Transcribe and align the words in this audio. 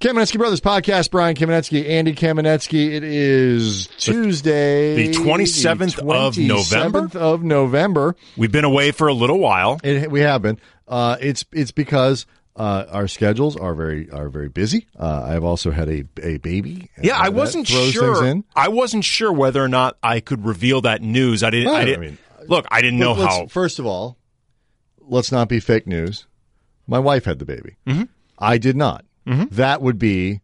Kamenetzky 0.00 0.38
Brothers 0.38 0.60
podcast. 0.60 1.10
Brian 1.10 1.34
Kamenetzky, 1.34 1.88
Andy 1.88 2.14
Kamenetzky. 2.14 2.92
It 2.94 3.02
is 3.02 3.88
Tuesday, 3.98 5.08
the 5.08 5.12
27th 5.14 5.98
of 5.98 6.38
November? 6.38 7.00
27th 7.08 7.16
of 7.16 7.42
November. 7.42 8.14
We've 8.36 8.52
been 8.52 8.64
away 8.64 8.92
for 8.92 9.08
a 9.08 9.12
little 9.12 9.40
while. 9.40 9.80
It, 9.82 10.08
we 10.08 10.20
have 10.20 10.42
been. 10.42 10.60
Uh, 10.86 11.16
it's 11.20 11.44
it's 11.52 11.72
because 11.72 12.26
uh, 12.54 12.84
our 12.92 13.08
schedules 13.08 13.56
are 13.56 13.74
very 13.74 14.08
are 14.10 14.28
very 14.28 14.48
busy. 14.48 14.86
Uh, 14.96 15.24
I've 15.26 15.42
also 15.42 15.72
had 15.72 15.88
a 15.88 16.04
a 16.22 16.36
baby. 16.36 16.90
Yeah, 17.02 17.18
I 17.18 17.30
wasn't 17.30 17.66
sure. 17.66 18.40
I 18.54 18.68
wasn't 18.68 19.04
sure 19.04 19.32
whether 19.32 19.60
or 19.62 19.68
not 19.68 19.98
I 20.00 20.20
could 20.20 20.44
reveal 20.46 20.80
that 20.82 21.02
news. 21.02 21.42
I 21.42 21.50
didn't. 21.50 21.74
I 21.74 21.80
I 21.80 21.84
didn't. 21.84 22.00
mean, 22.02 22.18
look, 22.46 22.66
I 22.70 22.82
didn't 22.82 23.00
know 23.00 23.14
how. 23.14 23.48
First 23.48 23.80
of 23.80 23.86
all, 23.86 24.16
let's 25.00 25.32
not 25.32 25.48
be 25.48 25.58
fake 25.58 25.88
news. 25.88 26.28
My 26.86 27.00
wife 27.00 27.24
had 27.24 27.40
the 27.40 27.44
baby. 27.44 27.78
Mm-hmm. 27.84 28.04
I 28.38 28.58
did 28.58 28.76
not. 28.76 29.04
Mm-hmm. 29.28 29.54
That 29.56 29.82
would 29.82 29.98
be 29.98 30.40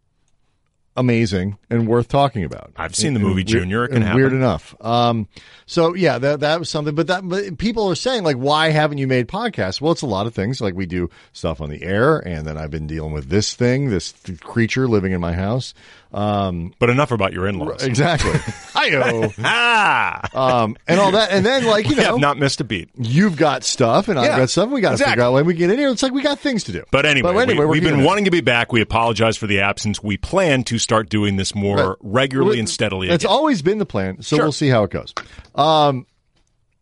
amazing 0.96 1.58
and 1.70 1.86
worth 1.88 2.08
talking 2.08 2.44
about. 2.44 2.72
I've 2.76 2.94
seen 2.94 3.14
the 3.14 3.20
movie 3.20 3.40
and 3.40 3.48
Junior. 3.48 3.84
It 3.84 3.88
can 3.88 3.96
and 3.96 4.04
happen. 4.04 4.20
Weird 4.20 4.32
enough. 4.32 4.74
Um, 4.80 5.28
so 5.66 5.94
yeah, 5.94 6.18
that 6.18 6.40
that 6.40 6.58
was 6.58 6.68
something. 6.68 6.94
But 6.94 7.06
that 7.08 7.26
but 7.28 7.58
people 7.58 7.88
are 7.90 7.94
saying 7.94 8.22
like, 8.22 8.36
why 8.36 8.70
haven't 8.70 8.98
you 8.98 9.06
made 9.06 9.28
podcasts? 9.28 9.80
Well, 9.80 9.92
it's 9.92 10.02
a 10.02 10.06
lot 10.06 10.26
of 10.26 10.34
things. 10.34 10.60
Like 10.60 10.74
we 10.74 10.86
do 10.86 11.10
stuff 11.32 11.60
on 11.60 11.70
the 11.70 11.82
air, 11.82 12.18
and 12.18 12.46
then 12.46 12.56
I've 12.58 12.70
been 12.70 12.86
dealing 12.86 13.12
with 13.12 13.28
this 13.28 13.54
thing, 13.54 13.90
this 13.90 14.12
th- 14.12 14.40
creature 14.40 14.86
living 14.86 15.12
in 15.12 15.20
my 15.20 15.32
house. 15.32 15.74
Um, 16.12 16.72
But 16.78 16.90
enough 16.90 17.10
about 17.10 17.32
your 17.32 17.48
in-laws. 17.48 17.82
exactly. 17.82 18.30
Hi-yo. 18.72 19.32
Ah, 19.42 20.62
um, 20.62 20.76
and 20.86 21.00
all 21.00 21.10
that, 21.10 21.32
and 21.32 21.44
then 21.44 21.64
like 21.64 21.88
you 21.88 21.96
know, 21.96 22.02
have 22.02 22.18
not 22.18 22.38
missed 22.38 22.60
a 22.60 22.64
beat. 22.64 22.88
you've 22.96 23.36
got 23.36 23.64
stuff 23.64 24.06
and 24.08 24.16
I've 24.18 24.36
got 24.36 24.50
stuff. 24.50 24.70
We 24.70 24.80
got 24.80 24.90
to 24.90 24.94
exactly. 24.94 25.12
figure 25.12 25.24
out 25.24 25.32
when 25.32 25.46
we 25.46 25.54
get 25.54 25.70
in 25.70 25.78
here. 25.78 25.88
It's 25.88 26.04
like 26.04 26.12
we 26.12 26.22
got 26.22 26.38
things 26.38 26.64
to 26.64 26.72
do. 26.72 26.84
But 26.92 27.04
anyway, 27.04 27.46
we, 27.46 27.58
we're 27.58 27.66
we've 27.66 27.82
been 27.82 27.98
now. 27.98 28.06
wanting 28.06 28.26
to 28.26 28.30
be 28.30 28.42
back. 28.42 28.72
We 28.72 28.80
apologize 28.80 29.36
for 29.36 29.48
the 29.48 29.60
absence. 29.60 30.02
We 30.04 30.16
plan 30.16 30.62
to 30.64 30.78
start 30.84 31.08
doing 31.08 31.34
this 31.36 31.54
more 31.54 31.76
Right. 31.76 31.96
regularly 32.00 32.60
and 32.60 32.68
steadily. 32.68 33.08
It's 33.10 33.24
again. 33.24 33.34
always 33.34 33.60
been 33.62 33.78
the 33.78 33.86
plan, 33.86 34.22
so 34.22 34.36
Sure. 34.36 34.44
we'll 34.44 34.52
see 34.52 34.68
how 34.68 34.84
it 34.84 34.90
goes. 34.92 35.12
Um, 35.56 36.06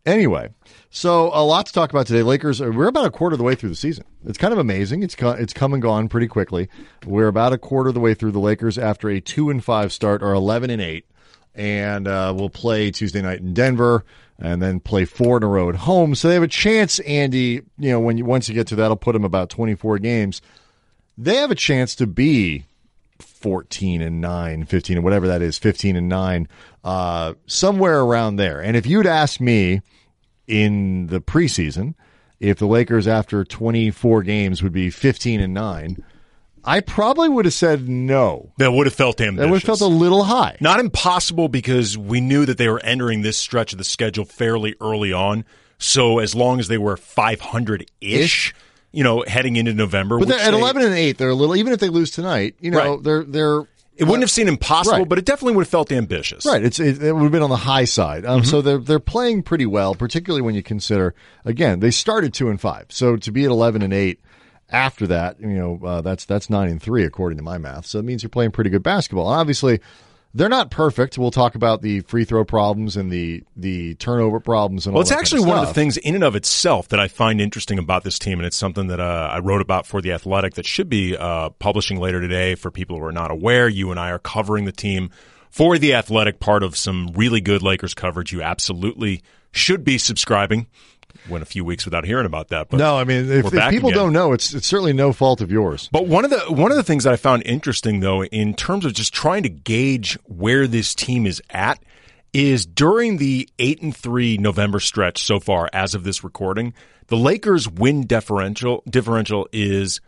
anyway, 0.05 0.49
so 0.91 1.31
a 1.33 1.43
lot 1.43 1.65
to 1.65 1.73
talk 1.73 1.89
about 1.91 2.05
today. 2.05 2.21
Lakers. 2.21 2.61
We're 2.61 2.87
about 2.87 3.05
a 3.05 3.11
quarter 3.11 3.33
of 3.33 3.37
the 3.39 3.43
way 3.43 3.55
through 3.55 3.69
the 3.69 3.75
season. 3.75 4.03
It's 4.25 4.37
kind 4.37 4.53
of 4.53 4.59
amazing. 4.59 5.01
It's 5.01 5.15
it's 5.19 5.53
come 5.53 5.73
and 5.73 5.81
gone 5.81 6.07
pretty 6.09 6.27
quickly. 6.27 6.69
We're 7.05 7.27
about 7.27 7.53
a 7.53 7.57
quarter 7.57 7.87
of 7.89 7.95
the 7.95 7.99
way 8.01 8.13
through 8.13 8.31
the 8.31 8.39
Lakers 8.39 8.77
after 8.77 9.09
a 9.09 9.19
two 9.19 9.49
and 9.49 9.63
five 9.63 9.91
start, 9.91 10.21
or 10.21 10.33
eleven 10.33 10.69
and 10.69 10.81
eight, 10.81 11.05
and 11.55 12.07
uh, 12.07 12.33
we'll 12.35 12.49
play 12.49 12.91
Tuesday 12.91 13.21
night 13.21 13.39
in 13.39 13.53
Denver. 13.53 14.05
And 14.39 14.61
then 14.61 14.79
play 14.79 15.05
four 15.05 15.37
in 15.37 15.43
a 15.43 15.47
row 15.47 15.69
at 15.69 15.75
home, 15.75 16.15
so 16.15 16.27
they 16.27 16.33
have 16.33 16.43
a 16.43 16.47
chance. 16.47 16.99
Andy, 17.01 17.61
you 17.77 17.91
know, 17.91 17.99
when 17.99 18.17
you 18.17 18.25
once 18.25 18.49
you 18.49 18.55
get 18.55 18.65
to 18.67 18.75
that, 18.75 18.85
it'll 18.85 18.97
put 18.97 19.13
them 19.13 19.23
about 19.23 19.49
twenty 19.49 19.75
four 19.75 19.99
games. 19.99 20.41
They 21.17 21.35
have 21.35 21.51
a 21.51 21.55
chance 21.55 21.93
to 21.95 22.07
be 22.07 22.65
14 23.43 24.01
and 24.01 24.21
9, 24.21 24.63
15 24.65 24.95
and 24.97 25.03
whatever 25.03 25.27
that 25.27 25.41
is, 25.41 25.57
15 25.57 25.97
and 25.97 26.07
9, 26.07 26.47
uh, 26.85 27.33
somewhere 27.45 27.99
around 27.99 28.37
there. 28.37 28.61
And 28.61 28.77
if 28.77 28.85
you'd 28.87 29.05
asked 29.05 29.41
me 29.41 29.81
in 30.47 31.07
the 31.07 31.19
preseason 31.19 31.93
if 32.39 32.57
the 32.57 32.65
Lakers 32.67 33.05
after 33.05 33.43
24 33.43 34.23
games 34.23 34.63
would 34.63 34.71
be 34.71 34.89
15 34.89 35.41
and 35.41 35.53
9, 35.53 36.03
I 36.63 36.79
probably 36.79 37.27
would 37.27 37.43
have 37.43 37.53
said 37.53 37.89
no. 37.89 38.53
that 38.59 38.71
would 38.71 38.87
have 38.87 38.93
felt 38.93 39.17
That 39.17 39.27
ambitious. 39.27 39.51
would 39.51 39.61
have 39.63 39.77
felt 39.79 39.81
a 39.81 39.93
little 39.93 40.23
high. 40.23 40.55
Not 40.61 40.79
impossible 40.79 41.49
because 41.49 41.97
we 41.97 42.21
knew 42.21 42.45
that 42.45 42.57
they 42.57 42.69
were 42.69 42.79
entering 42.79 43.21
this 43.23 43.37
stretch 43.37 43.73
of 43.73 43.77
the 43.77 43.83
schedule 43.83 44.23
fairly 44.23 44.73
early 44.79 45.11
on. 45.11 45.43
So 45.79 46.19
as 46.19 46.33
long 46.33 46.61
as 46.61 46.69
they 46.69 46.77
were 46.77 46.95
500 46.95 47.91
ish, 47.99 48.53
you 48.93 49.03
know, 49.03 49.23
heading 49.27 49.57
into 49.57 49.73
November, 49.73 50.17
But 50.19 50.29
at 50.31 50.51
they- 50.51 50.57
11 50.57 50.83
and 50.83 50.93
8, 50.93 51.17
they're 51.17 51.29
a 51.29 51.35
little 51.35 51.55
even 51.57 51.73
if 51.73 51.79
they 51.79 51.89
lose 51.89 52.11
tonight, 52.11 52.55
you 52.61 52.71
know, 52.71 52.95
Right. 52.95 53.03
they're 53.03 53.23
they're 53.23 53.61
it 53.95 54.05
wouldn't 54.05 54.23
have 54.23 54.31
seemed 54.31 54.49
impossible, 54.49 54.99
Right. 54.99 55.09
but 55.09 55.19
it 55.19 55.25
definitely 55.25 55.55
would 55.55 55.63
have 55.65 55.69
felt 55.69 55.91
ambitious. 55.91 56.45
Right. 56.47 56.63
It's 56.63 56.79
it, 56.79 57.03
it 57.03 57.13
would 57.13 57.21
have 57.23 57.31
been 57.31 57.43
on 57.43 57.49
the 57.51 57.57
high 57.57 57.85
side. 57.85 58.25
Um, 58.25 58.43
So 58.45 58.61
they're 58.61 58.77
they're 58.79 58.99
playing 58.99 59.43
pretty 59.43 59.65
well, 59.65 59.93
particularly 59.95 60.41
when 60.41 60.55
you 60.55 60.63
consider 60.63 61.13
again 61.45 61.79
they 61.79 61.91
started 61.91 62.33
two 62.33 62.49
and 62.49 62.59
five. 62.61 62.85
So 62.89 63.17
to 63.17 63.31
be 63.31 63.43
at 63.45 63.51
eleven 63.51 63.81
and 63.81 63.93
eight 63.93 64.19
after 64.71 65.05
that, 65.07 65.39
you 65.39 65.47
know 65.49 65.79
uh, 65.85 66.01
that's 66.01 66.25
that's 66.25 66.49
nine 66.49 66.69
and 66.69 66.81
three 66.81 67.03
according 67.03 67.37
to 67.37 67.43
my 67.43 67.57
math. 67.59 67.85
So 67.85 67.99
it 67.99 68.05
means 68.05 68.23
you're 68.23 68.29
playing 68.31 68.51
pretty 68.51 68.69
good 68.71 68.81
basketball. 68.83 69.29
And 69.31 69.39
obviously, 69.39 69.79
they're 70.33 70.49
not 70.49 70.71
perfect. 70.71 71.17
We'll 71.17 71.31
talk 71.31 71.55
about 71.55 71.81
the 71.81 71.99
free 72.01 72.25
throw 72.25 72.43
problems 72.43 72.97
and 72.97 73.11
the 73.11 73.43
the 73.55 73.95
turnover 73.95 74.39
problems 74.39 74.87
and 74.87 74.95
all 74.95 75.01
that. 75.01 75.09
Well, 75.09 75.19
it's 75.19 75.21
actually 75.21 75.41
kind 75.41 75.49
one 75.49 75.59
of 75.59 75.67
the 75.67 75.73
things 75.73 75.97
in 75.97 76.15
and 76.15 76.23
of 76.23 76.35
itself 76.35 76.87
that 76.89 76.99
I 76.99 77.07
find 77.07 77.39
interesting 77.39 77.77
about 77.77 78.03
this 78.03 78.17
team, 78.17 78.39
and 78.39 78.45
it's 78.45 78.57
something 78.57 78.87
that 78.87 78.99
uh, 78.99 79.29
I 79.31 79.39
wrote 79.39 79.61
about 79.61 79.85
for 79.85 80.01
the 80.01 80.11
Athletic 80.11 80.55
that 80.55 80.65
should 80.65 80.89
be 80.89 81.15
uh, 81.15 81.49
publishing 81.49 81.99
later 81.99 82.19
today. 82.19 82.55
For 82.55 82.71
people 82.71 82.97
who 82.97 83.05
are 83.05 83.11
not 83.11 83.31
aware, 83.31 83.69
you 83.69 83.91
and 83.91 83.99
I 83.99 84.09
are 84.09 84.19
covering 84.19 84.65
the 84.65 84.71
team 84.71 85.11
for 85.51 85.77
the 85.77 85.93
Athletic, 85.93 86.39
part 86.39 86.63
of 86.63 86.75
some 86.75 87.11
really 87.13 87.39
good 87.39 87.61
Lakers 87.61 87.93
coverage. 87.93 88.31
You 88.31 88.41
absolutely 88.41 89.21
should 89.51 89.83
be 89.83 89.99
subscribing. 89.99 90.65
Went 91.29 91.41
a 91.41 91.45
few 91.45 91.63
weeks 91.63 91.85
without 91.85 92.05
hearing 92.05 92.25
about 92.25 92.49
that, 92.49 92.69
but 92.69 92.77
No, 92.77 92.97
I 92.97 93.03
mean 93.03 93.31
if, 93.31 93.45
if 93.45 93.69
people 93.69 93.89
again. 93.89 94.03
don't 94.03 94.13
know, 94.13 94.33
it's 94.33 94.53
it's 94.53 94.67
certainly 94.67 94.93
no 94.93 95.13
fault 95.13 95.41
of 95.41 95.51
yours. 95.51 95.89
But 95.91 96.07
one 96.07 96.25
of 96.25 96.31
the 96.31 96.39
one 96.51 96.71
of 96.71 96.77
the 96.77 96.83
things 96.83 97.05
that 97.05 97.13
I 97.13 97.15
found 97.15 97.43
interesting 97.45 98.01
though, 98.01 98.23
in 98.25 98.53
terms 98.53 98.85
of 98.85 98.93
just 98.93 99.13
trying 99.13 99.43
to 99.43 99.49
gauge 99.49 100.17
where 100.25 100.67
this 100.67 100.93
team 100.93 101.25
is 101.25 101.41
at, 101.49 101.81
is 102.33 102.65
during 102.65 103.17
the 103.17 103.47
eight 103.59 103.81
and 103.81 103.95
three 103.95 104.37
November 104.37 104.79
stretch 104.79 105.23
so 105.23 105.39
far, 105.39 105.69
as 105.71 105.95
of 105.95 106.03
this 106.03 106.23
recording, 106.23 106.73
the 107.07 107.17
Lakers 107.17 107.69
win 107.69 108.05
differential 108.05 108.83
differential 108.89 109.47
is 109.51 110.01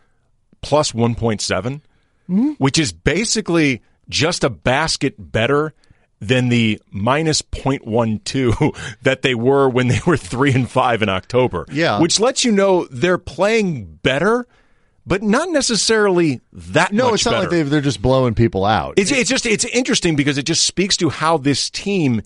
plus 0.60 0.92
one 0.92 1.14
hmm? 1.14 2.50
which 2.58 2.78
is 2.78 2.92
basically 2.92 3.82
just 4.08 4.44
a 4.44 4.50
basket 4.50 5.14
better 5.18 5.74
than 6.20 6.48
the 6.48 6.80
minus 6.90 7.42
0.12 7.42 8.96
that 9.02 9.22
they 9.22 9.34
were 9.34 9.68
when 9.68 9.88
they 9.88 10.00
were 10.06 10.16
3 10.16 10.52
and 10.52 10.70
5 10.70 11.02
in 11.02 11.08
October. 11.08 11.66
Yeah. 11.70 12.00
Which 12.00 12.18
lets 12.20 12.44
you 12.44 12.52
know 12.52 12.86
they're 12.90 13.18
playing 13.18 13.96
better, 14.02 14.46
but 15.06 15.22
not 15.22 15.50
necessarily 15.50 16.40
that 16.52 16.92
No, 16.92 17.14
it's 17.14 17.24
not 17.24 17.32
better. 17.32 17.40
like 17.42 17.50
they 17.50 17.62
they're 17.62 17.80
just 17.80 18.02
blowing 18.02 18.34
people 18.34 18.64
out. 18.64 18.94
It's, 18.96 19.10
it's 19.12 19.28
just 19.30 19.46
it's 19.46 19.64
interesting 19.66 20.16
because 20.16 20.38
it 20.38 20.44
just 20.46 20.64
speaks 20.64 20.96
to 20.98 21.10
how 21.10 21.36
this 21.36 21.70
team, 21.70 22.22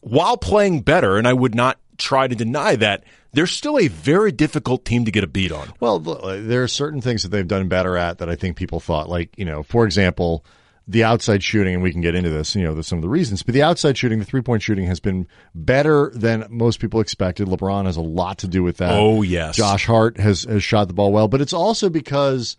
while 0.00 0.36
playing 0.36 0.80
better, 0.82 1.16
and 1.16 1.26
I 1.26 1.32
would 1.32 1.54
not 1.54 1.78
try 1.98 2.28
to 2.28 2.34
deny 2.34 2.76
that, 2.76 3.04
they're 3.32 3.46
still 3.46 3.78
a 3.78 3.88
very 3.88 4.32
difficult 4.32 4.84
team 4.84 5.04
to 5.04 5.10
get 5.10 5.24
a 5.24 5.26
beat 5.26 5.52
on. 5.52 5.72
Well, 5.80 5.98
there 5.98 6.62
are 6.62 6.68
certain 6.68 7.00
things 7.00 7.22
that 7.22 7.30
they've 7.30 7.46
done 7.46 7.68
better 7.68 7.96
at 7.96 8.18
that 8.18 8.30
I 8.30 8.36
think 8.36 8.56
people 8.56 8.80
thought, 8.80 9.08
like, 9.10 9.36
you 9.36 9.44
know, 9.44 9.62
for 9.62 9.84
example, 9.84 10.44
the 10.88 11.02
outside 11.02 11.42
shooting, 11.42 11.74
and 11.74 11.82
we 11.82 11.90
can 11.90 12.00
get 12.00 12.14
into 12.14 12.30
this, 12.30 12.54
you 12.54 12.62
know, 12.62 12.80
some 12.80 12.98
of 12.98 13.02
the 13.02 13.08
reasons, 13.08 13.42
but 13.42 13.54
the 13.54 13.62
outside 13.62 13.98
shooting, 13.98 14.18
the 14.18 14.24
three 14.24 14.42
point 14.42 14.62
shooting 14.62 14.86
has 14.86 15.00
been 15.00 15.26
better 15.54 16.10
than 16.14 16.46
most 16.48 16.78
people 16.78 17.00
expected. 17.00 17.48
LeBron 17.48 17.86
has 17.86 17.96
a 17.96 18.02
lot 18.02 18.38
to 18.38 18.48
do 18.48 18.62
with 18.62 18.76
that. 18.76 18.92
Oh, 18.92 19.22
yes. 19.22 19.56
Josh 19.56 19.86
Hart 19.86 20.18
has, 20.18 20.44
has 20.44 20.62
shot 20.62 20.86
the 20.88 20.94
ball 20.94 21.12
well, 21.12 21.26
but 21.26 21.40
it's 21.40 21.52
also 21.52 21.88
because 21.88 22.56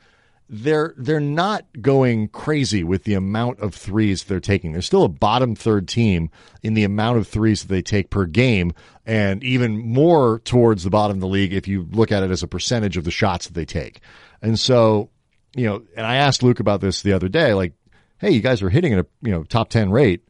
they're 0.49 0.93
they're 0.97 1.19
not 1.19 1.65
going 1.81 2.29
crazy 2.29 2.83
with 2.83 3.03
the 3.03 3.13
amount 3.13 3.59
of 3.59 3.75
threes 3.75 4.23
they're 4.23 4.39
taking. 4.39 4.71
They're 4.71 4.81
still 4.81 5.03
a 5.03 5.09
bottom 5.09 5.55
third 5.55 5.87
team 5.87 6.29
in 6.63 6.73
the 6.73 6.85
amount 6.85 7.17
of 7.17 7.27
threes 7.27 7.61
that 7.61 7.67
they 7.67 7.81
take 7.81 8.09
per 8.09 8.25
game, 8.25 8.73
and 9.05 9.43
even 9.43 9.77
more 9.77 10.39
towards 10.39 10.83
the 10.83 10.89
bottom 10.89 11.17
of 11.17 11.21
the 11.21 11.27
league 11.27 11.53
if 11.53 11.67
you 11.67 11.87
look 11.91 12.11
at 12.11 12.23
it 12.23 12.31
as 12.31 12.43
a 12.43 12.47
percentage 12.47 12.97
of 12.97 13.03
the 13.03 13.11
shots 13.11 13.47
that 13.47 13.53
they 13.53 13.65
take. 13.65 13.99
And 14.41 14.57
so, 14.57 15.09
you 15.55 15.65
know, 15.65 15.83
and 15.95 16.05
I 16.05 16.15
asked 16.15 16.43
Luke 16.43 16.59
about 16.59 16.79
this 16.79 17.01
the 17.01 17.13
other 17.13 17.27
day, 17.27 17.53
like, 17.53 17.73
hey, 18.19 18.31
you 18.31 18.41
guys 18.41 18.61
are 18.61 18.69
hitting 18.69 18.93
at 18.93 18.99
a 18.99 19.07
you 19.21 19.31
know 19.31 19.43
top 19.43 19.69
ten 19.69 19.91
rate. 19.91 20.21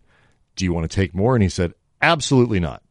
Do 0.56 0.66
you 0.66 0.74
want 0.74 0.90
to 0.90 0.96
take 0.96 1.14
more? 1.14 1.36
And 1.36 1.44
he 1.44 1.50
said, 1.50 1.74
absolutely 2.02 2.60
not. 2.60 2.82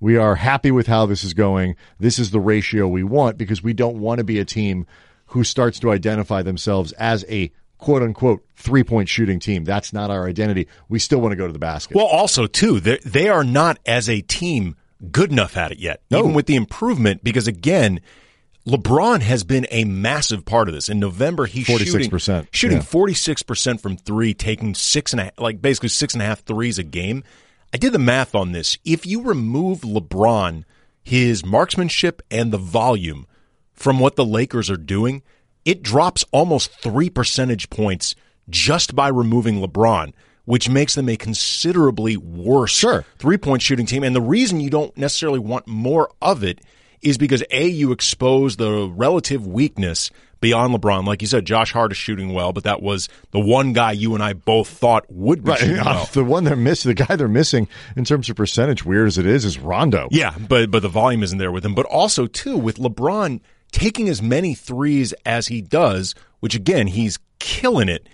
We 0.00 0.16
are 0.16 0.34
happy 0.34 0.72
with 0.72 0.88
how 0.88 1.06
this 1.06 1.22
is 1.22 1.32
going. 1.34 1.76
This 2.00 2.18
is 2.18 2.32
the 2.32 2.40
ratio 2.40 2.88
we 2.88 3.04
want 3.04 3.38
because 3.38 3.62
we 3.62 3.72
don't 3.72 4.00
want 4.00 4.18
to 4.18 4.24
be 4.24 4.40
a 4.40 4.44
team 4.44 4.86
who 5.26 5.44
starts 5.44 5.78
to 5.80 5.92
identify 5.92 6.42
themselves 6.42 6.90
as 6.92 7.24
a 7.28 7.52
quote 7.78 8.02
unquote 8.02 8.44
three 8.56 8.82
point 8.82 9.08
shooting 9.08 9.38
team. 9.38 9.64
That's 9.64 9.92
not 9.92 10.10
our 10.10 10.26
identity. 10.26 10.66
We 10.88 10.98
still 10.98 11.20
want 11.20 11.32
to 11.32 11.36
go 11.36 11.46
to 11.46 11.52
the 11.52 11.58
basket. 11.58 11.96
Well, 11.96 12.06
also 12.06 12.46
too, 12.46 12.80
they 12.80 12.98
they 13.04 13.28
are 13.28 13.44
not 13.44 13.78
as 13.86 14.08
a 14.08 14.20
team 14.22 14.76
good 15.10 15.30
enough 15.32 15.56
at 15.56 15.72
it 15.72 15.78
yet, 15.78 16.02
even 16.10 16.34
with 16.34 16.46
the 16.46 16.56
improvement. 16.56 17.22
Because 17.22 17.46
again, 17.46 18.00
LeBron 18.66 19.22
has 19.22 19.42
been 19.42 19.66
a 19.70 19.84
massive 19.84 20.44
part 20.44 20.68
of 20.68 20.74
this. 20.74 20.88
In 20.88 21.00
November, 21.00 21.46
he's 21.46 21.66
46%, 21.66 22.20
shooting 22.20 22.48
shooting 22.52 22.76
yeah. 22.78 22.82
forty 22.84 23.14
six 23.14 23.42
percent 23.42 23.80
from 23.80 23.96
three, 23.96 24.34
taking 24.34 24.74
six 24.74 25.12
and 25.12 25.20
a 25.20 25.32
like 25.38 25.60
basically 25.60 25.88
six 25.88 26.14
and 26.14 26.22
a 26.22 26.26
half 26.26 26.44
threes 26.44 26.78
a 26.78 26.84
game. 26.84 27.24
I 27.74 27.78
did 27.78 27.92
the 27.92 27.98
math 27.98 28.34
on 28.34 28.52
this. 28.52 28.78
If 28.84 29.04
you 29.06 29.22
remove 29.22 29.80
LeBron, 29.80 30.64
his 31.02 31.44
marksmanship 31.44 32.22
and 32.30 32.52
the 32.52 32.58
volume 32.58 33.26
from 33.72 33.98
what 33.98 34.14
the 34.14 34.24
Lakers 34.24 34.70
are 34.70 34.76
doing, 34.76 35.22
it 35.64 35.82
drops 35.82 36.24
almost 36.30 36.70
three 36.80 37.10
percentage 37.10 37.68
points 37.68 38.14
just 38.48 38.94
by 38.94 39.08
removing 39.08 39.60
LeBron, 39.60 40.12
which 40.44 40.68
makes 40.68 40.94
them 40.94 41.08
a 41.08 41.16
considerably 41.16 42.16
worse 42.16 42.72
Sure. 42.76 43.04
three 43.18 43.38
point 43.38 43.62
shooting 43.62 43.86
team. 43.86 44.04
And 44.04 44.14
the 44.14 44.20
reason 44.20 44.60
you 44.60 44.70
don't 44.70 44.96
necessarily 44.96 45.40
want 45.40 45.66
more 45.66 46.10
of 46.20 46.44
it 46.44 46.60
is 47.02 47.18
because 47.18 47.42
A, 47.50 47.66
you 47.66 47.92
expose 47.92 48.56
the 48.56 48.88
relative 48.88 49.46
weakness 49.46 50.10
beyond 50.40 50.74
LeBron. 50.74 51.04
Like 51.06 51.22
you 51.22 51.28
said, 51.28 51.44
Josh 51.44 51.72
Hart 51.72 51.92
is 51.92 51.98
shooting 51.98 52.32
well, 52.32 52.52
but 52.52 52.64
that 52.64 52.82
was 52.82 53.08
the 53.30 53.38
one 53.40 53.72
guy 53.72 53.92
you 53.92 54.14
and 54.14 54.22
I 54.22 54.32
both 54.32 54.68
thought 54.68 55.04
would 55.08 55.44
be 55.44 55.50
Right. 55.50 55.60
shooting 55.60 55.76
well. 55.84 56.08
The 56.12 56.24
one 56.24 56.44
they're 56.44 56.56
missing, 56.56 56.94
the 56.94 57.04
guy 57.04 57.14
they're 57.16 57.28
missing 57.28 57.68
in 57.96 58.04
terms 58.04 58.28
of 58.30 58.36
percentage, 58.36 58.84
weird 58.84 59.06
as 59.08 59.18
it 59.18 59.26
is, 59.26 59.44
is 59.44 59.58
Rondo. 59.58 60.08
Yeah, 60.10 60.34
but 60.38 60.70
but 60.70 60.82
the 60.82 60.88
volume 60.88 61.22
isn't 61.22 61.38
there 61.38 61.52
with 61.52 61.64
him. 61.64 61.74
But 61.74 61.86
also 61.86 62.26
too 62.26 62.56
with 62.58 62.76
LeBron 62.78 63.40
taking 63.70 64.08
as 64.08 64.20
many 64.20 64.54
threes 64.54 65.12
as 65.24 65.46
he 65.48 65.60
does, 65.62 66.14
which 66.40 66.54
again 66.54 66.88
he's 66.88 67.18
killing 67.38 67.88
it. 67.88 68.08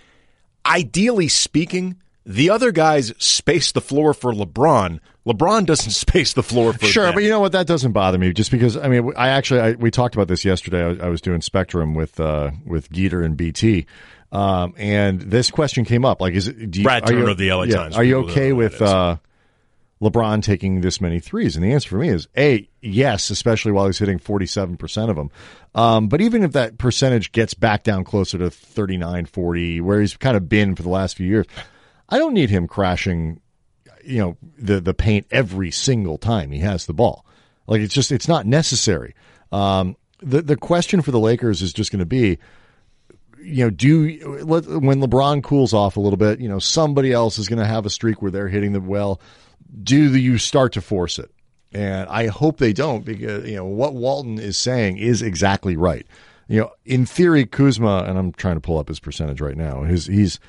Ideally 0.65 1.27
speaking, 1.29 1.97
the 2.25 2.49
other 2.49 2.71
guys 2.71 3.13
space 3.17 3.71
the 3.71 3.81
floor 3.81 4.13
for 4.13 4.33
LeBron. 4.33 4.99
LeBron 5.29 5.65
doesn't 5.65 5.91
space 6.05 6.33
the 6.33 6.43
floor 6.43 6.73
for 6.73 6.85
Sure, 6.85 7.05
them. 7.05 7.13
but 7.13 7.23
you 7.23 7.29
know 7.29 7.39
what? 7.39 7.51
That 7.51 7.67
doesn't 7.67 7.91
bother 7.91 8.17
me 8.17 8.33
just 8.33 8.49
because 8.51 8.75
I 8.75 8.87
mean, 8.87 9.13
I 9.15 9.29
actually 9.29 9.59
I, 9.59 9.71
we 9.73 9.91
talked 9.91 10.15
about 10.15 10.27
this 10.27 10.43
yesterday. 10.43 10.83
I 10.83 10.87
was, 10.87 10.99
I 11.01 11.07
was 11.09 11.21
doing 11.21 11.41
Spectrum 11.41 11.93
with 11.93 12.19
uh, 12.19 12.51
with 12.65 12.89
Geeter 12.91 13.23
and 13.23 13.37
BT, 13.37 13.85
um, 14.31 14.73
and 14.77 15.21
this 15.21 15.51
question 15.51 15.85
came 15.85 16.03
up. 16.05 16.19
Like, 16.21 16.33
is 16.33 16.47
it 16.47 16.71
do 16.71 16.79
you, 16.79 16.83
Brad 16.85 17.03
are 17.07 17.13
you- 17.13 17.19
Turner 17.19 17.31
of 17.31 17.37
the 17.37 17.51
LA 17.51 17.63
yeah, 17.63 17.75
Times, 17.75 17.95
Are 17.95 18.03
you 18.03 18.17
okay 18.25 18.53
with 18.53 18.81
uh, 18.81 19.17
LeBron 20.01 20.41
taking 20.41 20.81
this 20.81 21.01
many 21.01 21.19
threes? 21.19 21.55
And 21.55 21.63
the 21.65 21.73
answer 21.73 21.89
for 21.89 21.97
me 21.97 22.09
is 22.09 22.27
a 22.37 22.67
yes, 22.81 23.29
especially 23.29 23.71
while 23.71 23.85
he's 23.85 23.99
hitting 23.99 24.17
forty 24.17 24.45
seven 24.45 24.77
percent 24.77 25.09
of 25.09 25.15
them. 25.15 25.29
Um, 25.75 26.07
but 26.07 26.21
even 26.21 26.43
if 26.43 26.53
that 26.53 26.77
percentage 26.79 27.31
gets 27.31 27.53
back 27.53 27.83
down 27.83 28.03
closer 28.03 28.39
to 28.39 28.49
39, 28.49 29.25
40, 29.27 29.81
where 29.81 30.01
he's 30.01 30.17
kind 30.17 30.35
of 30.35 30.49
been 30.49 30.75
for 30.75 30.81
the 30.81 30.89
last 30.89 31.15
few 31.15 31.27
years, 31.27 31.45
I 32.09 32.17
don't 32.17 32.33
need 32.33 32.49
him 32.49 32.67
crashing 32.67 33.39
you 34.03 34.19
know 34.19 34.37
the 34.57 34.79
the 34.79 34.93
paint 34.93 35.27
every 35.31 35.71
single 35.71 36.17
time 36.17 36.51
he 36.51 36.59
has 36.59 36.85
the 36.85 36.93
ball. 36.93 37.25
Like 37.67 37.81
it's 37.81 37.93
just 37.93 38.11
it's 38.11 38.27
not 38.27 38.45
necessary. 38.45 39.15
Um, 39.51 39.95
the 40.21 40.41
the 40.41 40.57
question 40.57 41.01
for 41.01 41.11
the 41.11 41.19
Lakers 41.19 41.61
is 41.61 41.73
just 41.73 41.91
going 41.91 41.99
to 41.99 42.05
be, 42.05 42.39
you 43.41 43.65
know, 43.65 43.69
do 43.69 44.43
when 44.45 45.01
LeBron 45.01 45.43
cools 45.43 45.73
off 45.73 45.97
a 45.97 45.99
little 45.99 46.17
bit, 46.17 46.39
you 46.39 46.49
know, 46.49 46.59
somebody 46.59 47.11
else 47.11 47.37
is 47.37 47.47
going 47.47 47.59
to 47.59 47.65
have 47.65 47.85
a 47.85 47.89
streak 47.89 48.21
where 48.21 48.31
they're 48.31 48.47
hitting 48.47 48.73
the 48.73 48.81
well. 48.81 49.21
Do 49.83 50.17
you 50.17 50.37
start 50.37 50.73
to 50.73 50.81
force 50.81 51.19
it? 51.19 51.31
And 51.71 52.09
I 52.09 52.27
hope 52.27 52.57
they 52.57 52.73
don't 52.73 53.05
because 53.05 53.47
you 53.47 53.55
know 53.55 53.65
what 53.65 53.93
Walton 53.93 54.39
is 54.39 54.57
saying 54.57 54.97
is 54.97 55.21
exactly 55.21 55.77
right. 55.77 56.07
You 56.47 56.61
know, 56.61 56.71
in 56.83 57.05
theory, 57.05 57.45
Kuzma 57.45 58.05
and 58.07 58.17
I'm 58.17 58.31
trying 58.33 58.55
to 58.55 58.61
pull 58.61 58.79
up 58.79 58.87
his 58.87 58.99
percentage 58.99 59.39
right 59.39 59.55
now. 59.55 59.83
His 59.83 60.07
he's 60.07 60.39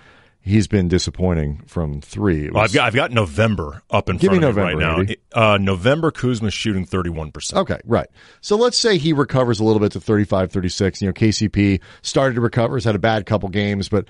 he's 0.42 0.66
been 0.66 0.88
disappointing 0.88 1.62
from 1.66 2.00
three. 2.00 2.46
It 2.46 2.54
Well, 2.54 2.64
I've 2.64 2.72
got 2.72 2.87
I've 2.87 2.94
got 2.94 3.10
November 3.12 3.82
up 3.90 4.08
in 4.08 4.19
front 4.19 4.42
of 4.44 4.56
me 4.56 4.62
right 4.62 4.76
now. 4.76 5.04
Uh, 5.32 5.58
November 5.58 6.10
Kuzma's 6.10 6.54
shooting 6.54 6.84
thirty 6.87 7.10
one 7.10 7.32
percent. 7.32 7.60
Okay, 7.60 7.81
right. 7.84 8.08
So 8.40 8.56
let's 8.56 8.78
say 8.78 8.98
he 8.98 9.12
recovers 9.12 9.60
a 9.60 9.64
little 9.64 9.81
bit 9.81 9.92
to 9.92 10.00
35, 10.00 10.50
36. 10.52 11.02
You 11.02 11.08
know, 11.08 11.12
KCP 11.12 11.81
started 12.02 12.34
to 12.34 12.40
recover, 12.40 12.76
has 12.76 12.84
had 12.84 12.94
a 12.94 12.98
bad 13.00 13.26
couple 13.26 13.48
games, 13.48 13.88
but 13.88 14.06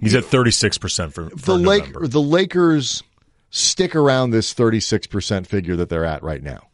He's 0.00 0.14
at 0.14 0.24
thirty 0.24 0.50
six 0.52 0.78
percent 0.78 1.12
for, 1.12 1.30
for 1.30 1.36
the 1.36 1.54
Lake, 1.56 1.86
November. 1.86 2.06
the 2.08 2.22
Lakers 2.22 3.02
stick 3.50 3.96
around 3.96 4.30
this 4.30 4.52
36% 4.52 5.46
figure 5.46 5.74
that 5.76 5.88
they're 5.88 6.04
at 6.04 6.22
right 6.22 6.42
now. 6.42 6.68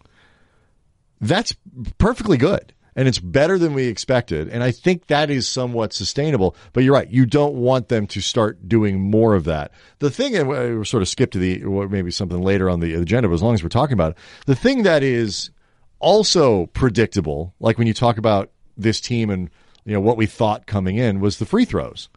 That's 1.20 1.54
perfectly 1.98 2.36
good. 2.36 2.74
And 2.96 3.08
it's 3.08 3.18
better 3.18 3.58
than 3.58 3.74
we 3.74 3.86
expected. 3.86 4.48
And 4.48 4.62
I 4.62 4.70
think 4.70 5.08
that 5.08 5.30
is 5.30 5.48
somewhat 5.48 5.92
sustainable. 5.92 6.54
But 6.72 6.84
you're 6.84 6.94
right. 6.94 7.10
You 7.10 7.26
don't 7.26 7.54
want 7.54 7.88
them 7.88 8.06
to 8.08 8.20
start 8.20 8.68
doing 8.68 9.00
more 9.00 9.34
of 9.34 9.44
that. 9.44 9.72
The 9.98 10.10
thing, 10.10 10.36
and 10.36 10.48
we 10.48 10.84
sort 10.84 11.02
of 11.02 11.08
skip 11.08 11.32
to 11.32 11.38
the, 11.38 11.58
maybe 11.88 12.10
something 12.10 12.40
later 12.40 12.70
on 12.70 12.80
the 12.80 12.94
agenda, 12.94 13.28
but 13.28 13.34
as 13.34 13.42
long 13.42 13.54
as 13.54 13.62
we're 13.62 13.68
talking 13.68 13.94
about 13.94 14.12
it, 14.12 14.18
the 14.46 14.54
thing 14.54 14.84
that 14.84 15.02
is 15.02 15.50
also 15.98 16.66
predictable, 16.66 17.54
like 17.58 17.78
when 17.78 17.86
you 17.86 17.94
talk 17.94 18.18
about 18.18 18.50
this 18.76 19.00
team 19.00 19.30
and, 19.30 19.50
you 19.84 19.92
know, 19.92 20.00
what 20.00 20.16
we 20.16 20.26
thought 20.26 20.66
coming 20.66 20.96
in 20.96 21.20
was 21.20 21.38
the 21.38 21.46
free 21.46 21.64
throws 21.64 22.08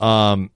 Um, 0.00 0.50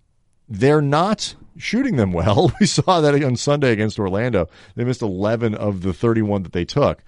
they're 0.49 0.83
not 0.83 1.35
shooting 1.57 1.97
them 1.97 2.13
well. 2.13 2.53
We 2.61 2.67
saw 2.67 3.01
that 3.01 3.23
on 3.23 3.37
Sunday 3.37 3.73
against 3.73 3.99
Orlando. 3.99 4.49
They 4.75 4.85
missed 4.85 5.03
11 5.03 5.55
of 5.55 5.83
the 5.83 5.93
31 5.93 6.43
that 6.45 6.53
they 6.53 6.65
took. 6.65 7.03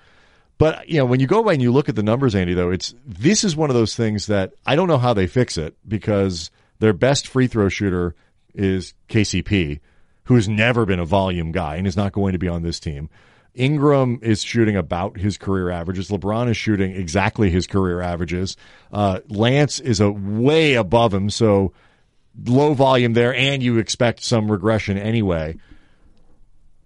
But 0.58 0.88
you 0.88 0.98
know, 0.98 1.06
when 1.06 1.20
you 1.20 1.26
go 1.26 1.42
by 1.42 1.52
and 1.52 1.62
you 1.62 1.72
look 1.72 1.88
at 1.88 1.94
the 1.94 2.02
numbers, 2.02 2.34
Andy, 2.34 2.54
though, 2.54 2.70
it's 2.70 2.94
this 3.06 3.44
is 3.44 3.56
one 3.56 3.70
of 3.70 3.74
those 3.74 3.94
things 3.94 4.26
that 4.26 4.52
I 4.66 4.76
don't 4.76 4.88
know 4.88 4.98
how 4.98 5.14
they 5.14 5.28
fix 5.28 5.56
it 5.56 5.76
because 5.86 6.50
their 6.80 6.92
best 6.92 7.28
free 7.28 7.46
throw 7.46 7.68
shooter 7.68 8.14
is 8.54 8.92
KCP, 9.08 9.80
who's 10.24 10.48
never 10.48 10.84
been 10.84 10.98
a 10.98 11.04
volume 11.04 11.52
guy 11.52 11.76
and 11.76 11.86
is 11.86 11.96
not 11.96 12.12
going 12.12 12.32
to 12.32 12.38
be 12.38 12.48
on 12.48 12.62
this 12.62 12.80
team. 12.80 13.08
Ingram 13.54 14.20
is 14.22 14.42
shooting 14.42 14.76
about 14.76 15.16
his 15.16 15.36
career 15.36 15.70
averages. 15.70 16.10
LeBron 16.10 16.48
is 16.48 16.56
shooting 16.56 16.92
exactly 16.94 17.50
his 17.50 17.66
career 17.66 18.00
averages. 18.00 18.56
Uh, 18.92 19.20
Lance 19.28 19.80
is 19.80 20.00
a 20.00 20.10
way 20.10 20.74
above 20.74 21.12
him, 21.12 21.30
so 21.30 21.72
low 22.46 22.74
volume 22.74 23.14
there, 23.14 23.34
and 23.34 23.62
you 23.62 23.78
expect 23.78 24.22
some 24.22 24.50
regression 24.50 24.96
anyway. 24.96 25.56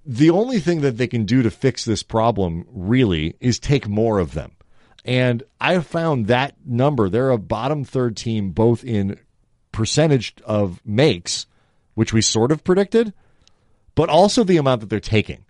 The 0.05 0.31
only 0.31 0.59
thing 0.59 0.81
that 0.81 0.97
they 0.97 1.07
can 1.07 1.25
do 1.25 1.43
to 1.43 1.51
fix 1.51 1.85
this 1.85 2.03
problem 2.03 2.67
really 2.71 3.37
is 3.41 3.59
take 3.59 3.89
more 3.89 4.19
of 4.19 4.35
them. 4.35 4.53
And 5.05 5.43
I 5.61 5.79
found 5.81 6.27
that 6.27 6.55
number, 6.65 7.09
they're 7.09 7.31
a 7.31 7.39
bottom 7.39 7.85
third 7.85 8.17
team 8.17 8.51
both 8.51 8.85
in 8.85 9.19
percentage 9.71 10.35
of 10.45 10.81
makes, 10.85 11.47
which 11.95 12.13
we 12.13 12.21
sort 12.21 12.53
of 12.53 12.65
predicted, 12.65 13.13
but 13.95 14.09
also 14.09 14.45
the 14.45 14.57
amount 14.57 14.81
that 14.81 14.91
they're 14.91 15.01
taking. 15.01 15.45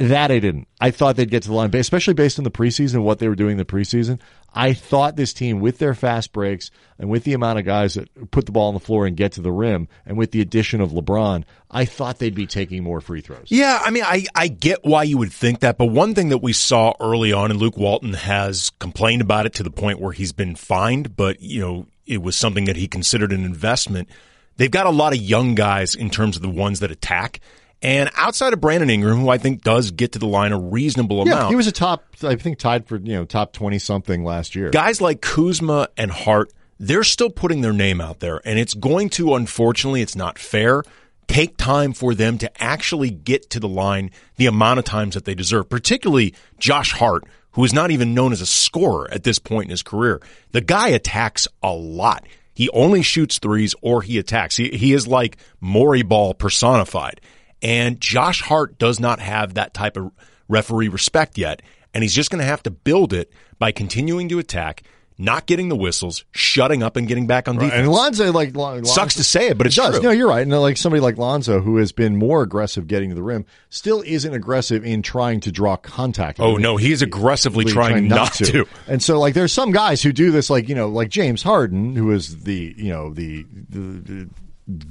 That 0.00 0.30
I 0.30 0.38
didn't. 0.38 0.66
I 0.80 0.92
thought 0.92 1.16
they'd 1.16 1.30
get 1.30 1.42
to 1.42 1.50
the 1.50 1.54
line, 1.54 1.76
especially 1.76 2.14
based 2.14 2.38
on 2.38 2.44
the 2.44 2.50
preseason, 2.50 3.02
what 3.02 3.18
they 3.18 3.28
were 3.28 3.34
doing 3.34 3.52
in 3.52 3.56
the 3.58 3.66
preseason. 3.66 4.18
I 4.54 4.72
thought 4.72 5.14
this 5.14 5.34
team, 5.34 5.60
with 5.60 5.76
their 5.76 5.92
fast 5.92 6.32
breaks 6.32 6.70
and 6.98 7.10
with 7.10 7.24
the 7.24 7.34
amount 7.34 7.58
of 7.58 7.66
guys 7.66 7.94
that 7.94 8.30
put 8.30 8.46
the 8.46 8.52
ball 8.52 8.68
on 8.68 8.74
the 8.74 8.80
floor 8.80 9.04
and 9.04 9.14
get 9.14 9.32
to 9.32 9.42
the 9.42 9.52
rim, 9.52 9.88
and 10.06 10.16
with 10.16 10.30
the 10.30 10.40
addition 10.40 10.80
of 10.80 10.92
LeBron, 10.92 11.44
I 11.70 11.84
thought 11.84 12.18
they'd 12.18 12.34
be 12.34 12.46
taking 12.46 12.82
more 12.82 13.02
free 13.02 13.20
throws. 13.20 13.48
Yeah, 13.48 13.78
I 13.84 13.90
mean, 13.90 14.04
I, 14.04 14.24
I 14.34 14.48
get 14.48 14.86
why 14.86 15.02
you 15.02 15.18
would 15.18 15.34
think 15.34 15.60
that, 15.60 15.76
but 15.76 15.86
one 15.86 16.14
thing 16.14 16.30
that 16.30 16.38
we 16.38 16.54
saw 16.54 16.94
early 16.98 17.34
on, 17.34 17.50
and 17.50 17.60
Luke 17.60 17.76
Walton 17.76 18.14
has 18.14 18.70
complained 18.78 19.20
about 19.20 19.44
it 19.44 19.52
to 19.56 19.62
the 19.62 19.70
point 19.70 20.00
where 20.00 20.12
he's 20.12 20.32
been 20.32 20.56
fined, 20.56 21.14
but, 21.14 21.42
you 21.42 21.60
know, 21.60 21.86
it 22.06 22.22
was 22.22 22.36
something 22.36 22.64
that 22.64 22.76
he 22.76 22.88
considered 22.88 23.32
an 23.32 23.44
investment. 23.44 24.08
They've 24.56 24.70
got 24.70 24.86
a 24.86 24.90
lot 24.90 25.12
of 25.12 25.20
young 25.20 25.54
guys 25.54 25.94
in 25.94 26.08
terms 26.08 26.36
of 26.36 26.42
the 26.42 26.48
ones 26.48 26.80
that 26.80 26.90
attack. 26.90 27.40
And 27.82 28.10
outside 28.14 28.52
of 28.52 28.60
Brandon 28.60 28.90
Ingram, 28.90 29.18
who 29.18 29.30
I 29.30 29.38
think 29.38 29.62
does 29.62 29.90
get 29.90 30.12
to 30.12 30.18
the 30.18 30.26
line 30.26 30.52
a 30.52 30.58
reasonable 30.58 31.26
Yeah, 31.26 31.34
amount, 31.34 31.48
he 31.50 31.56
was 31.56 31.66
a 31.66 31.72
top, 31.72 32.04
I 32.22 32.36
think, 32.36 32.58
tied 32.58 32.86
for 32.86 32.96
you 32.98 33.14
know 33.14 33.24
top 33.24 33.52
twenty 33.52 33.78
something 33.78 34.22
last 34.24 34.54
year. 34.54 34.70
guys 34.70 35.00
like 35.00 35.22
Kuzma 35.22 35.88
and 35.96 36.10
Hart, 36.10 36.52
they're 36.78 37.04
still 37.04 37.30
putting 37.30 37.62
their 37.62 37.72
name 37.72 38.00
out 38.00 38.20
there. 38.20 38.40
And 38.44 38.58
it's 38.58 38.74
going 38.74 39.08
to, 39.10 39.34
unfortunately, 39.34 40.02
it's 40.02 40.16
not 40.16 40.38
fair, 40.38 40.82
take 41.26 41.56
time 41.56 41.92
for 41.94 42.14
them 42.14 42.36
to 42.38 42.62
actually 42.62 43.10
get 43.10 43.48
to 43.50 43.60
the 43.60 43.68
line 43.68 44.10
the 44.36 44.46
amount 44.46 44.78
of 44.78 44.84
times 44.84 45.14
that 45.14 45.24
they 45.24 45.34
deserve, 45.34 45.68
particularly 45.70 46.34
Josh 46.58 46.92
Hart, 46.92 47.24
who 47.52 47.64
is 47.64 47.72
not 47.72 47.90
even 47.90 48.12
known 48.14 48.32
as 48.32 48.40
a 48.42 48.46
scorer 48.46 49.10
at 49.10 49.24
this 49.24 49.38
point 49.38 49.64
in 49.64 49.70
his 49.70 49.82
career. 49.82 50.20
The 50.52 50.60
guy 50.60 50.88
attacks 50.88 51.48
a 51.62 51.72
lot. 51.72 52.26
He 52.52 52.68
only 52.70 53.00
shoots 53.02 53.38
threes 53.38 53.74
or 53.80 54.02
he 54.02 54.18
attacks. 54.18 54.56
He, 54.56 54.68
he 54.68 54.92
is 54.92 55.06
like 55.06 55.38
Morey 55.60 56.02
Ball 56.02 56.34
personified. 56.34 57.20
And 57.62 58.00
Josh 58.00 58.42
Hart 58.42 58.78
does 58.78 59.00
not 59.00 59.20
have 59.20 59.54
that 59.54 59.74
type 59.74 59.96
of 59.96 60.12
referee 60.48 60.88
respect 60.88 61.38
yet. 61.38 61.62
And 61.92 62.02
he's 62.02 62.14
just 62.14 62.30
going 62.30 62.40
to 62.40 62.46
have 62.46 62.62
to 62.64 62.70
build 62.70 63.12
it 63.12 63.32
by 63.58 63.72
continuing 63.72 64.28
to 64.28 64.38
attack, 64.38 64.84
not 65.18 65.46
getting 65.46 65.68
the 65.68 65.76
whistles, 65.76 66.24
shutting 66.30 66.82
up, 66.82 66.96
and 66.96 67.06
getting 67.08 67.26
back 67.26 67.48
on 67.48 67.56
defense. 67.56 67.74
And 67.74 67.88
Lonzo, 67.90 68.32
like 68.32 68.56
Lon- 68.56 68.84
Sucks 68.84 69.14
to 69.14 69.24
say 69.24 69.48
it, 69.48 69.58
but 69.58 69.66
it's 69.66 69.76
does. 69.76 69.96
true. 69.96 70.02
No, 70.04 70.10
you're 70.10 70.28
right. 70.28 70.40
And 70.40 70.50
like 70.60 70.76
somebody 70.76 71.00
like 71.00 71.18
Lonzo, 71.18 71.60
who 71.60 71.76
has 71.78 71.92
been 71.92 72.16
more 72.16 72.42
aggressive 72.42 72.86
getting 72.86 73.10
to 73.10 73.14
the 73.16 73.22
rim, 73.22 73.44
still 73.68 74.02
isn't 74.06 74.32
aggressive 74.32 74.84
in 74.84 75.02
trying 75.02 75.40
to 75.40 75.52
draw 75.52 75.76
contact. 75.76 76.40
Oh, 76.40 76.56
no, 76.56 76.76
he's 76.76 77.02
aggressively 77.02 77.64
Really 77.64 77.74
trying 77.74 78.08
not 78.08 78.34
to. 78.34 78.66
And 78.86 79.02
so, 79.02 79.18
like, 79.18 79.34
there's 79.34 79.52
some 79.52 79.72
guys 79.72 80.00
who 80.00 80.12
do 80.12 80.30
this, 80.30 80.48
like 80.48 80.68
you 80.68 80.74
know, 80.74 80.88
like 80.88 81.10
James 81.10 81.42
Harden, 81.42 81.96
who 81.96 82.12
is 82.12 82.44
the 82.44 82.74
you 82.76 82.90
know 82.90 83.12
the, 83.12 83.44
the, 83.68 83.78
the 83.78 84.28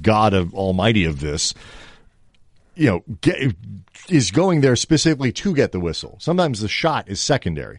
god 0.02 0.34
of 0.34 0.54
Almighty 0.54 1.06
of 1.06 1.20
this. 1.20 1.54
You 2.80 2.86
know, 2.86 3.04
get, 3.20 3.54
is 4.08 4.30
going 4.30 4.62
there 4.62 4.74
specifically 4.74 5.32
to 5.32 5.54
get 5.54 5.72
the 5.72 5.80
whistle. 5.80 6.16
Sometimes 6.18 6.60
the 6.60 6.68
shot 6.68 7.08
is 7.10 7.20
secondary. 7.20 7.78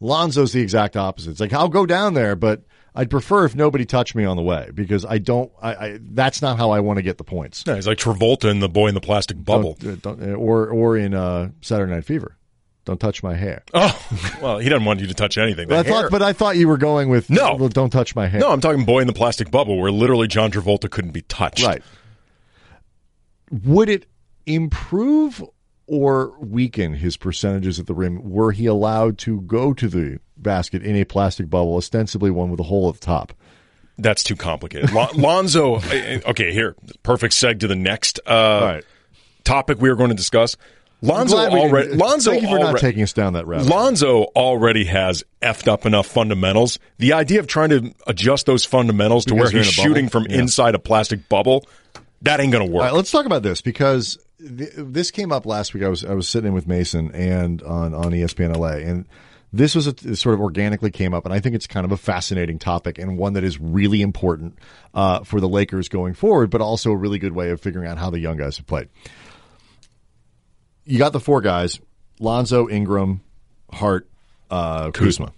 Lonzo's 0.00 0.52
the 0.52 0.60
exact 0.60 0.96
opposite. 0.96 1.30
It's 1.32 1.40
like 1.40 1.52
I'll 1.52 1.68
go 1.68 1.84
down 1.86 2.14
there, 2.14 2.36
but 2.36 2.62
I'd 2.94 3.10
prefer 3.10 3.44
if 3.44 3.56
nobody 3.56 3.84
touched 3.84 4.14
me 4.14 4.24
on 4.24 4.36
the 4.36 4.42
way 4.44 4.70
because 4.72 5.04
I 5.04 5.18
don't. 5.18 5.50
I, 5.60 5.74
I 5.74 5.98
that's 6.00 6.42
not 6.42 6.58
how 6.58 6.70
I 6.70 6.78
want 6.80 6.98
to 6.98 7.02
get 7.02 7.18
the 7.18 7.24
points. 7.24 7.64
Yeah, 7.66 7.74
he's 7.74 7.88
like 7.88 7.98
Travolta 7.98 8.48
in 8.50 8.60
the 8.60 8.68
boy 8.68 8.86
in 8.86 8.94
the 8.94 9.00
plastic 9.00 9.42
bubble. 9.44 9.76
Don't- 9.80 10.00
don't- 10.02 10.34
or 10.34 10.68
or 10.68 10.96
in 10.96 11.12
uh, 11.12 11.50
Saturday 11.60 11.92
Night 11.92 12.04
Fever. 12.04 12.36
Don't 12.84 13.00
touch 13.00 13.24
my 13.24 13.34
hair. 13.34 13.64
Oh, 13.74 14.00
well, 14.40 14.58
he 14.58 14.68
doesn't 14.68 14.84
want 14.84 15.00
you 15.00 15.08
to 15.08 15.14
touch 15.14 15.38
anything. 15.38 15.66
But 15.68 15.84
I 15.84 15.90
thought, 15.90 16.10
but 16.12 16.22
I 16.22 16.32
thought 16.32 16.56
you 16.56 16.68
were 16.68 16.78
going 16.78 17.08
with 17.08 17.28
No. 17.30 17.56
well, 17.56 17.68
don't 17.68 17.90
touch 17.90 18.14
my 18.14 18.28
hair. 18.28 18.38
no, 18.40 18.52
I'm 18.52 18.60
talking 18.60 18.84
boy 18.84 19.00
in 19.00 19.08
the 19.08 19.12
plastic 19.12 19.50
bubble, 19.50 19.76
where 19.80 19.90
literally 19.90 20.28
John 20.28 20.52
Travolta 20.52 20.88
couldn't 20.88 21.10
be 21.10 21.22
touched. 21.22 21.66
right. 21.66 21.82
Would 23.50 23.88
it 23.88 24.06
improve 24.46 25.42
or 25.86 26.36
weaken 26.40 26.94
his 26.94 27.16
percentages 27.16 27.78
at 27.78 27.86
the 27.86 27.94
rim 27.94 28.28
were 28.28 28.52
he 28.52 28.66
allowed 28.66 29.18
to 29.18 29.40
go 29.42 29.72
to 29.74 29.88
the 29.88 30.18
basket 30.36 30.82
in 30.82 30.96
a 30.96 31.04
plastic 31.04 31.48
bubble, 31.48 31.76
ostensibly 31.76 32.30
one 32.30 32.50
with 32.50 32.58
a 32.60 32.64
hole 32.64 32.88
at 32.88 32.94
the 32.96 33.00
top? 33.06 33.32
That's 33.98 34.22
too 34.22 34.36
complicated. 34.36 34.92
Lon- 34.92 35.16
Lonzo, 35.16 35.76
okay, 35.76 36.52
here, 36.52 36.74
perfect 37.02 37.34
seg 37.34 37.60
to 37.60 37.66
the 37.66 37.76
next 37.76 38.20
uh, 38.26 38.80
topic 39.44 39.80
we 39.80 39.88
are 39.88 39.94
going 39.96 40.10
to 40.10 40.16
discuss. 40.16 40.56
Lonzo 41.02 41.36
already. 41.36 41.90
Lonzo 41.94 42.30
thank 42.32 42.42
you 42.42 42.48
for 42.48 42.54
already, 42.56 42.72
not 42.72 42.80
taking 42.80 43.02
us 43.02 43.12
down 43.12 43.34
that 43.34 43.46
route. 43.46 43.66
Lonzo 43.66 44.24
already 44.34 44.84
has 44.86 45.24
effed 45.42 45.68
up 45.68 45.86
enough 45.86 46.06
fundamentals. 46.06 46.78
The 46.98 47.12
idea 47.12 47.38
of 47.40 47.46
trying 47.46 47.68
to 47.68 47.94
adjust 48.06 48.46
those 48.46 48.64
fundamentals 48.64 49.26
to 49.26 49.34
Because 49.34 49.52
where 49.52 49.62
he's 49.62 49.72
shooting 49.72 50.08
from 50.08 50.24
Yeah. 50.28 50.40
inside 50.40 50.74
a 50.74 50.78
plastic 50.78 51.28
bubble, 51.28 51.66
that 52.22 52.40
ain't 52.40 52.50
going 52.50 52.66
to 52.66 52.72
work. 52.72 52.80
All 52.82 52.88
right, 52.88 52.94
let's 52.96 53.10
talk 53.10 53.26
about 53.26 53.42
this 53.42 53.60
because 53.60 54.18
th- 54.38 54.72
this 54.76 55.10
came 55.10 55.32
up 55.32 55.46
last 55.46 55.74
week. 55.74 55.82
I 55.82 55.88
was 55.88 56.04
I 56.04 56.14
was 56.14 56.28
sitting 56.28 56.48
in 56.48 56.54
with 56.54 56.66
Mason 56.66 57.12
and 57.12 57.62
on 57.62 57.94
on 57.94 58.12
ESPN 58.12 58.56
LA, 58.56 58.88
and 58.88 59.06
this 59.52 59.74
was 59.74 59.86
a, 59.86 60.16
sort 60.16 60.34
of 60.34 60.40
organically 60.40 60.90
came 60.90 61.14
up, 61.14 61.24
and 61.24 61.32
I 61.32 61.40
think 61.40 61.54
it's 61.54 61.66
kind 61.66 61.84
of 61.84 61.92
a 61.92 61.96
fascinating 61.96 62.58
topic 62.58 62.98
and 62.98 63.16
one 63.16 63.34
that 63.34 63.44
is 63.44 63.60
really 63.60 64.02
important 64.02 64.58
uh, 64.94 65.20
for 65.24 65.40
the 65.40 65.48
Lakers 65.48 65.88
going 65.88 66.14
forward, 66.14 66.50
but 66.50 66.60
also 66.60 66.90
a 66.90 66.96
really 66.96 67.18
good 67.18 67.32
way 67.32 67.50
of 67.50 67.60
figuring 67.60 67.88
out 67.88 67.98
how 67.98 68.10
the 68.10 68.18
young 68.18 68.36
guys 68.36 68.56
have 68.56 68.66
played. 68.66 68.88
You 70.84 70.98
got 70.98 71.12
the 71.12 71.20
four 71.20 71.40
guys: 71.40 71.80
Lonzo, 72.20 72.68
Ingram, 72.68 73.22
Hart, 73.72 74.08
uh, 74.50 74.90
Kuzma. 74.90 75.32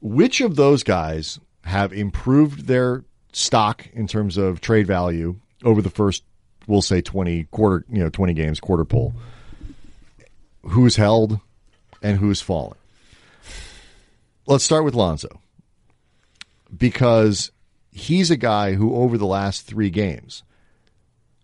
Which 0.00 0.40
of 0.40 0.54
those 0.56 0.84
guys 0.84 1.40
have 1.64 1.92
improved 1.92 2.66
their 2.66 3.04
stock 3.32 3.86
in 3.92 4.06
terms 4.06 4.36
of 4.36 4.60
trade 4.60 4.86
value 4.86 5.36
over 5.64 5.82
the 5.82 5.90
first, 5.90 6.22
we'll 6.68 6.82
say, 6.82 7.00
twenty 7.00 7.44
quarter, 7.44 7.84
you 7.90 7.98
know, 7.98 8.10
twenty 8.10 8.34
games, 8.34 8.60
quarter 8.60 8.84
pull? 8.84 9.14
Who's 10.62 10.94
held 10.94 11.40
and 12.02 12.18
who's 12.18 12.40
fallen? 12.40 12.76
Let's 14.46 14.62
start 14.62 14.84
with 14.84 14.94
Lonzo 14.94 15.40
because 16.76 17.50
he's 17.90 18.30
a 18.30 18.36
guy 18.36 18.74
who, 18.74 18.94
over 18.94 19.18
the 19.18 19.26
last 19.26 19.66
three 19.66 19.90
games, 19.90 20.44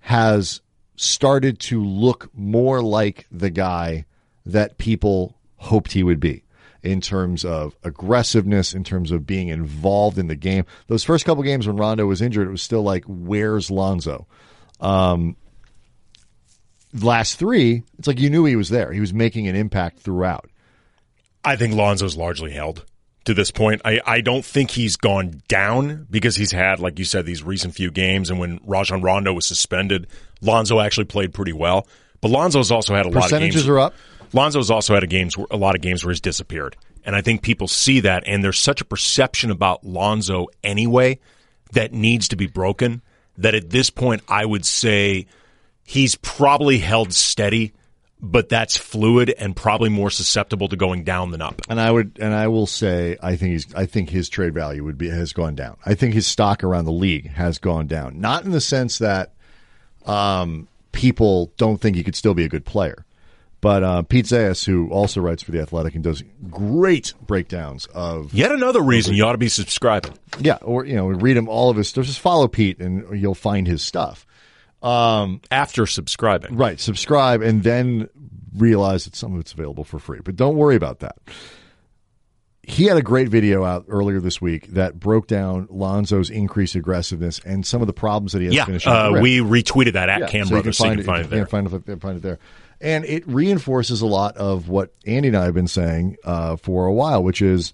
has 0.01 0.61
started 0.97 1.59
to 1.59 1.83
look 1.83 2.31
more 2.35 2.81
like 2.81 3.27
the 3.33 3.51
guy 3.51 4.05
that 4.47 4.79
people 4.79 5.35
hoped 5.57 5.93
he 5.93 6.03
would 6.03 6.21
be 6.21 6.45
in 6.83 7.01
terms 7.01 7.45
of 7.45 7.75
aggressiveness, 7.83 8.75
in 8.75 8.85
terms 8.85 9.11
of 9.11 9.27
being 9.27 9.49
involved 9.49 10.19
in 10.19 10.27
the 10.29 10.37
game. 10.37 10.67
Those 10.87 11.03
first 11.03 11.25
couple 11.25 11.43
games 11.43 11.67
when 11.67 11.79
Rondo 11.79 12.07
was 12.07 12.21
injured, 12.21 12.47
it 12.47 12.51
was 12.51 12.63
still 12.63 12.83
like, 12.83 13.05
where's 13.07 13.71
Lonzo? 13.71 14.27
Um, 14.81 15.37
last 16.93 17.39
three, 17.39 17.83
it's 17.99 18.09
like 18.09 18.21
you 18.21 18.31
knew 18.31 18.45
he 18.45 18.57
was 18.57 18.69
there. 18.69 18.93
He 18.93 19.01
was 19.01 19.13
making 19.13 19.49
an 19.49 19.57
impact 19.57 20.01
throughout. 20.01 20.51
I 21.45 21.57
think 21.57 21.75
Lonzo's 21.75 22.17
largely 22.17 22.53
held 22.53 22.85
to 23.25 23.35
this 23.35 23.51
point. 23.51 23.83
I, 23.85 24.01
I 24.07 24.21
don't 24.21 24.45
think 24.45 24.71
he's 24.71 24.97
gone 24.97 25.43
down 25.49 26.07
because 26.11 26.37
he's 26.37 26.53
had, 26.53 26.81
like 26.81 26.99
you 26.99 27.05
said, 27.05 27.27
these 27.27 27.43
recent 27.43 27.75
few 27.75 27.91
games. 27.91 28.31
And 28.31 28.39
when 28.39 28.61
Rajon 28.65 29.03
Rondo 29.03 29.33
was 29.33 29.47
suspended, 29.47 30.07
Lonzo 30.41 30.81
actually 30.81 31.07
played 31.07 31.35
pretty 31.35 31.53
well. 31.53 31.87
But 32.21 32.31
Lonzo's 32.31 32.71
also 32.71 32.95
had 32.95 33.05
a 33.05 33.11
lot 33.11 33.17
of 33.17 33.23
Percentages 33.25 33.63
games. 33.63 33.69
are 33.69 33.79
up. 33.79 33.95
Lonzo's 34.33 34.71
also 34.71 34.95
had 34.95 35.05
a 35.05 35.07
games 35.07 35.37
a 35.51 35.57
lot 35.57 35.75
of 35.75 35.81
games 35.81 36.05
where 36.05 36.11
he's 36.11 36.21
disappeared, 36.21 36.77
and 37.05 37.15
I 37.15 37.21
think 37.21 37.43
people 37.43 37.69
see 37.69 38.01
that, 38.01 38.25
and 38.27 38.43
there's 38.43 38.59
such 38.59 38.81
a 38.81 38.85
perception 38.85 39.51
about 39.51 39.85
Lonzo 39.85 40.49
anyway 40.65 41.21
that 41.73 41.93
needs 41.93 42.29
to 42.29 42.37
be 42.37 42.47
broken. 42.47 43.03
That 43.39 43.55
at 43.55 43.71
this 43.71 43.91
point, 43.91 44.23
I 44.29 44.45
would 44.45 44.65
say 44.65 45.27
he's 45.85 46.15
probably 46.15 46.79
held 46.79 47.13
steady, 47.13 47.73
but 48.21 48.49
that's 48.49 48.77
fluid 48.77 49.35
and 49.37 49.55
probably 49.57 49.89
more 49.89 50.11
susceptible 50.11 50.69
to 50.69 50.77
going 50.77 51.05
down 51.05 51.31
than 51.31 51.43
up. 51.43 51.61
And 51.69 51.81
I 51.81 51.91
would, 51.91 52.19
and 52.21 52.33
I 52.33 52.49
will 52.49 52.67
say, 52.67 53.17
I 53.23 53.37
think 53.37 53.53
he's, 53.53 53.75
I 53.75 53.87
think 53.87 54.11
his 54.11 54.29
trade 54.29 54.55
value 54.55 54.85
would 54.85 54.97
be 54.97 55.09
has 55.09 55.33
gone 55.33 55.55
down. 55.55 55.77
I 55.85 55.95
think 55.95 56.15
his 56.15 56.27
stock 56.27 56.65
around 56.65 56.85
the 56.85 56.93
league 56.93 57.31
has 57.33 57.59
gone 57.59 57.87
down. 57.87 58.21
Not 58.21 58.45
in 58.45 58.53
the 58.53 58.61
sense 58.61 58.99
that 58.99 59.35
um, 60.07 60.69
people 60.93 61.53
don't 61.57 61.81
think 61.81 61.97
he 61.97 62.05
could 62.05 62.17
still 62.17 62.35
be 62.35 62.45
a 62.45 62.49
good 62.49 62.65
player, 62.65 63.05
but 63.65 63.83
uh, 63.83 64.03
Pete 64.03 64.27
Zayas, 64.27 64.67
who 64.67 64.91
also 64.91 65.23
writes 65.23 65.43
for 65.43 65.51
the 65.51 65.59
Athletic 65.59 65.95
and 65.95 66.05
does 66.05 66.23
great 66.51 67.15
breakdowns 67.27 67.87
of 67.95 68.35
Yet 68.35 68.53
another 68.53 68.83
reason 68.83 69.15
you 69.15 69.25
ought 69.25 69.33
to 69.33 69.39
be 69.39 69.49
subscribing. 69.49 70.13
yeah, 70.39 70.59
or 70.61 70.85
you 70.85 70.95
know, 70.95 71.07
read 71.07 71.35
him 71.39 71.49
all 71.49 71.71
of 71.71 71.79
his 71.79 71.89
stuff. 71.89 72.05
Just 72.05 72.21
follow 72.21 72.47
Pete, 72.47 72.79
and 72.79 73.19
you'll 73.19 73.35
find 73.35 73.67
his 73.67 73.81
stuff. 73.81 74.27
After 74.83 75.87
subscribing, 75.87 76.57
Right, 76.57 76.79
subscribe, 76.79 77.41
and 77.41 77.63
then 77.63 78.11
realize 78.55 79.07
that 79.07 79.17
some 79.17 79.33
of 79.33 79.41
it's 79.41 79.55
available 79.55 79.85
for 79.85 79.99
free. 79.99 80.21
But 80.23 80.37
don't 80.37 80.57
worry 80.57 80.77
about 80.77 80.99
that. 80.99 81.17
He 82.63 82.85
had 82.85 82.99
a 82.99 83.03
great 83.03 83.31
video 83.31 83.65
out 83.65 83.87
earlier 83.89 84.21
this 84.21 84.43
week 84.43 84.75
that 84.75 85.01
broke 85.01 85.27
down 85.27 85.69
Lonzo's 85.71 86.29
increased 86.29 86.75
aggressiveness 86.75 87.39
and 87.47 87.65
some 87.65 87.81
of 87.81 87.87
the 87.87 87.95
problems 87.95 88.33
that 88.33 88.41
he 88.41 88.47
has 88.47 88.55
yeah, 88.55 88.65
finishing. 88.67 88.93
uh, 88.93 89.13
we 89.23 89.39
retweeted 89.39 89.95
that 89.95 90.11
at 90.11 90.21
Yeah, 90.21 90.27
Cam 90.27 90.47
so 90.47 90.57
you 90.57 90.63
can 90.63 90.73
Brothers, 90.73 90.77
so 90.77 90.85
you 90.91 90.97
can 90.97 91.05
find 91.05 91.25
it 91.25 91.31
there. 91.31 91.47
Find 91.47 91.67
it, 91.67 92.01
find 92.03 92.17
it 92.19 92.23
there. 92.23 92.39
And 92.85 93.05
it 93.07 93.27
reinforces 93.27 94.03
a 94.03 94.07
lot 94.07 94.37
of 94.37 94.69
what 94.69 94.93
Andy 95.07 95.29
and 95.29 95.37
I 95.37 95.45
have 95.47 95.55
been 95.55 95.67
saying 95.67 96.19
uh, 96.23 96.57
for 96.57 96.85
a 96.85 96.93
while, 96.93 97.25
which 97.25 97.41
is 97.41 97.73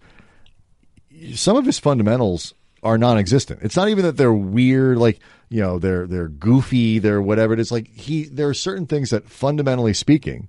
some 1.35 1.57
of 1.57 1.67
his 1.67 1.81
fundamentals 1.81 2.55
are 2.83 2.97
non-existent. 2.97 3.61
It's 3.63 3.77
not 3.77 3.89
even 3.89 4.05
that 4.05 4.17
they're 4.17 4.33
weird, 4.33 4.99
like 4.99 5.19
you 5.49 5.61
know, 5.61 5.81
they're 5.81 6.07
they're 6.07 6.29
goofy, 6.29 7.01
they're 7.01 7.21
whatever 7.21 7.53
it 7.53 7.59
is. 7.59 7.73
Like 7.73 7.89
he, 7.89 8.25
there 8.25 8.49
are 8.49 8.55
certain 8.55 8.87
things 8.87 9.11
that, 9.11 9.29
fundamentally 9.29 9.93
speaking, 9.93 10.49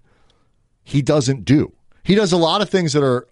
he 0.84 1.02
doesn't 1.02 1.44
do. 1.44 1.74
He 2.04 2.14
does 2.14 2.32
a 2.32 2.38
lot 2.38 2.62
of 2.62 2.70
things 2.70 2.94
that 2.94 3.04
are 3.04 3.28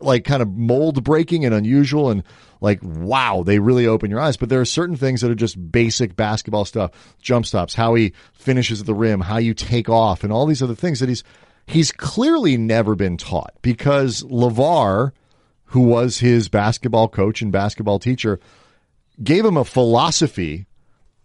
like 0.00 0.24
kind 0.24 0.42
of 0.42 0.56
mold 0.56 1.02
breaking 1.02 1.44
and 1.44 1.54
unusual 1.54 2.10
and 2.10 2.22
like 2.60 2.78
wow 2.82 3.42
they 3.44 3.58
really 3.58 3.86
open 3.86 4.10
your 4.10 4.20
eyes. 4.20 4.36
But 4.36 4.48
there 4.48 4.60
are 4.60 4.66
certain 4.66 4.96
things 4.96 5.20
that 5.20 5.30
are 5.30 5.36
just 5.36 5.72
basic 5.72 6.16
basketball 6.16 6.64
stuff. 6.64 7.16
Jump 7.20 7.46
stops 7.46 7.74
how 7.74 7.94
he 7.94 8.12
finishes 8.32 8.80
at 8.80 8.86
the 8.86 8.94
rim 8.94 9.20
how 9.20 9.38
you 9.38 9.54
take 9.54 9.88
off 9.88 10.24
and 10.24 10.32
all 10.32 10.46
these 10.46 10.62
other 10.62 10.74
things 10.74 11.00
that 11.00 11.08
he's 11.08 11.24
he's 11.66 11.92
clearly 11.92 12.56
never 12.56 12.94
been 12.94 13.16
taught 13.16 13.54
because 13.62 14.22
LeVar 14.24 15.12
who 15.66 15.80
was 15.80 16.18
his 16.18 16.48
basketball 16.48 17.08
coach 17.08 17.42
and 17.42 17.52
basketball 17.52 17.98
teacher 17.98 18.40
gave 19.22 19.44
him 19.44 19.56
a 19.56 19.64
philosophy 19.64 20.66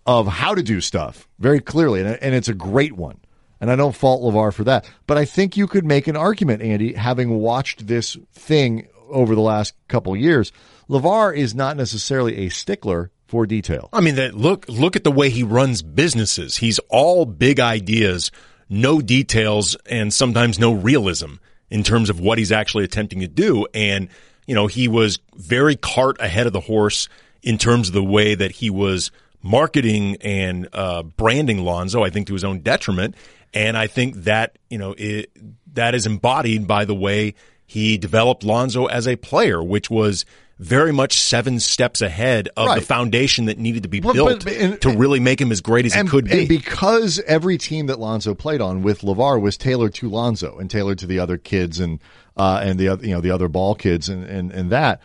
of 0.05 0.27
how 0.27 0.53
to 0.53 0.63
do 0.63 0.81
stuff 0.81 1.27
very 1.39 1.59
clearly. 1.59 2.01
And, 2.01 2.21
and 2.21 2.35
it's 2.35 2.49
a 2.49 2.53
great 2.53 2.93
one 2.93 3.19
and 3.63 3.71
I 3.71 3.77
don't 3.77 3.95
fault 3.95 4.21
LeVar 4.21 4.53
for 4.53 4.65
that. 4.65 4.89
But 5.07 5.17
I 5.17 5.23
think 5.23 5.55
you 5.55 5.67
could 5.67 5.85
make 5.85 6.07
an 6.07 6.17
argument, 6.17 6.61
Andy, 6.61 6.91
having 6.91 7.29
watched 7.39 7.87
this 7.87 8.17
thing 8.33 8.89
over 9.09 9.35
the 9.35 9.41
last 9.41 9.73
couple 9.87 10.13
years. 10.17 10.51
LeVar 10.89 11.33
is 11.33 11.55
not 11.55 11.77
necessarily 11.77 12.45
a 12.45 12.49
stickler 12.49 13.09
for 13.25 13.45
detail. 13.45 13.87
I 13.93 14.01
mean, 14.01 14.15
that 14.15 14.35
look 14.35 14.65
look 14.67 14.97
at 14.97 15.05
the 15.05 15.13
way 15.13 15.29
he 15.29 15.43
runs 15.43 15.81
businesses. 15.81 16.57
He's 16.57 16.79
all 16.89 17.25
big 17.25 17.61
ideas, 17.61 18.31
no 18.67 18.99
details, 18.99 19.77
and 19.85 20.13
sometimes 20.13 20.59
no 20.59 20.73
realism 20.73 21.35
in 21.69 21.83
terms 21.83 22.09
of 22.09 22.19
what 22.19 22.37
he's 22.37 22.51
actually 22.51 22.83
attempting 22.83 23.21
to 23.21 23.29
do. 23.29 23.65
And 23.73 24.09
you 24.45 24.55
know, 24.55 24.67
he 24.67 24.89
was 24.89 25.19
very 25.37 25.77
cart 25.77 26.17
ahead 26.19 26.47
of 26.47 26.51
the 26.51 26.59
horse 26.59 27.07
in 27.41 27.57
terms 27.57 27.87
of 27.87 27.93
the 27.93 28.03
way 28.03 28.35
that 28.35 28.51
he 28.51 28.69
was 28.69 29.09
marketing 29.41 30.17
and 30.19 30.67
uh, 30.73 31.03
branding 31.03 31.63
Lonzo. 31.63 32.03
I 32.03 32.09
think 32.09 32.27
to 32.27 32.33
his 32.33 32.43
own 32.43 32.59
detriment. 32.59 33.15
And 33.53 33.77
I 33.77 33.87
think 33.87 34.15
that 34.23 34.57
you 34.69 34.77
know 34.77 34.95
it, 34.97 35.31
that 35.73 35.95
is 35.95 36.05
embodied 36.05 36.67
by 36.67 36.85
the 36.85 36.95
way 36.95 37.35
he 37.65 37.97
developed 37.97 38.43
Lonzo 38.43 38.85
as 38.85 39.07
a 39.07 39.15
player, 39.15 39.63
which 39.63 39.89
was 39.89 40.25
very 40.59 40.93
much 40.93 41.19
seven 41.19 41.59
steps 41.59 42.01
ahead 42.01 42.47
of 42.55 42.67
Right. 42.67 42.79
the 42.79 42.85
foundation 42.85 43.45
that 43.45 43.57
needed 43.57 43.83
to 43.83 43.89
be 43.89 43.99
But- 43.99 44.13
built 44.13 44.43
but- 44.45 44.53
and- 44.53 44.79
to 44.81 44.91
really 44.91 45.19
make 45.19 45.41
him 45.41 45.51
as 45.51 45.61
great 45.61 45.85
as 45.85 45.95
And, 45.95 46.07
he 46.07 46.11
could 46.11 46.25
be. 46.29 46.39
and 46.41 46.47
because 46.47 47.19
every 47.25 47.57
team 47.57 47.87
that 47.87 47.99
Lonzo 47.99 48.33
played 48.35 48.61
on 48.61 48.81
with 48.83 49.01
LeVar 49.01 49.41
was 49.41 49.57
tailored 49.57 49.93
to 49.95 50.09
Lonzo 50.09 50.57
and 50.59 50.69
tailored 50.69 50.99
to 50.99 51.07
the 51.07 51.19
other 51.19 51.37
kids 51.37 51.79
and 51.79 51.99
uh, 52.37 52.61
and 52.63 52.79
the 52.79 52.87
other 52.89 53.05
you 53.05 53.13
know 53.13 53.21
the 53.21 53.31
other 53.31 53.47
ball 53.47 53.75
kids 53.75 54.09
and, 54.09 54.23
and, 54.23 54.51
and 54.51 54.69
that 54.69 55.01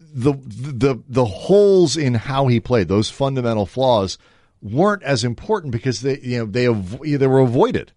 the 0.00 0.32
the 0.46 0.96
the 1.08 1.24
holes 1.24 1.96
in 1.96 2.14
how 2.14 2.46
he 2.46 2.60
played 2.60 2.88
those 2.88 3.10
fundamental 3.10 3.66
flaws 3.66 4.16
weren't 4.64 5.04
as 5.04 5.22
important 5.22 5.70
because 5.72 6.00
they 6.00 6.18
you 6.20 6.38
know 6.40 6.46
they 6.46 6.64
avo- 6.64 7.18
they 7.18 7.26
were 7.28 7.38
avoided. 7.40 7.92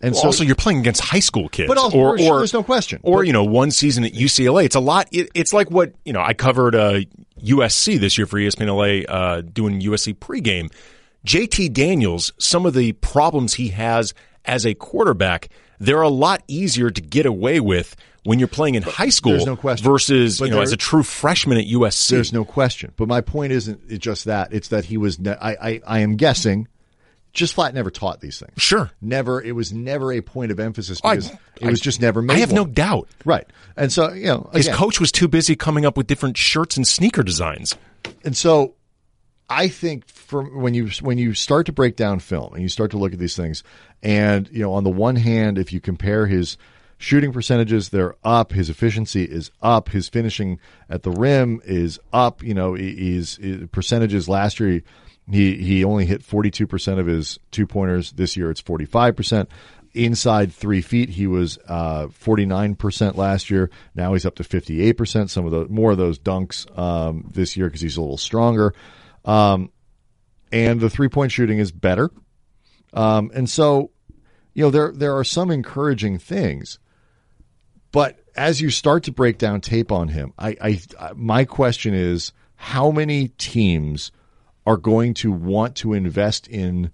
And 0.00 0.14
so 0.14 0.26
also, 0.26 0.44
you're 0.44 0.54
playing 0.54 0.78
against 0.78 1.00
high 1.00 1.18
school 1.18 1.48
kids, 1.48 1.66
But 1.66 1.76
also- 1.76 1.98
or, 1.98 2.16
sure, 2.18 2.34
or 2.34 2.38
there's 2.38 2.52
no 2.52 2.62
question. 2.62 3.00
Or 3.02 3.18
But- 3.18 3.26
you 3.26 3.32
know, 3.32 3.42
one 3.42 3.72
season 3.72 4.04
at 4.04 4.14
UCLA. 4.14 4.64
It's 4.64 4.76
a 4.76 4.80
lot. 4.80 5.08
It, 5.10 5.28
it's 5.34 5.52
like 5.52 5.72
what 5.72 5.92
you 6.04 6.12
know. 6.12 6.20
I 6.22 6.34
covered 6.34 6.76
uh, 6.76 7.00
USC 7.42 7.98
this 7.98 8.16
year 8.16 8.26
for 8.26 8.38
ESPN 8.38 8.68
LA, 8.68 9.12
uh, 9.12 9.40
doing 9.40 9.80
USC 9.80 10.14
pregame. 10.14 10.70
JT 11.26 11.72
Daniels, 11.72 12.32
some 12.38 12.64
of 12.64 12.74
the 12.74 12.92
problems 12.92 13.54
he 13.54 13.68
has 13.68 14.14
as 14.44 14.64
a 14.64 14.74
quarterback, 14.74 15.48
they're 15.80 16.00
a 16.00 16.08
lot 16.08 16.44
easier 16.46 16.90
to 16.90 17.00
get 17.00 17.26
away 17.26 17.58
with 17.58 17.96
when 18.28 18.38
you're 18.38 18.46
playing 18.46 18.74
in 18.74 18.82
high 18.82 19.08
school 19.08 19.42
no 19.46 19.54
versus 19.54 20.38
But 20.38 20.44
you 20.46 20.50
know 20.50 20.56
there- 20.56 20.62
as 20.64 20.72
a 20.72 20.76
true 20.76 21.02
freshman 21.02 21.56
at 21.56 21.64
USC. 21.64 22.10
There's 22.10 22.32
no 22.32 22.44
question. 22.44 22.92
But 22.96 23.08
my 23.08 23.22
point 23.22 23.52
isn't 23.52 23.80
it 23.88 23.98
just 23.98 24.26
that. 24.26 24.52
It's 24.52 24.68
that 24.68 24.84
he 24.84 24.98
was. 24.98 25.18
Ne- 25.18 25.30
I, 25.40 25.52
I 25.52 25.80
I 25.86 25.98
am 26.00 26.16
guessing. 26.16 26.68
just 27.32 27.54
flat 27.54 27.72
never 27.72 27.90
taught 27.90 28.20
these 28.20 28.38
things. 28.38 28.52
Sure. 28.58 28.90
Never. 29.00 29.40
It 29.40 29.52
was 29.52 29.72
never 29.72 30.12
a 30.12 30.20
point 30.20 30.50
of 30.52 30.60
emphasis 30.60 31.00
oh, 31.02 31.08
I- 31.08 31.14
it 31.60 31.70
was 31.70 31.80
just 31.80 32.02
never 32.02 32.20
made. 32.20 32.34
I 32.34 32.40
have 32.40 32.52
no 32.52 32.66
doubt. 32.66 33.08
right. 33.24 33.46
And 33.78 33.90
so 33.90 34.12
you 34.12 34.26
know, 34.26 34.50
His 34.52 34.68
coach 34.68 35.00
was 35.00 35.10
too 35.10 35.26
busy 35.28 35.56
coming 35.56 35.86
up 35.86 35.96
with 35.96 36.06
different 36.06 36.36
shirts 36.36 36.76
and 36.76 36.86
sneaker 36.86 37.22
designs. 37.22 37.76
and 38.24 38.36
so 38.36 38.74
I 39.48 39.68
think 39.68 40.06
from 40.06 40.60
when 40.60 40.74
you 40.74 40.90
when 41.00 41.16
you 41.16 41.32
start 41.32 41.64
to 41.66 41.72
break 41.72 41.96
down 41.96 42.18
film 42.20 42.52
and 42.52 42.62
you 42.62 42.68
start 42.68 42.90
to 42.90 42.98
look 42.98 43.14
at 43.14 43.18
these 43.18 43.36
things, 43.36 43.62
and 44.02 44.46
you 44.52 44.60
know, 44.60 44.74
on 44.74 44.84
the 44.84 44.90
one 44.90 45.16
hand, 45.16 45.56
if 45.56 45.72
you 45.72 45.80
compare 45.80 46.26
his 46.26 46.58
shooting 46.98 47.32
percentages, 47.32 47.88
they're 47.88 48.14
up. 48.24 48.52
His 48.52 48.68
efficiency 48.68 49.22
is 49.24 49.50
up. 49.62 49.88
His 49.88 50.08
finishing 50.08 50.58
at 50.90 51.02
the 51.04 51.10
rim 51.10 51.60
is 51.64 51.98
up. 52.12 52.42
You 52.42 52.54
know, 52.54 52.74
he- 52.74 52.94
he's 52.94 53.36
his 53.36 53.66
percentages 53.72 54.28
last 54.28 54.60
year. 54.60 54.82
He 55.30 55.56
he 55.56 55.84
only 55.84 56.06
hit 56.06 56.22
forty 56.22 56.50
two 56.50 56.66
percent 56.66 57.00
of 57.00 57.06
his 57.06 57.38
two 57.50 57.66
pointers. 57.66 58.12
This 58.12 58.36
year, 58.36 58.50
it's 58.50 58.60
forty 58.60 58.84
five 58.84 59.14
percent. 59.16 59.48
Inside 59.94 60.52
three 60.52 60.82
feet, 60.82 61.08
he 61.10 61.26
was 61.26 61.58
nine 61.66 62.74
percent 62.74 63.16
last 63.16 63.50
year. 63.50 63.70
Now 63.94 64.12
he's 64.12 64.26
up 64.26 64.34
to 64.36 64.44
fifty 64.44 64.82
eight 64.82 64.94
percent. 64.98 65.30
Some 65.30 65.44
of 65.46 65.52
the 65.52 65.66
more 65.68 65.92
of 65.92 65.98
those 65.98 66.18
dunks 66.18 66.66
um, 66.78 67.28
this 67.32 67.56
year 67.56 67.66
because 67.66 67.80
he's 67.80 67.96
a 67.96 68.00
little 68.00 68.16
stronger. 68.18 68.74
Um, 69.24 69.70
and 70.52 70.80
the 70.80 70.90
three 70.90 71.08
point 71.08 71.32
shooting 71.32 71.58
is 71.58 71.72
better. 71.72 72.10
Um, 72.94 73.30
and 73.34 73.48
so, 73.50 73.90
you 74.54 74.62
know, 74.64 74.70
there 74.70 74.92
there 74.92 75.16
are 75.16 75.24
some 75.24 75.50
encouraging 75.50 76.18
things, 76.18 76.78
but 77.92 78.18
as 78.36 78.60
you 78.60 78.70
start 78.70 79.04
to 79.04 79.12
break 79.12 79.38
down 79.38 79.60
tape 79.60 79.90
on 79.90 80.08
him, 80.08 80.32
I, 80.38 80.56
I, 80.60 80.80
I 80.98 81.12
my 81.14 81.44
question 81.44 81.94
is 81.94 82.32
how 82.56 82.90
many 82.90 83.28
teams 83.28 84.12
are 84.66 84.76
going 84.76 85.14
to 85.14 85.32
want 85.32 85.76
to 85.76 85.94
invest 85.94 86.46
in 86.48 86.90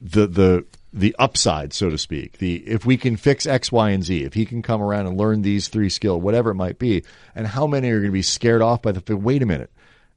the 0.00 0.26
the 0.26 0.64
the 0.92 1.14
upside, 1.18 1.72
so 1.72 1.90
to 1.90 1.98
speak. 1.98 2.38
The 2.38 2.56
if 2.66 2.84
we 2.84 2.96
can 2.96 3.16
fix 3.16 3.46
X, 3.46 3.70
Y, 3.70 3.90
and 3.90 4.04
Z, 4.04 4.24
if 4.24 4.34
he 4.34 4.44
can 4.44 4.62
come 4.62 4.82
around 4.82 5.06
and 5.06 5.16
learn 5.16 5.42
these 5.42 5.68
three 5.68 5.88
skill, 5.88 6.20
whatever 6.20 6.50
it 6.50 6.56
might 6.56 6.78
be, 6.78 7.04
and 7.34 7.46
how 7.46 7.66
many 7.66 7.90
are 7.90 7.98
going 7.98 8.10
to 8.10 8.12
be 8.12 8.22
scared 8.22 8.62
off 8.62 8.82
by 8.82 8.92
the 8.92 9.16
wait 9.16 9.42
a 9.42 9.46
minute. 9.46 9.70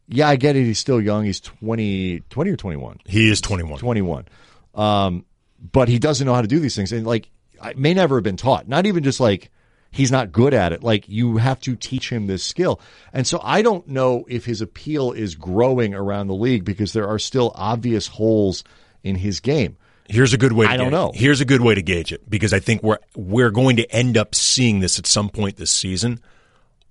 Yeah, 0.08 0.27
I 0.27 0.36
get 0.36 0.55
it. 0.55 0.63
He's 0.63 0.79
still 0.79 1.00
young. 1.00 1.24
He's 1.24 1.39
20, 1.39 2.24
20 2.29 2.51
or 2.51 2.58
21. 2.58 3.00
He 3.05 3.32
is 3.32 3.39
21. 3.39 3.79
21. 3.79 4.27
Um, 4.75 5.25
but 5.72 5.88
he 5.88 5.98
doesn't 5.98 6.27
know 6.27 6.34
how 6.34 6.41
to 6.41 6.48
do 6.48 6.60
these 6.60 6.75
things. 6.75 6.91
And 6.91 7.08
like, 7.08 7.29
may 7.75 7.93
never 7.93 8.17
have 8.17 8.24
been 8.24 8.38
taught. 8.38 8.67
Not 8.67 8.86
even 8.86 9.03
just 9.03 9.20
like 9.20 9.50
he's 9.91 10.12
not 10.12 10.32
good 10.32 10.53
at 10.53 10.74
it. 10.74 10.84
Like, 10.84 11.08
you 11.08 11.38
have 11.38 11.60
to 11.62 11.75
teach 11.75 12.10
him 12.10 12.25
this 12.27 12.43
skill. 12.43 12.82
And 13.13 13.25
so 13.27 13.39
I 13.43 13.62
don't 13.62 13.88
know 13.88 14.25
if 14.27 14.43
his 14.46 14.60
appeal 14.62 15.12
is 15.12 15.36
growing 15.36 15.93
around 15.93 16.27
the 16.27 16.34
league 16.34 16.65
because 16.65 16.93
there 16.93 17.08
are 17.08 17.20
still 17.20 17.51
obvious 17.55 18.08
holes 18.08 18.63
in 19.03 19.15
his 19.15 19.39
game. 19.39 19.77
Here's 20.10 20.34
a 20.34 20.38
good 20.38 20.51
way. 20.51 20.65
To 20.65 20.72
I 20.72 20.77
don't 20.77 20.88
gauge- 20.88 20.91
know. 20.91 21.12
Here's 21.13 21.41
a 21.41 21.46
good 21.46 21.62
way 21.62 21.75
to 21.75 21.82
gauge 21.82 22.12
it 22.12 22.29
because 22.29 22.53
I 22.53 22.60
think 22.60 22.84
we're 22.84 22.98
we're 23.15 23.51
going 23.51 23.77
to 23.77 23.89
end 23.89 24.17
up 24.17 24.36
seeing 24.36 24.79
this 24.79 25.00
at 25.00 25.05
some 25.08 25.29
point 25.29 25.58
this 25.58 25.72
season. 25.72 26.20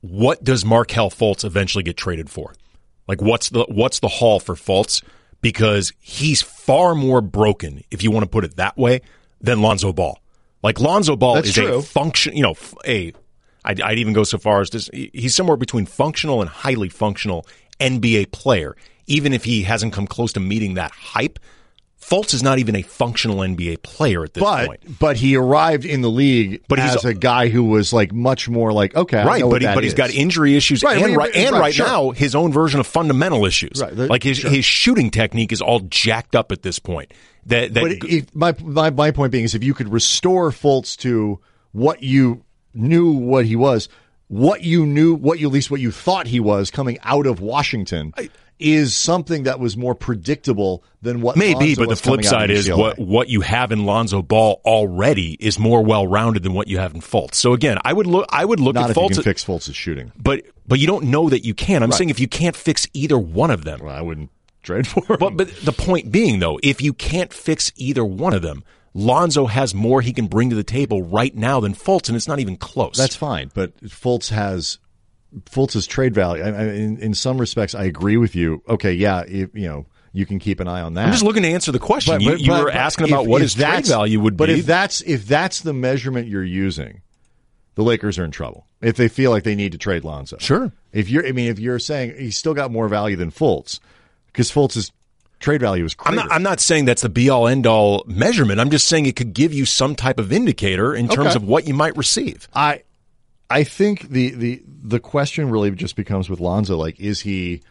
What 0.00 0.42
does 0.42 0.64
Markelle 0.64 1.10
Fultz 1.10 1.44
eventually 1.44 1.84
get 1.84 1.96
traded 1.96 2.30
for? 2.30 2.54
Like 3.06 3.20
what's 3.20 3.50
the 3.50 3.64
what's 3.68 4.00
the 4.00 4.08
haul 4.08 4.40
for 4.40 4.54
Fultz? 4.54 5.02
Because 5.42 5.92
he's 5.98 6.40
far 6.40 6.94
more 6.94 7.20
broken, 7.20 7.82
if 7.90 8.02
you 8.02 8.10
want 8.10 8.22
to 8.24 8.30
put 8.30 8.44
it 8.44 8.56
that 8.56 8.78
way, 8.78 9.00
than 9.40 9.60
Lonzo 9.60 9.92
Ball. 9.92 10.18
Like 10.62 10.80
Lonzo 10.80 11.16
Ball 11.16 11.34
That's 11.36 11.48
is 11.48 11.54
true. 11.54 11.74
a 11.74 11.82
function, 11.82 12.36
you 12.36 12.42
know, 12.42 12.54
a 12.86 13.12
I'd, 13.64 13.80
I'd 13.80 13.98
even 13.98 14.12
go 14.12 14.24
so 14.24 14.38
far 14.38 14.60
as 14.60 14.70
to 14.70 15.08
he's 15.12 15.34
somewhere 15.34 15.56
between 15.56 15.86
functional 15.86 16.40
and 16.40 16.50
highly 16.50 16.88
functional 16.88 17.46
NBA 17.80 18.32
player. 18.32 18.76
Even 19.06 19.32
if 19.32 19.44
he 19.44 19.62
hasn't 19.62 19.92
come 19.92 20.06
close 20.06 20.32
to 20.34 20.40
meeting 20.40 20.74
that 20.74 20.92
hype, 20.92 21.38
Fultz 22.02 22.34
is 22.34 22.42
not 22.42 22.58
even 22.58 22.74
a 22.76 22.82
functional 22.82 23.38
NBA 23.38 23.82
player 23.82 24.24
at 24.24 24.34
this 24.34 24.42
But 24.42 24.66
point. 24.66 24.98
but 24.98 25.16
he 25.16 25.36
arrived 25.36 25.84
in 25.84 26.02
the 26.02 26.10
league 26.10 26.62
But 26.68 26.78
he's- 26.80 26.96
as 26.96 27.04
a 27.04 27.14
guy 27.14 27.48
who 27.48 27.64
was 27.64 27.92
like 27.92 28.12
much 28.12 28.48
more 28.48 28.72
like 28.72 28.94
okay, 28.96 29.18
I 29.18 29.24
Right, 29.24 29.42
but 29.42 29.62
he, 29.62 29.66
but 29.68 29.84
he's 29.84 29.94
got 29.94 30.10
injury 30.10 30.56
issues 30.56 30.82
Right, 30.82 31.00
and 31.00 31.16
right, 31.16 31.34
and 31.34 31.52
right, 31.52 31.60
right 31.60 31.74
sure. 31.74 31.86
now 31.86 32.10
his 32.10 32.34
own 32.34 32.52
version 32.52 32.80
of 32.80 32.86
fundamental 32.86 33.46
issues. 33.46 33.80
Right, 33.80 33.94
like 33.96 34.22
his 34.24 34.38
sure. 34.38 34.50
his 34.50 34.64
shooting 34.64 35.10
technique 35.10 35.52
is 35.52 35.62
all 35.62 35.80
jacked 35.80 36.34
up 36.34 36.52
at 36.52 36.62
this 36.62 36.78
point. 36.78 37.12
That 37.46 37.72
that 37.74 37.80
But 38.00 38.10
if, 38.10 38.34
my, 38.34 38.54
my 38.62 38.90
my 38.90 39.10
point 39.12 39.32
being 39.32 39.44
is 39.44 39.54
if 39.54 39.62
you 39.64 39.72
could 39.72 39.90
restore 39.92 40.50
Fultz 40.50 40.96
to 40.98 41.38
what 41.72 42.02
you 42.02 42.44
knew 42.74 43.12
what 43.12 43.46
he 43.46 43.56
was, 43.56 43.88
what 44.28 44.62
you 44.62 44.86
knew, 44.86 45.14
what 45.14 45.38
you 45.38 45.46
at 45.46 45.52
least 45.52 45.70
what 45.70 45.80
you 45.80 45.90
thought 45.90 46.26
he 46.26 46.40
was 46.40 46.70
coming 46.70 46.98
out 47.04 47.26
of 47.26 47.40
Washington 47.40 48.12
is 48.58 48.94
something 48.94 49.42
that 49.44 49.58
was 49.58 49.76
more 49.76 49.94
predictable 49.94 50.84
than 51.00 51.20
what 51.20 51.36
Maybe, 51.36 51.74
Lonzo 51.74 51.82
but 51.82 51.88
the 51.88 51.96
flip 51.96 52.24
side 52.24 52.50
is 52.50 52.70
what 52.70 52.98
what 52.98 53.28
you 53.28 53.40
have 53.40 53.72
in 53.72 53.84
Lonzo 53.84 54.22
Ball 54.22 54.60
already 54.64 55.36
is 55.40 55.58
more 55.58 55.82
well 55.82 56.06
rounded 56.06 56.42
than 56.42 56.52
what 56.54 56.68
you 56.68 56.78
have 56.78 56.94
in 56.94 57.00
Fultz. 57.00 57.34
So 57.34 57.52
again, 57.52 57.78
I 57.84 57.92
would 57.92 58.06
look 58.06 58.26
I 58.30 58.44
would 58.44 58.60
look 58.60 58.74
not 58.74 58.84
at 58.84 58.90
if 58.90 58.96
you 58.96 59.02
Fultz, 59.02 59.14
can 59.14 59.22
fix 59.22 59.44
Fultz's 59.44 59.76
shooting. 59.76 60.12
but 60.16 60.42
but 60.66 60.78
you 60.78 60.86
don't 60.86 61.04
know 61.06 61.28
that 61.28 61.44
you 61.44 61.54
can. 61.54 61.82
I'm 61.82 61.92
saying 61.92 62.10
if 62.10 62.20
you 62.20 62.28
can't 62.28 62.56
fix 62.56 62.86
either 62.94 63.18
one 63.18 63.50
of 63.50 63.64
them, 63.64 63.80
Well, 63.82 63.94
I 63.94 64.00
wouldn't 64.00 64.30
trade 64.62 64.86
for 64.86 65.00
him. 65.00 65.16
But 65.18 65.36
but 65.36 65.48
the 65.56 65.72
point 65.72 66.12
being 66.12 66.38
though, 66.38 66.60
if 66.62 66.80
you 66.80 66.92
can't 66.92 67.32
fix 67.32 67.72
either 67.76 68.04
one 68.04 68.32
of 68.34 68.42
them, 68.42 68.62
Lonzo 68.94 69.46
has 69.46 69.74
more 69.74 70.02
he 70.02 70.12
can 70.12 70.26
bring 70.26 70.50
to 70.50 70.56
the 70.56 70.62
table 70.62 71.02
right 71.02 71.34
now 71.34 71.60
than 71.60 71.74
Fultz, 71.74 72.08
and 72.08 72.16
it's 72.16 72.28
not 72.28 72.38
even 72.38 72.56
close. 72.56 72.96
That's 72.96 73.16
fine, 73.16 73.50
but 73.54 73.76
Fultz 73.84 74.30
has 74.30 74.78
Fultz's 75.46 75.86
trade 75.86 76.14
value. 76.14 76.42
I, 76.42 76.48
I, 76.48 76.62
in, 76.74 76.98
in 76.98 77.14
some 77.14 77.38
respects, 77.38 77.74
I 77.74 77.84
agree 77.84 78.16
with 78.16 78.34
you. 78.36 78.62
Okay, 78.68 78.92
yeah, 78.92 79.22
if, 79.26 79.50
you 79.54 79.68
know, 79.68 79.86
you 80.12 80.26
can 80.26 80.38
keep 80.38 80.60
an 80.60 80.68
eye 80.68 80.82
on 80.82 80.94
that. 80.94 81.06
I'm 81.06 81.12
just 81.12 81.24
looking 81.24 81.42
to 81.42 81.48
answer 81.48 81.72
the 81.72 81.78
question. 81.78 82.20
you 82.20 82.36
you 82.36 82.52
were 82.52 82.70
asking 82.70 83.08
about 83.08 83.22
if- 83.22 83.28
what 83.28 83.36
if 83.40 83.42
his 83.44 83.54
trade 83.54 83.86
value 83.86 84.20
would 84.20 84.36
but 84.36 84.46
be. 84.46 84.52
But 84.54 84.58
if 84.60 84.66
that's 84.66 85.00
if 85.02 85.26
that's 85.26 85.60
the 85.60 85.72
measurement 85.72 86.28
you're 86.28 86.44
using, 86.44 87.00
the 87.76 87.82
Lakers 87.82 88.18
are 88.18 88.24
in 88.24 88.30
trouble. 88.30 88.66
If 88.82 88.96
they 88.96 89.08
feel 89.08 89.30
like 89.30 89.44
they 89.44 89.54
need 89.54 89.72
to 89.72 89.78
trade 89.78 90.04
Lonzo, 90.04 90.36
Sure. 90.38 90.72
If 90.92 91.08
you're, 91.08 91.26
I 91.26 91.32
mean, 91.32 91.48
if 91.50 91.58
you're 91.58 91.78
saying 91.78 92.14
he's 92.18 92.36
still 92.36 92.52
got 92.52 92.70
more 92.70 92.88
value 92.88 93.16
than 93.16 93.30
Fultz, 93.30 93.78
because 94.26 94.50
Fultz's 94.52 94.92
trade 95.40 95.60
value 95.62 95.84
is 95.84 95.96
I'm 96.00 96.14
not, 96.14 96.30
I'm 96.30 96.42
not 96.42 96.60
saying 96.60 96.84
that's 96.84 97.00
the 97.02 97.08
be 97.08 97.30
all 97.30 97.48
end 97.48 97.66
all 97.66 98.04
measurement. 98.06 98.60
I'm 98.60 98.70
just 98.70 98.86
saying 98.88 99.06
it 99.06 99.16
could 99.16 99.32
give 99.32 99.54
you 99.54 99.64
some 99.64 99.94
type 99.94 100.18
of 100.18 100.30
indicator 100.32 100.94
in 100.94 101.08
terms 101.08 101.28
Okay. 101.28 101.36
of 101.36 101.44
what 101.44 101.66
you 101.66 101.72
might 101.74 101.96
receive. 101.96 102.48
I 102.54 102.82
I 103.52 103.64
think 103.64 104.08
the 104.08 104.30
the 104.30 104.62
the 104.82 105.00
question 105.00 105.50
really 105.50 105.70
just 105.72 105.96
becomes 105.96 106.28
with 106.30 106.40
Lonzo 106.40 106.76
like 106.76 106.98
is 107.00 107.20
he 107.20 107.62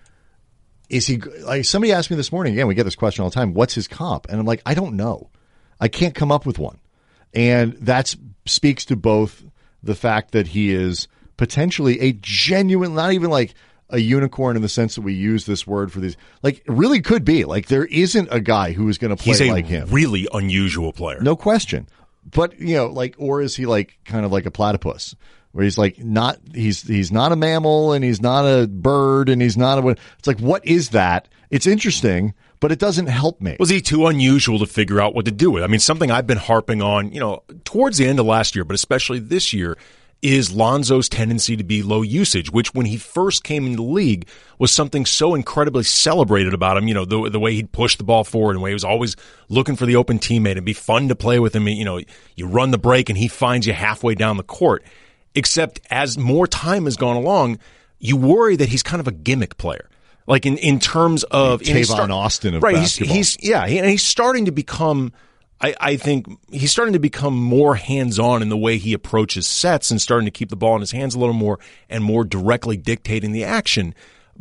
is 0.89 1.07
he 1.07 1.17
like 1.17 1.65
somebody 1.65 1.91
asked 1.93 2.09
me 2.11 2.17
this 2.17 2.31
morning 2.31 2.53
again 2.53 2.67
we 2.67 2.75
get 2.75 2.83
this 2.83 2.95
question 2.95 3.23
all 3.23 3.29
the 3.29 3.33
time 3.33 3.53
what's 3.53 3.73
his 3.73 3.87
comp? 3.87 4.27
And 4.29 4.39
I'm 4.39 4.45
like 4.45 4.61
I 4.65 4.73
don't 4.73 4.95
know. 4.95 5.29
I 5.79 5.87
can't 5.87 6.13
come 6.15 6.31
up 6.31 6.45
with 6.45 6.59
one. 6.59 6.79
And 7.33 7.73
that 7.73 8.13
speaks 8.45 8.85
to 8.85 8.95
both 8.95 9.43
the 9.81 9.95
fact 9.95 10.31
that 10.31 10.47
he 10.47 10.71
is 10.73 11.07
potentially 11.37 11.99
a 12.01 12.13
genuine 12.21 12.93
not 12.93 13.13
even 13.13 13.29
like 13.29 13.53
a 13.89 13.97
unicorn 13.99 14.55
in 14.55 14.61
the 14.61 14.69
sense 14.69 14.95
that 14.95 15.01
we 15.01 15.13
use 15.13 15.45
this 15.45 15.67
word 15.67 15.91
for 15.91 15.99
these 15.99 16.15
like 16.43 16.63
really 16.67 17.01
could 17.01 17.25
be. 17.25 17.43
Like 17.45 17.67
there 17.67 17.85
isn't 17.85 18.29
a 18.31 18.39
guy 18.39 18.71
who 18.73 18.87
is 18.89 18.97
going 18.97 19.15
to 19.15 19.21
play 19.21 19.31
He's 19.31 19.41
a 19.41 19.51
like 19.51 19.65
him. 19.65 19.87
really 19.89 20.27
unusual 20.33 20.93
player. 20.93 21.19
no 21.21 21.35
question. 21.35 21.87
But 22.29 22.59
you 22.59 22.75
know, 22.75 22.87
like, 22.87 23.15
or 23.17 23.41
is 23.41 23.55
he 23.55 23.65
like 23.65 23.97
kind 24.05 24.25
of 24.25 24.31
like 24.31 24.45
a 24.45 24.51
platypus, 24.51 25.15
where 25.51 25.63
he's 25.63 25.77
like 25.77 25.99
not 25.99 26.37
he's 26.53 26.81
he's 26.83 27.11
not 27.11 27.31
a 27.31 27.35
mammal 27.35 27.93
and 27.93 28.03
he's 28.03 28.21
not 28.21 28.45
a 28.45 28.67
bird 28.67 29.29
and 29.29 29.41
he's 29.41 29.57
not 29.57 29.83
a. 29.83 29.87
It's 29.89 30.27
like 30.27 30.39
what 30.39 30.65
is 30.65 30.89
that? 30.89 31.27
It's 31.49 31.67
interesting, 31.67 32.33
but 32.59 32.71
it 32.71 32.79
doesn't 32.79 33.07
help 33.07 33.41
me. 33.41 33.57
Was 33.59 33.69
he 33.69 33.81
too 33.81 34.07
unusual 34.07 34.59
to 34.59 34.65
figure 34.65 35.01
out 35.01 35.13
what 35.13 35.25
to 35.25 35.31
do 35.31 35.51
with? 35.51 35.63
I 35.63 35.67
mean, 35.67 35.81
something 35.81 36.09
I've 36.09 36.27
been 36.27 36.37
harping 36.37 36.81
on, 36.81 37.11
you 37.11 37.19
know, 37.19 37.43
towards 37.65 37.97
the 37.97 38.07
end 38.07 38.19
of 38.19 38.25
last 38.25 38.55
year, 38.55 38.63
but 38.63 38.75
especially 38.75 39.19
this 39.19 39.51
year, 39.51 39.77
is 40.21 40.51
Lonzo's 40.51 41.09
tendency 41.09 41.57
to 41.57 41.63
be 41.63 41.81
low 41.81 42.03
usage, 42.03 42.51
which 42.51 42.73
when 42.73 42.85
he 42.85 42.97
first 42.97 43.43
came 43.43 43.65
into 43.65 43.77
the 43.77 43.83
league 43.83 44.27
was 44.59 44.71
something 44.71 45.05
so 45.05 45.33
incredibly 45.33 45.83
celebrated 45.83 46.53
about 46.53 46.77
him. 46.77 46.87
You 46.87 46.93
know, 46.93 47.05
the, 47.05 47.29
the 47.29 47.39
way 47.39 47.55
he'd 47.55 47.71
push 47.71 47.95
the 47.95 48.03
ball 48.03 48.23
forward 48.23 48.51
and 48.51 48.59
the 48.59 48.63
way 48.63 48.69
he 48.69 48.75
was 48.75 48.83
always 48.83 49.15
looking 49.49 49.75
for 49.75 49.85
the 49.85 49.95
open 49.95 50.19
teammate 50.19 50.57
and 50.57 50.65
be 50.65 50.73
fun 50.73 51.07
to 51.07 51.15
play 51.15 51.39
with 51.39 51.55
him. 51.55 51.67
You 51.67 51.85
know, 51.85 52.01
you 52.35 52.47
run 52.47 52.71
the 52.71 52.77
break 52.77 53.09
and 53.09 53.17
he 53.17 53.27
finds 53.27 53.65
you 53.65 53.73
halfway 53.73 54.13
down 54.13 54.37
the 54.37 54.43
court. 54.43 54.83
Except 55.33 55.79
as 55.89 56.17
more 56.17 56.47
time 56.47 56.85
has 56.85 56.97
gone 56.97 57.15
along, 57.15 57.59
you 57.99 58.17
worry 58.17 58.55
that 58.57 58.69
he's 58.69 58.83
kind 58.83 58.99
of 58.99 59.07
a 59.07 59.11
gimmick 59.11 59.57
player. 59.57 59.89
Like 60.27 60.45
in, 60.45 60.57
in 60.57 60.79
terms 60.79 61.23
of 61.25 61.61
Tavon 61.61 62.09
Austin 62.11 62.55
of 62.55 62.63
right, 62.63 62.75
basketball. 62.75 63.15
He's, 63.15 63.35
he's 63.35 63.49
yeah, 63.49 63.67
he- 63.67 63.79
and 63.79 63.89
he's 63.89 64.03
starting 64.03 64.45
to 64.45 64.51
become. 64.51 65.13
I, 65.63 65.75
I 65.79 65.95
think 65.95 66.25
he's 66.51 66.71
starting 66.71 66.93
to 66.93 66.99
become 66.99 67.35
more 67.35 67.75
hands 67.75 68.17
on 68.17 68.41
in 68.41 68.49
the 68.49 68.57
way 68.57 68.77
he 68.77 68.93
approaches 68.93 69.45
sets 69.45 69.91
and 69.91 70.01
starting 70.01 70.25
to 70.25 70.31
keep 70.31 70.49
the 70.49 70.55
ball 70.55 70.73
in 70.73 70.79
his 70.81 70.91
hands 70.91 71.13
a 71.13 71.19
little 71.19 71.35
more 71.35 71.59
and 71.87 72.03
more 72.03 72.23
directly 72.23 72.77
dictating 72.77 73.31
the 73.31 73.43
action. 73.43 73.93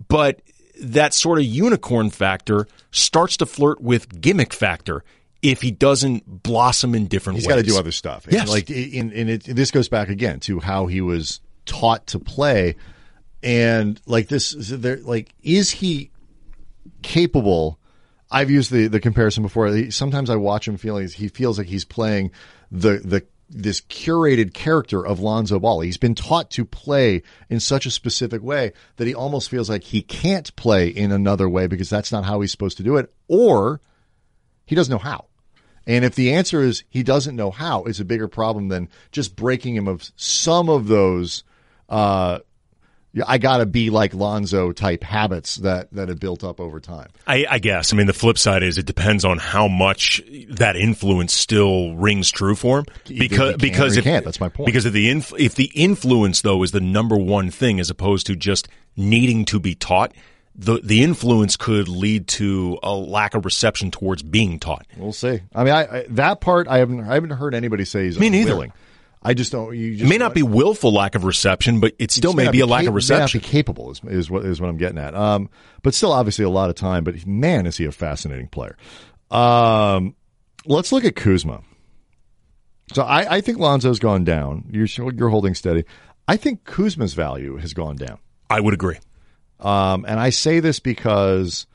But 0.08 0.40
that 0.80 1.12
sort 1.12 1.38
of 1.38 1.44
unicorn 1.44 2.08
factor 2.08 2.66
starts 2.90 3.36
to 3.38 3.46
flirt 3.46 3.82
with 3.82 4.20
gimmick 4.22 4.54
factor 4.54 5.04
if 5.42 5.62
he 5.62 5.70
doesn't 5.70 6.42
blossom 6.42 6.94
in 6.94 7.06
different 7.06 7.38
He's 7.38 7.46
ways. 7.46 7.56
He's 7.56 7.62
got 7.62 7.68
to 7.68 7.74
do 7.74 7.78
other 7.78 7.92
stuff. 7.92 8.26
Yes. 8.30 8.48
like 8.48 8.70
in, 8.70 9.12
in 9.12 9.28
it, 9.28 9.44
this 9.44 9.70
goes 9.70 9.88
back 9.88 10.08
again 10.08 10.40
to 10.40 10.60
how 10.60 10.86
he 10.86 11.00
was 11.00 11.40
taught 11.66 12.06
to 12.08 12.18
play, 12.18 12.76
and 13.42 14.00
like 14.06 14.28
this, 14.28 14.52
there, 14.52 14.98
like 14.98 15.34
is 15.42 15.70
he 15.70 16.10
capable 17.02 17.80
I've 18.30 18.50
used 18.50 18.70
the 18.70 18.86
the 18.86 19.00
comparison 19.00 19.42
before. 19.42 19.90
Sometimes 19.90 20.30
I 20.30 20.36
watch 20.36 20.68
him 20.68 20.76
feeling 20.76 21.08
he 21.08 21.28
feels 21.28 21.58
like 21.58 21.66
he's 21.66 21.84
playing 21.84 22.30
the 22.70 22.98
the 22.98 23.26
this 23.48 23.80
curated 23.80 24.54
character 24.54 25.04
of 25.04 25.18
Lonzo 25.18 25.58
Ball. 25.58 25.80
He's 25.80 25.96
been 25.96 26.14
taught 26.14 26.50
to 26.52 26.64
play 26.64 27.22
in 27.48 27.58
such 27.58 27.84
a 27.84 27.90
specific 27.90 28.42
way 28.42 28.72
that 28.96 29.08
he 29.08 29.14
almost 29.14 29.50
feels 29.50 29.68
like 29.68 29.82
he 29.82 30.02
can't 30.02 30.54
play 30.54 30.88
in 30.88 31.10
another 31.10 31.48
way 31.48 31.66
because 31.66 31.90
that's 31.90 32.12
not 32.12 32.24
how 32.24 32.40
he's 32.40 32.52
supposed 32.52 32.76
to 32.76 32.84
do 32.84 32.96
it, 32.96 33.12
or 33.26 33.80
he 34.66 34.76
doesn't 34.76 34.92
know 34.92 34.98
how. 34.98 35.26
And 35.90 36.04
if 36.04 36.14
the 36.14 36.32
answer 36.32 36.62
is 36.62 36.84
he 36.88 37.02
doesn't 37.02 37.34
know 37.34 37.50
how, 37.50 37.82
it's 37.82 37.98
a 37.98 38.04
bigger 38.04 38.28
problem 38.28 38.68
than 38.68 38.88
just 39.10 39.34
breaking 39.34 39.74
him 39.74 39.88
of 39.88 40.08
some 40.14 40.68
of 40.68 40.86
those 40.86 41.42
uh, 41.88 42.38
I 43.26 43.38
got 43.38 43.56
to 43.56 43.66
be 43.66 43.90
like 43.90 44.14
Lonzo 44.14 44.70
type 44.70 45.02
habits 45.02 45.56
that 45.56 45.92
that 45.92 46.08
have 46.08 46.20
built 46.20 46.44
up 46.44 46.60
over 46.60 46.78
time. 46.78 47.08
I, 47.26 47.44
I, 47.50 47.58
guess. 47.58 47.92
I 47.92 47.96
mean, 47.96 48.06
the 48.06 48.12
flip 48.12 48.38
side 48.38 48.62
is 48.62 48.78
it 48.78 48.86
depends 48.86 49.24
on 49.24 49.38
how 49.38 49.66
much 49.66 50.22
that 50.48 50.76
influence 50.76 51.32
still 51.32 51.96
rings 51.96 52.30
true 52.30 52.54
for 52.54 52.78
him. 52.78 52.84
Because 53.08 53.56
because 53.56 53.96
if 53.96 54.04
that's 54.04 54.38
my 54.38 54.48
point. 54.48 54.66
Because 54.66 54.86
if 54.86 54.92
the 54.92 55.10
inf- 55.10 55.32
if 55.36 55.56
the 55.56 55.72
influence 55.74 56.42
though 56.42 56.62
is 56.62 56.70
the 56.70 56.80
number 56.80 57.16
one 57.16 57.50
thing 57.50 57.80
as 57.80 57.90
opposed 57.90 58.28
to 58.28 58.36
just 58.36 58.68
needing 58.96 59.44
to 59.46 59.58
be 59.58 59.74
taught, 59.74 60.12
the 60.60 60.78
the 60.84 61.02
influence 61.02 61.56
could 61.56 61.88
lead 61.88 62.28
to 62.28 62.78
a 62.82 62.94
lack 62.94 63.34
of 63.34 63.44
reception 63.44 63.90
towards 63.90 64.22
being 64.22 64.58
taught. 64.58 64.86
We'll 64.96 65.12
see. 65.12 65.40
I 65.54 65.64
mean, 65.64 65.72
I, 65.72 65.98
I 66.00 66.06
that 66.10 66.40
part 66.40 66.68
I 66.68 66.78
haven't 66.78 67.00
I 67.00 67.14
haven't 67.14 67.30
heard 67.30 67.54
anybody 67.54 67.84
say 67.84 68.04
he's 68.04 68.18
Me 68.18 68.26
unwilling. 68.26 68.68
neither. 68.68 68.74
I 69.22 69.34
just 69.34 69.52
don't. 69.52 69.74
You 69.76 69.92
just 69.92 70.04
it 70.04 70.08
may 70.08 70.18
not 70.18 70.34
be 70.34 70.42
willful 70.42 70.92
lack 70.92 71.14
of 71.14 71.24
reception, 71.24 71.80
but 71.80 71.94
it 71.98 72.10
still 72.10 72.32
may, 72.34 72.50
be 72.50 72.60
a 72.60 72.66
lack 72.66 72.82
cap- 72.82 72.88
of 72.90 72.94
reception. 72.94 73.38
May 73.38 73.42
not 73.42 73.46
be 73.46 73.52
capable 73.52 73.90
is, 73.90 74.00
is 74.04 74.30
what 74.30 74.44
is 74.44 74.60
what 74.60 74.68
I'm 74.68 74.76
getting 74.76 74.98
at. 74.98 75.14
Um, 75.14 75.48
but 75.82 75.94
still, 75.94 76.12
obviously, 76.12 76.44
a 76.44 76.50
lot 76.50 76.70
of 76.70 76.76
time. 76.76 77.04
But 77.04 77.26
man, 77.26 77.66
is 77.66 77.76
he 77.76 77.84
a 77.86 77.92
fascinating 77.92 78.48
player. 78.48 78.76
Um, 79.30 80.14
let's 80.66 80.92
look 80.92 81.04
at 81.04 81.16
Kuzma. 81.16 81.62
So 82.92 83.02
I, 83.02 83.36
I 83.36 83.40
think 83.40 83.58
Lonzo's 83.58 83.98
gone 83.98 84.24
down. 84.24 84.64
You're 84.70 84.86
you're 85.12 85.28
holding 85.28 85.54
steady. 85.54 85.84
I 86.26 86.36
think 86.36 86.64
Kuzma's 86.64 87.14
value 87.14 87.56
has 87.56 87.72
gone 87.72 87.96
down. 87.96 88.18
I 88.48 88.60
would 88.60 88.74
agree. 88.74 88.98
Um, 89.60 90.04
and 90.08 90.18
I 90.18 90.30
say 90.30 90.60
this 90.60 90.80
because 90.80 91.66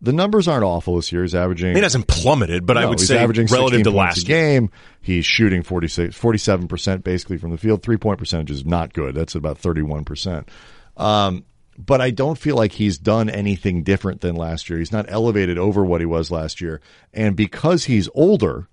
the 0.00 0.12
numbers 0.12 0.46
aren't 0.48 0.64
awful 0.64 0.96
this 0.96 1.10
year. 1.12 1.22
He's 1.22 1.34
averaging. 1.34 1.74
He 1.74 1.80
hasn't 1.82 2.06
plummeted, 2.06 2.66
but 2.66 2.74
no, 2.74 2.80
I 2.80 2.86
would 2.86 3.00
say 3.00 3.18
averaging 3.18 3.46
relative 3.46 3.82
to 3.84 3.90
last 3.90 4.26
game. 4.26 4.70
He's 5.00 5.26
shooting 5.26 5.62
47 5.62 6.68
percent 6.68 7.04
basically 7.04 7.38
from 7.38 7.50
the 7.50 7.58
field. 7.58 7.82
Three 7.82 7.96
point 7.96 8.18
percentage 8.18 8.50
is 8.50 8.64
not 8.64 8.92
good. 8.92 9.14
That's 9.14 9.34
about 9.34 9.58
thirty 9.58 9.82
one 9.82 10.04
percent. 10.04 10.48
Um, 10.96 11.44
but 11.76 12.00
I 12.00 12.10
don't 12.10 12.38
feel 12.38 12.54
like 12.54 12.72
he's 12.72 12.98
done 12.98 13.28
anything 13.28 13.82
different 13.82 14.20
than 14.20 14.36
last 14.36 14.70
year. 14.70 14.78
He's 14.78 14.92
not 14.92 15.06
elevated 15.08 15.58
over 15.58 15.84
what 15.84 16.00
he 16.00 16.06
was 16.06 16.30
last 16.30 16.60
year, 16.60 16.80
and 17.12 17.34
because 17.34 17.84
he's 17.84 18.08
older, 18.14 18.68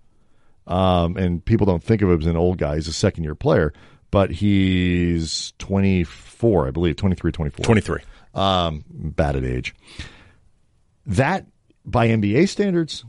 um, 0.68 1.18
and 1.18 1.44
people 1.44 1.66
don't 1.66 1.84
think 1.84 2.02
of 2.02 2.10
him 2.10 2.20
as 2.20 2.28
an 2.28 2.38
old 2.38 2.58
guy. 2.58 2.76
He's 2.76 2.88
a 2.88 2.94
second 2.94 3.24
year 3.24 3.36
player, 3.36 3.74
but 4.12 4.30
he's 4.30 5.54
twenty 5.58 6.04
four, 6.04 6.68
I 6.68 6.72
believe, 6.72 6.96
23, 6.98 7.32
24. 7.32 7.64
23. 7.64 7.98
Um, 8.34 8.86
bad 8.90 9.36
at 9.36 9.44
age 9.44 9.76
that 11.06 11.46
by 11.86 12.08
NBA 12.08 12.48
standards, 12.48 13.04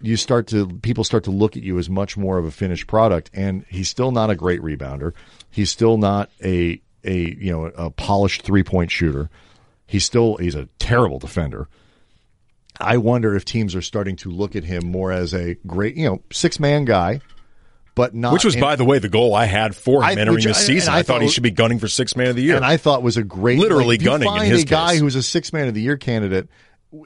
you 0.00 0.16
start 0.16 0.46
to 0.48 0.68
people 0.82 1.04
start 1.04 1.24
to 1.24 1.30
look 1.30 1.56
at 1.56 1.62
you 1.62 1.78
as 1.78 1.88
much 1.88 2.16
more 2.16 2.38
of 2.38 2.44
a 2.44 2.50
finished 2.50 2.86
product. 2.86 3.30
And 3.32 3.64
he's 3.68 3.88
still 3.88 4.10
not 4.10 4.30
a 4.30 4.34
great 4.34 4.60
rebounder. 4.60 5.12
He's 5.50 5.70
still 5.70 5.96
not 5.96 6.30
a 6.42 6.80
a 7.04 7.34
you 7.38 7.52
know 7.52 7.66
a 7.66 7.90
polished 7.90 8.42
three 8.42 8.62
point 8.62 8.90
shooter. 8.90 9.30
He's 9.86 10.04
still 10.04 10.36
he's 10.36 10.54
a 10.54 10.68
terrible 10.78 11.18
defender. 11.18 11.68
I 12.80 12.96
wonder 12.96 13.36
if 13.36 13.44
teams 13.44 13.74
are 13.76 13.82
starting 13.82 14.16
to 14.16 14.30
look 14.30 14.56
at 14.56 14.64
him 14.64 14.84
more 14.84 15.12
as 15.12 15.32
a 15.32 15.54
great 15.66 15.96
you 15.96 16.08
know 16.08 16.22
six 16.30 16.58
man 16.58 16.84
guy. 16.84 17.20
But 17.94 18.12
not 18.14 18.32
which 18.32 18.44
was, 18.44 18.56
in, 18.56 18.60
by 18.60 18.74
the 18.74 18.84
way, 18.84 18.98
the 18.98 19.08
goal 19.08 19.34
I 19.34 19.44
had 19.44 19.76
for 19.76 20.02
him 20.02 20.08
I, 20.08 20.20
entering 20.20 20.34
which, 20.36 20.44
this 20.44 20.66
season. 20.66 20.92
I, 20.92 20.98
I, 20.98 21.02
thought 21.04 21.22
he 21.22 21.28
should 21.28 21.44
be 21.44 21.52
gunning 21.52 21.78
for 21.78 21.86
six 21.86 22.16
man 22.16 22.28
of 22.28 22.36
the 22.36 22.42
year, 22.42 22.56
and 22.56 22.64
I 22.64 22.76
thought 22.76 23.04
was 23.04 23.16
a 23.16 23.22
great, 23.22 23.58
literally 23.58 23.98
like, 23.98 24.04
gunning. 24.04 24.28
Find 24.28 24.52
a 24.52 24.64
guy 24.64 24.92
case. 24.92 25.00
who's 25.00 25.14
a 25.14 25.22
six 25.22 25.52
man 25.52 25.68
of 25.68 25.74
the 25.74 25.80
year 25.80 25.96
candidate 25.96 26.48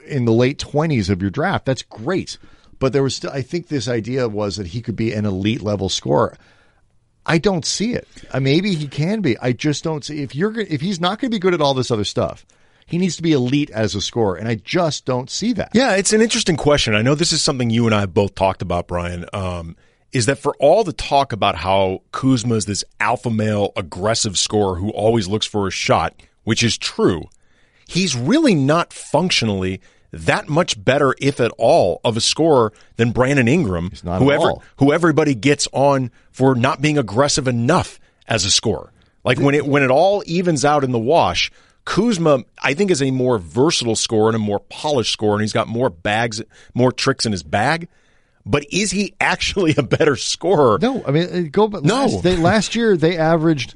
in 0.07 0.25
the 0.25 0.31
late 0.31 0.57
20s 0.57 1.09
of 1.09 1.21
your 1.21 1.31
draft. 1.31 1.65
That's 1.65 1.83
great. 1.83 2.37
But 2.79 2.93
there 2.93 3.03
was 3.03 3.15
still, 3.15 3.31
I 3.31 3.41
think 3.41 3.67
this 3.67 3.87
idea 3.87 4.27
was 4.27 4.55
that 4.55 4.67
he 4.67 4.81
could 4.81 4.95
be 4.95 5.13
an 5.13 5.25
elite 5.25 5.61
level 5.61 5.89
scorer. 5.89 6.37
I 7.25 7.37
don't 7.37 7.65
see 7.65 7.93
it. 7.93 8.07
Uh, 8.31 8.39
maybe 8.39 8.73
he 8.73 8.87
can 8.87 9.21
be. 9.21 9.37
I 9.37 9.51
just 9.51 9.83
don't 9.83 10.03
see 10.03 10.23
if 10.23 10.33
you're 10.33 10.57
if 10.59 10.81
he's 10.81 10.99
not 10.99 11.19
going 11.19 11.29
to 11.29 11.35
be 11.35 11.39
good 11.39 11.53
at 11.53 11.61
all 11.61 11.73
this 11.73 11.91
other 11.91 12.05
stuff. 12.05 12.45
He 12.87 12.97
needs 12.97 13.17
to 13.17 13.21
be 13.21 13.33
elite 13.33 13.69
as 13.69 13.93
a 13.93 14.01
scorer, 14.01 14.35
and 14.35 14.47
I 14.47 14.55
just 14.55 15.05
don't 15.05 15.29
see 15.29 15.53
that. 15.53 15.69
Yeah, 15.75 15.95
it's 15.95 16.11
an 16.11 16.21
interesting 16.21 16.57
question. 16.57 16.95
I 16.95 17.03
know 17.03 17.13
this 17.13 17.31
is 17.31 17.39
something 17.39 17.69
you 17.69 17.85
and 17.85 17.93
I 17.93 17.99
have 17.99 18.15
both 18.15 18.33
talked 18.33 18.63
about, 18.63 18.87
Brian. 18.87 19.25
Um, 19.31 19.75
is 20.11 20.25
that 20.25 20.39
for 20.39 20.55
all 20.59 20.83
the 20.83 20.93
talk 20.93 21.31
about 21.31 21.55
how 21.55 22.01
Kuzma 22.11 22.55
is 22.55 22.65
this 22.65 22.83
alpha 22.99 23.29
male 23.29 23.71
aggressive 23.75 24.37
scorer 24.37 24.75
who 24.75 24.89
always 24.91 25.27
looks 25.27 25.45
for 25.45 25.67
a 25.67 25.71
shot, 25.71 26.21
which 26.43 26.63
is 26.63 26.77
true, 26.77 27.23
he's 27.87 28.15
really 28.15 28.55
not 28.55 28.93
functionally 28.93 29.81
that 30.11 30.49
much 30.49 30.83
better, 30.83 31.13
if 31.21 31.39
at 31.39 31.51
all, 31.57 32.01
of 32.03 32.17
a 32.17 32.21
scorer 32.21 32.73
than 32.95 33.11
Brandon 33.11 33.47
Ingram, 33.47 33.91
whoever 34.19 34.53
who 34.77 34.91
everybody 34.91 35.35
gets 35.35 35.67
on 35.71 36.09
for 36.31 36.55
not 36.55 36.81
being 36.81 36.97
aggressive 36.97 37.47
enough 37.47 37.99
as 38.27 38.43
a 38.45 38.51
scorer. 38.51 38.91
Like 39.23 39.37
when 39.39 39.53
it 39.53 39.67
when 39.67 39.83
it 39.83 39.91
all 39.91 40.23
evens 40.25 40.65
out 40.65 40.83
in 40.83 40.91
the 40.91 40.99
wash, 40.99 41.51
Kuzma, 41.85 42.43
I 42.63 42.73
think, 42.73 42.89
is 42.89 43.01
a 43.01 43.11
more 43.11 43.37
versatile 43.37 43.95
scorer 43.95 44.29
and 44.29 44.35
a 44.35 44.39
more 44.39 44.59
polished 44.59 45.11
scorer, 45.11 45.33
and 45.33 45.41
he's 45.41 45.53
got 45.53 45.67
more 45.67 45.89
bags, 45.89 46.41
more 46.73 46.91
tricks 46.91 47.25
in 47.25 47.31
his 47.31 47.43
bag. 47.43 47.87
But 48.49 48.65
is 48.71 48.91
he 48.91 49.13
actually 49.21 49.75
a 49.77 49.83
better 49.83 50.15
scorer? 50.15 50.79
No, 50.81 51.03
I 51.05 51.11
mean, 51.11 51.49
go. 51.49 51.67
But 51.67 51.83
no, 51.83 52.05
last, 52.05 52.23
they, 52.23 52.35
last 52.35 52.75
year 52.75 52.97
they 52.97 53.17
averaged 53.17 53.75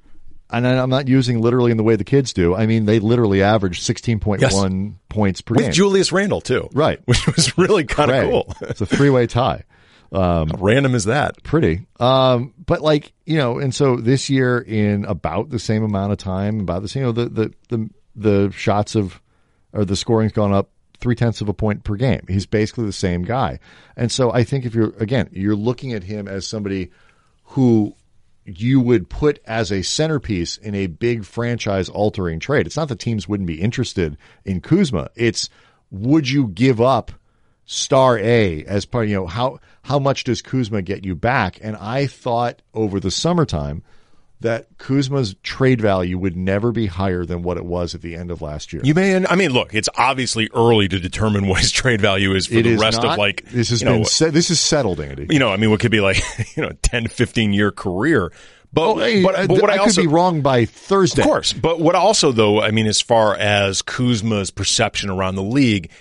and 0.53 0.67
I'm 0.67 0.89
not 0.89 1.07
using 1.07 1.41
literally 1.41 1.71
in 1.71 1.77
the 1.77 1.83
way 1.83 1.95
the 1.95 2.03
kids 2.03 2.31
do. 2.31 2.55
I 2.55 2.67
mean, 2.67 2.86
they 2.86 2.99
literally 2.99 3.41
averaged 3.41 3.81
16.1 3.83 4.39
yes. 4.39 4.93
points 5.09 5.41
per 5.41 5.55
game. 5.55 5.57
With 5.57 5.65
game. 5.65 5.73
Julius 5.73 6.12
Randle 6.12 6.41
too. 6.41 6.69
Right. 6.73 6.99
Which 7.05 7.25
was 7.25 7.57
really 7.57 7.86
kind 7.86 8.12
of 8.12 8.29
cool. 8.29 8.53
it's 8.62 8.81
a 8.81 8.86
three 8.86 9.09
way 9.09 9.25
tie. 9.27 9.63
Um, 10.12 10.49
How 10.49 10.57
random 10.59 10.93
is 10.93 11.05
that? 11.05 11.41
Pretty. 11.41 11.88
Um, 11.99 12.53
but 12.63 12.81
like, 12.81 13.13
you 13.25 13.38
know, 13.38 13.57
and 13.57 13.73
so 13.73 13.95
this 13.95 14.29
year 14.29 14.59
in 14.59 15.05
about 15.05 15.49
the 15.49 15.57
same 15.57 15.83
amount 15.83 16.12
of 16.12 16.19
time, 16.19 16.59
about 16.59 16.83
the 16.83 16.88
same, 16.88 17.01
you 17.01 17.07
know, 17.07 17.12
the, 17.13 17.29
the, 17.29 17.53
the, 17.69 17.89
the 18.15 18.51
shots 18.51 18.95
of, 18.95 19.19
or 19.71 19.86
the 19.86 19.95
scoring's 19.95 20.33
gone 20.33 20.53
up 20.53 20.69
three 21.03 21.15
tenths 21.15 21.41
of 21.41 21.49
a 21.49 21.53
point 21.53 21.83
per 21.83 21.95
game. 21.95 22.21
He's 22.27 22.45
basically 22.45 22.85
the 22.85 22.93
same 22.93 23.23
guy. 23.23 23.59
And 23.95 24.11
so 24.11 24.31
I 24.31 24.43
think 24.43 24.65
if 24.65 24.73
you're, 24.73 24.93
again, 24.97 25.29
you're 25.31 25.55
looking 25.55 25.91
at 25.93 26.03
him 26.03 26.27
as 26.27 26.47
somebody 26.47 26.91
who 27.43 27.93
you 28.45 28.79
would 28.79 29.09
put 29.09 29.39
as 29.45 29.71
a 29.71 29.83
centerpiece 29.83 30.57
in 30.57 30.73
a 30.73 30.87
big 30.87 31.25
franchise 31.25 31.89
altering 31.89 32.39
trade. 32.39 32.65
It's 32.65 32.77
not 32.77 32.87
that 32.87 32.99
teams 32.99 33.27
wouldn't 33.27 33.47
be 33.47 33.61
interested 33.61 34.17
in 34.45 34.61
Kuzma. 34.61 35.09
It's 35.15 35.49
would 35.91 36.27
you 36.27 36.47
give 36.47 36.81
up 36.81 37.11
star 37.65 38.17
A 38.17 38.63
as 38.63 38.85
part, 38.85 39.07
you 39.07 39.15
know, 39.15 39.27
how, 39.27 39.59
how 39.83 39.99
much 39.99 40.23
does 40.23 40.41
Kuzma 40.41 40.81
get 40.81 41.05
you 41.05 41.15
back? 41.15 41.59
And 41.61 41.75
I 41.75 42.07
thought 42.07 42.61
over 42.73 42.99
the 42.99 43.11
summertime 43.11 43.83
that 44.43 44.77
Kuzma's 44.77 45.36
trade 45.41 45.82
value 45.82 46.17
would 46.17 46.36
never 46.36 46.71
be 46.71 46.86
higher 46.86 47.25
than 47.25 47.43
what 47.43 47.58
it 47.58 47.65
was 47.65 47.95
at 47.95 48.01
the 48.01 48.15
end 48.15 48.29
of 48.29 48.41
last 48.41 48.71
year. 48.71 48.82
You 48.86 48.93
may, 48.93 49.25
I 49.25 49.36
mean, 49.36 49.51
look, 49.51 49.73
it's 49.73 49.89
obviously 49.97 50.49
early 50.53 50.88
to 50.89 50.99
determine 50.99 51.47
what 51.47 51.62
his 51.62 51.71
trade 51.71 52.01
value 52.01 52.36
is 52.36 52.47
for 52.47 52.56
it 52.56 52.63
the 52.63 52.71
is 52.71 52.82
rest 52.82 53.01
not, 53.01 53.13
of 53.13 53.17
like 53.17 53.45
this 53.45 53.69
has 53.69 53.82
been 53.82 54.01
know, 54.01 54.29
this 54.32 54.49
is 54.49 54.60
settled, 54.60 54.99
Andy. 54.99 55.27
You 55.29 55.39
know, 55.39 55.49
I 55.49 55.58
mean, 55.58 55.71
what 55.71 55.79
could 55.79 55.91
be 55.91 56.01
like 56.01 56.21
you 56.56 56.63
know, 56.63 56.71
10, 56.84 57.08
15 57.08 57.53
year 57.53 57.71
career. 57.71 58.32
But, 58.71 58.89
oh, 58.89 58.97
hey, 58.97 59.23
but, 59.23 59.47
but 59.47 59.62
what 59.62 59.69
I, 59.69 59.75
I 59.75 59.77
also, 59.77 60.01
could 60.01 60.08
be 60.08 60.13
wrong 60.13 60.41
by 60.41 60.65
Thursday. 60.65 61.21
Of 61.21 61.27
course. 61.27 61.53
But 61.53 61.79
what 61.79 61.95
also, 61.95 62.32
though, 62.32 62.62
I 62.62 62.71
mean, 62.71 62.88
as 62.88 63.01
far 63.01 63.36
as 63.36 63.82
Kuzma's 63.82 64.49
perception 64.49 65.10
around 65.10 65.36
the 65.36 65.43
league, 65.43 65.91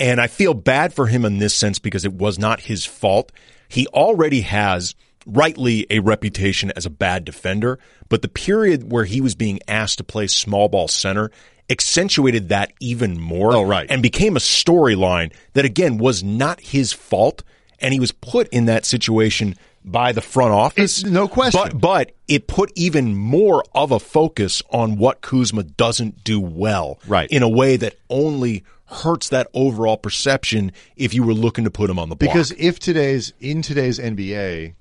and 0.00 0.20
I 0.20 0.26
feel 0.26 0.54
bad 0.54 0.94
for 0.94 1.06
him 1.06 1.24
in 1.24 1.38
this 1.38 1.54
sense 1.54 1.78
because 1.78 2.04
it 2.04 2.14
was 2.14 2.38
not 2.38 2.60
his 2.60 2.86
fault. 2.86 3.30
He 3.68 3.86
already 3.88 4.40
has 4.40 4.94
rightly 5.26 5.86
a 5.90 6.00
reputation 6.00 6.72
as 6.76 6.86
a 6.86 6.90
bad 6.90 7.24
defender, 7.24 7.78
but 8.08 8.22
the 8.22 8.28
period 8.28 8.90
where 8.90 9.04
he 9.04 9.20
was 9.20 9.34
being 9.34 9.60
asked 9.68 9.98
to 9.98 10.04
play 10.04 10.26
small 10.26 10.68
ball 10.68 10.88
center 10.88 11.30
accentuated 11.70 12.50
that 12.50 12.72
even 12.80 13.18
more. 13.18 13.54
Oh, 13.54 13.62
right. 13.62 13.90
And 13.90 14.02
became 14.02 14.36
a 14.36 14.40
storyline 14.40 15.32
that, 15.54 15.64
again, 15.64 15.98
was 15.98 16.22
not 16.22 16.60
his 16.60 16.92
fault. 16.92 17.42
And 17.80 17.92
he 17.92 17.98
was 17.98 18.12
put 18.12 18.48
in 18.48 18.66
that 18.66 18.84
situation 18.84 19.56
by 19.84 20.12
the 20.12 20.20
front 20.20 20.52
office. 20.52 20.98
It's 21.02 21.10
no 21.10 21.26
question. 21.26 21.60
But, 21.60 21.80
but 21.80 22.12
it 22.28 22.46
put 22.46 22.70
even 22.76 23.16
more 23.16 23.64
of 23.74 23.90
a 23.90 23.98
focus 23.98 24.62
on 24.70 24.98
what 24.98 25.20
Kuzma 25.20 25.64
doesn't 25.64 26.22
do 26.22 26.40
well. 26.40 27.00
Right. 27.06 27.28
In 27.30 27.42
a 27.42 27.48
way 27.48 27.76
that 27.76 27.96
only 28.08 28.64
hurts 28.86 29.30
that 29.30 29.48
overall 29.54 29.96
perception 29.96 30.70
if 30.96 31.14
you 31.14 31.24
were 31.24 31.34
looking 31.34 31.64
to 31.64 31.70
put 31.70 31.90
him 31.90 31.98
on 31.98 32.08
the 32.08 32.14
block. 32.16 32.32
Because 32.32 32.52
if 32.52 32.78
today's 32.78 33.32
in 33.40 33.62
today's 33.62 33.98
NBA, 33.98 34.74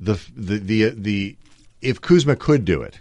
the 0.00 0.18
the 0.36 0.58
the 0.58 0.88
the 0.90 1.36
if 1.82 2.00
Kuzma 2.00 2.36
could 2.36 2.64
do 2.64 2.82
it, 2.82 3.00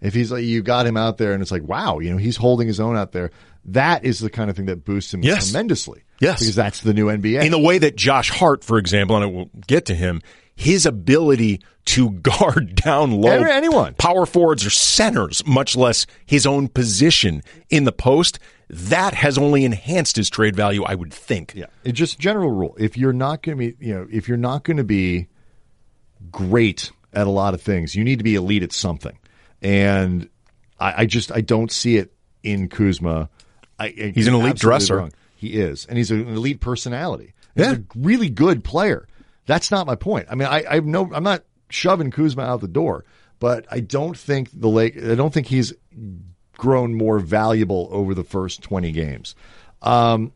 If 0.00 0.14
he's 0.14 0.30
like 0.32 0.44
you 0.44 0.62
got 0.62 0.86
him 0.86 0.96
out 0.96 1.18
there 1.18 1.32
and 1.32 1.40
it's 1.42 1.50
like 1.52 1.62
wow, 1.62 1.98
you 2.00 2.10
know 2.10 2.16
he's 2.18 2.36
holding 2.36 2.66
his 2.68 2.80
own 2.80 2.96
out 2.96 3.12
there. 3.12 3.30
That 3.66 4.04
is 4.04 4.18
the 4.18 4.28
kind 4.30 4.50
of 4.50 4.56
thing 4.56 4.66
that 4.66 4.84
boosts 4.84 5.14
him 5.14 5.22
Yes. 5.22 5.50
tremendously. 5.50 6.02
Yes. 6.20 6.40
because 6.40 6.54
that's 6.56 6.80
the 6.82 6.92
new 6.94 7.06
NBA. 7.06 7.44
in 7.44 7.50
the 7.52 7.58
way 7.58 7.78
that 7.78 7.96
Josh 7.96 8.30
Hart, 8.30 8.62
for 8.64 8.78
example, 8.78 9.16
and 9.16 9.24
I 9.24 9.28
will 9.28 9.50
get 9.66 9.86
to 9.86 9.94
him, 9.94 10.20
his 10.54 10.84
ability 10.86 11.60
to 11.86 12.10
guard 12.28 12.74
down 12.76 13.10
low 13.20 13.30
anyone. 13.42 13.94
power 13.94 14.24
forwards 14.26 14.64
or 14.66 14.70
centers, 14.70 15.44
much 15.46 15.76
less 15.76 16.06
his 16.26 16.44
own 16.46 16.68
position 16.68 17.42
in 17.70 17.84
the 17.84 17.92
post, 17.92 18.38
that 18.68 19.14
has 19.14 19.36
only 19.36 19.64
enhanced 19.64 20.14
his 20.16 20.30
trade 20.30 20.54
value, 20.56 20.84
I 20.84 20.94
would 20.94 21.12
think. 21.12 21.54
Yeah, 21.56 21.66
it's 21.84 21.98
just 21.98 22.18
general 22.20 22.50
rule. 22.50 22.76
If 22.78 22.96
you're 22.96 23.12
not 23.12 23.42
going 23.42 23.58
to 23.58 23.72
be, 23.72 23.84
you 23.84 23.94
know, 23.94 24.06
if 24.10 24.28
you're 24.28 24.36
not 24.36 24.62
going 24.64 24.76
to 24.76 24.84
be 24.84 25.26
great 26.30 26.90
at 27.12 27.26
a 27.26 27.30
lot 27.30 27.54
of 27.54 27.60
things, 27.62 27.94
you 27.94 28.04
need 28.04 28.18
to 28.18 28.24
be 28.24 28.34
elite 28.36 28.62
at 28.62 28.72
something. 28.72 29.18
And 29.60 30.28
I, 30.78 31.02
I 31.02 31.06
just 31.06 31.30
I 31.32 31.40
don't 31.40 31.70
see 31.70 31.96
it 31.96 32.12
in 32.42 32.68
Kuzma. 32.68 33.28
I, 33.78 33.86
I- 33.86 34.12
He's 34.14 34.26
an 34.28 34.34
elite 34.34 34.56
dresser. 34.56 34.96
wrong. 34.96 35.12
He 35.36 35.54
is, 35.54 35.86
and 35.86 35.98
he's 35.98 36.10
an 36.12 36.28
elite 36.28 36.60
personality. 36.60 37.34
He's 37.56 37.66
Yeah. 37.66 37.72
a 37.74 37.78
really 37.96 38.30
good 38.30 38.62
player. 38.64 39.08
That's 39.46 39.70
not 39.72 39.86
my 39.88 39.96
point. 39.96 40.28
I 40.30 40.36
mean, 40.36 40.46
I, 40.48 40.64
I 40.70 40.80
no, 40.80 41.10
I'm 41.12 41.24
not 41.24 41.42
shoving 41.68 42.10
Kuzma 42.12 42.42
out 42.44 42.60
the 42.60 42.68
door, 42.68 43.04
but 43.40 43.66
I 43.70 43.80
don't 43.80 44.16
think 44.16 44.50
the 44.52 44.68
Lake. 44.68 44.96
I 44.96 45.16
don't 45.16 45.34
think 45.34 45.48
he's 45.48 45.72
grown 46.56 46.94
more 46.94 47.18
valuable 47.18 47.88
over 47.90 48.14
the 48.14 48.22
first 48.22 48.62
20 48.62 48.92
games. 48.92 49.34
Um, 49.82 50.32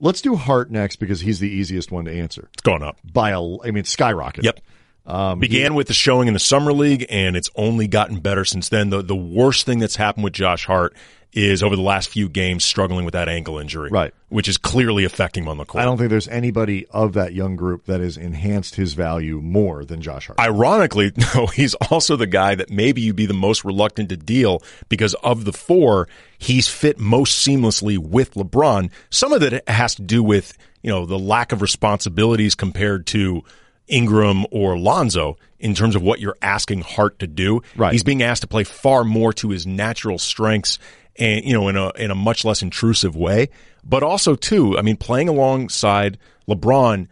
let's 0.00 0.20
do 0.22 0.34
Hart 0.34 0.70
next 0.72 0.96
because 0.96 1.20
he's 1.20 1.38
the 1.38 1.48
easiest 1.48 1.92
one 1.92 2.04
to 2.06 2.12
answer. 2.12 2.48
It's 2.54 2.62
gone 2.62 2.82
up. 2.82 2.98
By 3.04 3.30
a, 3.30 3.40
I 3.64 3.70
mean, 3.70 3.84
skyrocket. 3.84 4.44
Yep. 4.44 4.60
Um, 5.06 5.38
Began 5.38 5.74
with 5.74 5.86
the 5.86 5.94
showing 5.94 6.28
in 6.28 6.34
the 6.34 6.40
summer 6.40 6.72
league, 6.72 7.06
and 7.08 7.36
it's 7.36 7.50
only 7.54 7.86
gotten 7.86 8.20
better 8.20 8.44
since 8.44 8.68
then. 8.68 8.90
The 8.90 9.02
the 9.02 9.16
worst 9.16 9.64
thing 9.66 9.78
that's 9.78 9.96
happened 9.96 10.24
with 10.24 10.32
Josh 10.32 10.66
Hart 10.66 10.94
is 11.32 11.62
over 11.62 11.76
the 11.76 11.82
last 11.82 12.08
few 12.08 12.30
games 12.30 12.64
struggling 12.64 13.04
with 13.04 13.12
that 13.12 13.28
ankle 13.28 13.58
injury, 13.58 13.90
Right. 13.90 14.14
Which 14.30 14.48
is 14.48 14.56
clearly 14.56 15.04
affecting 15.04 15.42
him 15.44 15.50
on 15.50 15.58
the 15.58 15.66
court. 15.66 15.82
I 15.82 15.84
don't 15.84 15.98
think 15.98 16.08
there's 16.08 16.28
anybody 16.28 16.86
of 16.90 17.12
that 17.12 17.34
young 17.34 17.56
group 17.56 17.84
that 17.84 18.00
has 18.00 18.16
enhanced 18.16 18.76
his 18.76 18.94
value 18.94 19.42
more 19.42 19.84
than 19.84 20.00
Josh 20.00 20.28
Hart. 20.28 20.40
Ironically, 20.40 21.10
though, 21.34 21.46
he's 21.46 21.74
also 21.74 22.16
the 22.16 22.26
guy 22.26 22.54
that 22.54 22.70
maybe 22.70 23.02
you'd 23.02 23.16
be 23.16 23.26
the 23.26 23.34
most 23.34 23.64
reluctant 23.66 24.08
to 24.08 24.16
deal 24.16 24.62
because 24.88 25.12
of 25.22 25.44
the 25.44 25.52
four, 25.52 26.08
he's 26.38 26.68
fit 26.68 26.98
most 26.98 27.46
seamlessly 27.46 27.98
with 27.98 28.32
LeBron. 28.32 28.90
Some 29.10 29.34
of 29.34 29.42
that 29.42 29.68
has 29.68 29.94
to 29.96 30.02
do 30.02 30.22
with, 30.22 30.56
you 30.82 30.90
know, 30.90 31.04
the 31.04 31.18
lack 31.18 31.52
of 31.52 31.60
responsibilities 31.60 32.54
compared 32.54 33.06
to 33.08 33.42
Ingram 33.88 34.46
or 34.50 34.78
Lonzo 34.78 35.36
in 35.58 35.74
terms 35.74 35.96
of 35.96 36.02
what 36.02 36.20
you're 36.20 36.36
asking 36.42 36.82
Hart 36.82 37.18
to 37.20 37.26
do. 37.26 37.62
Right. 37.76 37.92
He's 37.92 38.02
being 38.02 38.22
asked 38.22 38.42
to 38.42 38.48
play 38.48 38.64
far 38.64 39.04
more 39.04 39.32
to 39.34 39.50
his 39.50 39.66
natural 39.66 40.18
strengths 40.18 40.78
and, 41.16 41.44
you 41.44 41.52
know, 41.52 41.68
in 41.68 41.76
a, 41.76 41.90
in 41.96 42.10
a 42.10 42.14
much 42.14 42.44
less 42.44 42.62
intrusive 42.62 43.16
way. 43.16 43.48
But 43.84 44.02
also, 44.02 44.34
too, 44.34 44.76
I 44.76 44.82
mean, 44.82 44.96
playing 44.96 45.28
alongside 45.28 46.18
LeBron, 46.48 47.08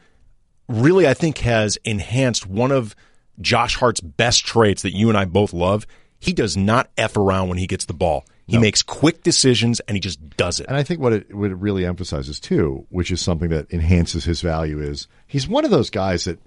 really, 0.69 1.07
I 1.07 1.15
think, 1.15 1.39
has 1.39 1.79
enhanced 1.85 2.47
one 2.47 2.73
of 2.73 2.95
Josh 3.41 3.77
Hart's 3.77 4.01
best 4.01 4.45
traits 4.45 4.83
that 4.83 4.95
you 4.95 5.09
and 5.09 5.17
I 5.17 5.25
both 5.25 5.53
love. 5.53 5.87
He 6.19 6.33
does 6.33 6.57
not 6.57 6.91
F 6.97 7.17
around 7.17 7.49
when 7.49 7.59
he 7.59 7.67
gets 7.67 7.85
the 7.85 7.95
ball. 7.95 8.25
He 8.47 8.59
makes 8.59 8.83
quick 8.83 9.23
decisions 9.23 9.81
and 9.81 9.97
he 9.97 10.01
just 10.01 10.37
does 10.37 10.61
it. 10.61 10.67
And 10.67 10.77
I 10.77 10.83
think 10.83 11.01
what 11.01 11.15
it 11.15 11.35
what 11.35 11.51
it 11.51 11.57
really 11.57 11.87
emphasizes 11.87 12.39
too, 12.39 12.87
which 12.91 13.11
is 13.11 13.23
something 13.23 13.49
that 13.49 13.73
enhances 13.73 14.25
his 14.25 14.43
value, 14.43 14.81
is 14.81 15.09
he's 15.27 15.49
one 15.49 15.65
of 15.65 15.71
those 15.71 15.89
guys 15.89 16.25
that 16.25 16.39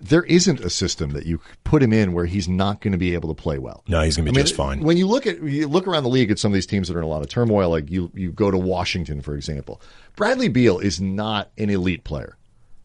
there 0.00 0.22
isn't 0.24 0.60
a 0.60 0.70
system 0.70 1.10
that 1.10 1.26
you 1.26 1.40
put 1.64 1.82
him 1.82 1.92
in 1.92 2.12
where 2.12 2.26
he's 2.26 2.48
not 2.48 2.80
going 2.80 2.92
to 2.92 2.98
be 2.98 3.14
able 3.14 3.34
to 3.34 3.40
play 3.40 3.58
well. 3.58 3.82
No, 3.88 4.00
he's 4.02 4.16
going 4.16 4.26
to 4.26 4.30
I 4.30 4.32
be 4.32 4.36
mean, 4.36 4.44
just 4.46 4.54
fine. 4.54 4.80
When 4.80 4.96
you 4.96 5.06
look 5.06 5.26
at 5.26 5.42
you 5.42 5.66
look 5.68 5.86
around 5.86 6.04
the 6.04 6.08
league 6.08 6.30
at 6.30 6.38
some 6.38 6.52
of 6.52 6.54
these 6.54 6.66
teams 6.66 6.88
that 6.88 6.96
are 6.96 7.00
in 7.00 7.04
a 7.04 7.08
lot 7.08 7.22
of 7.22 7.28
turmoil, 7.28 7.70
like 7.70 7.90
you 7.90 8.10
you 8.14 8.30
go 8.32 8.50
to 8.50 8.58
Washington 8.58 9.20
for 9.20 9.34
example. 9.34 9.80
Bradley 10.16 10.48
Beal 10.48 10.78
is 10.78 11.00
not 11.00 11.50
an 11.58 11.70
elite 11.70 12.04
player. 12.04 12.36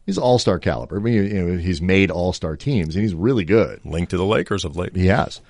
He's 0.06 0.18
all 0.18 0.38
star 0.38 0.58
caliber. 0.58 0.96
I 0.96 1.00
mean, 1.00 1.14
you 1.14 1.42
know, 1.42 1.58
he's 1.58 1.80
made 1.80 2.10
all 2.10 2.32
star 2.32 2.56
teams 2.56 2.94
and 2.94 3.02
he's 3.02 3.14
really 3.14 3.44
good. 3.44 3.80
Linked 3.84 4.10
to 4.10 4.16
the 4.16 4.24
Lakers 4.24 4.64
of 4.64 4.76
late. 4.76 4.94
He 4.94 5.06
has. 5.06 5.40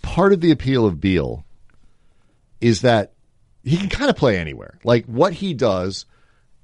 Part 0.00 0.32
of 0.32 0.40
the 0.40 0.50
appeal 0.50 0.86
of 0.86 1.00
Beal 1.00 1.44
is 2.60 2.80
that 2.80 3.12
he 3.62 3.76
can 3.76 3.88
kind 3.88 4.10
of 4.10 4.16
play 4.16 4.38
anywhere. 4.38 4.78
Like 4.84 5.04
what 5.06 5.34
he 5.34 5.54
does 5.54 6.06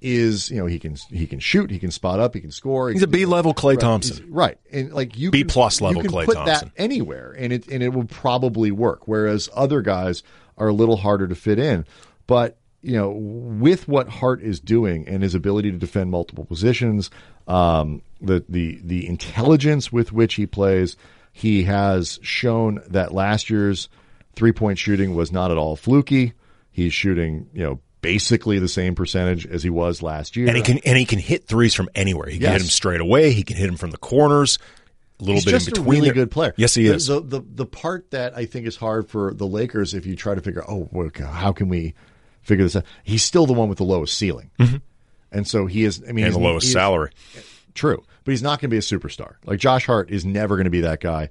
is, 0.01 0.51
you 0.51 0.57
know, 0.59 0.67
he 0.67 0.79
can 0.79 0.97
he 1.11 1.27
can 1.27 1.41
shoot, 1.41 1.71
he 1.71 1.79
can 1.79 1.91
spot 1.91 2.21
up, 2.21 2.35
he 2.35 2.41
can 2.41 2.51
score. 2.53 2.89
he 2.89 2.95
He's 2.95 3.03
a 3.03 3.07
can- 3.07 3.13
B 3.13 3.25
level 3.27 3.53
Klay 3.55 3.71
Right, 3.71 3.81
Thompson. 3.81 4.27
right? 4.31 4.59
And 4.71 4.93
like 4.93 5.19
you 5.19 5.31
B 5.31 5.45
plus 5.45 5.81
level 5.81 6.03
Klay 6.03 6.25
put 6.27 6.37
Thompson. 6.37 6.73
that 6.77 6.83
anywhere, 6.83 7.35
and 7.39 7.53
it 7.53 7.67
and 7.69 7.83
it 7.83 7.93
will 7.93 8.05
probably 8.05 8.71
work. 8.71 9.09
Whereas 9.09 9.49
other 9.55 9.83
guys 9.83 10.23
are 10.57 10.69
a 10.69 10.73
little 10.73 10.97
harder 10.97 11.27
to 11.29 11.35
fit 11.35 11.59
in. 11.59 11.85
But 12.27 12.57
you 12.81 12.97
know, 12.97 13.11
with 13.11 13.89
what 13.89 14.09
Hart 14.09 14.41
is 14.41 14.61
doing 14.61 15.09
and 15.09 15.23
his 15.23 15.35
ability 15.35 15.73
to 15.73 15.79
defend 15.79 16.11
multiple 16.13 16.45
positions, 16.45 17.11
um, 17.49 18.03
the 18.21 18.45
the 18.49 18.79
the 18.85 19.07
intelligence 19.09 19.91
with 19.93 20.13
which 20.13 20.35
he 20.35 20.47
plays, 20.47 20.97
he 21.33 21.65
has 21.65 22.21
shown 22.23 22.81
that 22.89 23.13
last 23.13 23.51
year's 23.51 23.89
three 24.37 24.53
point 24.53 24.79
shooting 24.79 25.17
was 25.17 25.33
not 25.33 25.51
at 25.51 25.57
all 25.57 25.75
fluky. 25.75 26.35
He's 26.71 26.93
shooting, 26.95 27.49
you 27.53 27.65
know, 27.65 27.81
basically 28.01 28.59
the 28.59 28.69
same 28.69 28.95
percentage 28.95 29.47
as 29.47 29.63
he 29.63 29.71
was 29.71 30.03
last 30.03 30.37
year. 30.37 30.47
And 30.49 30.57
he 30.57 30.63
can 30.63 30.79
and 30.85 30.97
he 30.97 31.05
can 31.05 31.19
hit 31.19 31.47
threes 31.47 31.75
from 31.75 31.89
anywhere. 31.95 32.29
He 32.29 32.39
can 32.39 32.47
hit 32.49 32.53
Yes. 32.55 32.63
them 32.63 32.69
straight 32.71 33.01
away. 33.01 33.33
He 33.33 33.43
can 33.43 33.57
hit 33.57 33.67
them 33.67 33.77
from 33.77 33.91
the 33.91 33.97
corners. 33.99 34.59
A 35.21 35.25
little 35.25 35.35
He's 35.37 35.45
bit 35.47 35.51
just 35.51 35.67
in 35.69 35.73
a 35.73 35.75
between. 35.81 35.91
really 35.97 36.09
there. 36.09 36.15
good 36.15 36.31
player. 36.31 36.55
Yes, 36.57 36.75
he 36.75 36.87
The- 36.87 36.95
is. 36.95 37.07
The, 37.09 37.21
the 37.21 37.41
the 37.41 37.67
part 37.67 38.11
that 38.13 38.37
I 38.37 38.45
think 38.47 38.67
is 38.67 38.77
hard 38.77 39.09
for 39.09 39.35
the 39.35 39.47
Lakers 39.47 39.93
if 39.95 40.07
you 40.07 40.15
try 40.15 40.35
to 40.37 40.41
figure, 40.41 40.63
oh, 40.71 40.89
well, 40.93 41.11
how 41.19 41.53
can 41.53 41.69
we 41.69 41.95
figure 42.43 42.65
this 42.65 42.77
out? 42.77 42.85
He's 43.03 43.25
still 43.25 43.45
the 43.47 43.53
one 43.53 43.69
with 43.69 43.79
the 43.79 43.85
lowest 43.85 44.17
ceiling, 44.17 44.51
and 45.33 45.47
so 45.47 45.67
he 45.67 45.83
is. 45.85 46.01
I 46.09 46.13
mean, 46.13 46.19
Mm-hmm. 46.19 46.25
and 46.27 46.35
the 46.35 46.39
lowest 46.49 46.67
he's- 46.67 46.73
salary. 46.75 47.11
True, 47.75 48.03
but 48.25 48.31
he's 48.33 48.43
not 48.43 48.61
going 48.61 48.71
to 48.71 48.75
be 48.75 48.79
a 48.79 48.81
superstar. 48.81 49.35
Like 49.45 49.59
Josh 49.61 49.87
Hart 49.87 50.11
is 50.11 50.25
never 50.25 50.57
going 50.57 50.65
to 50.65 50.71
be 50.71 50.81
that 50.83 51.01
guy. 51.01 51.31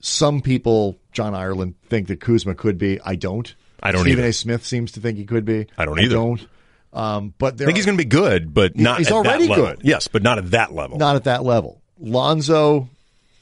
Some 0.00 0.40
people, 0.40 0.98
John 1.12 1.34
Ireland, 1.34 1.74
think 1.88 2.08
that 2.08 2.20
Kuzma 2.20 2.54
could 2.54 2.78
be. 2.78 3.00
I 3.04 3.14
don't. 3.16 3.52
I 3.84 3.92
don't 3.92 4.00
Stephen 4.02 4.20
either. 4.20 4.28
A. 4.30 4.32
Smith 4.32 4.64
seems 4.64 4.92
to 4.92 5.00
think 5.00 5.18
he 5.18 5.24
could 5.26 5.44
be. 5.44 5.66
I 5.76 5.84
don't 5.84 6.00
either. 6.00 6.14
don't. 6.14 6.46
Um, 6.92 7.34
but 7.38 7.54
I 7.60 7.64
think 7.66 7.76
he's 7.76 7.84
going 7.86 7.98
to 7.98 8.02
be 8.04 8.08
good, 8.08 8.54
but 8.54 8.76
not. 8.76 8.98
he's 8.98 9.08
at 9.08 9.10
that 9.10 9.16
already 9.16 9.46
good. 9.48 9.80
Yes, 9.82 10.08
but 10.08 10.22
not 10.22 10.38
at 10.38 10.52
that 10.52 10.72
level. 10.72 10.96
not 10.96 11.16
at 11.16 11.24
that 11.24 11.42
level. 11.44 11.82
Lonzo, 11.98 12.88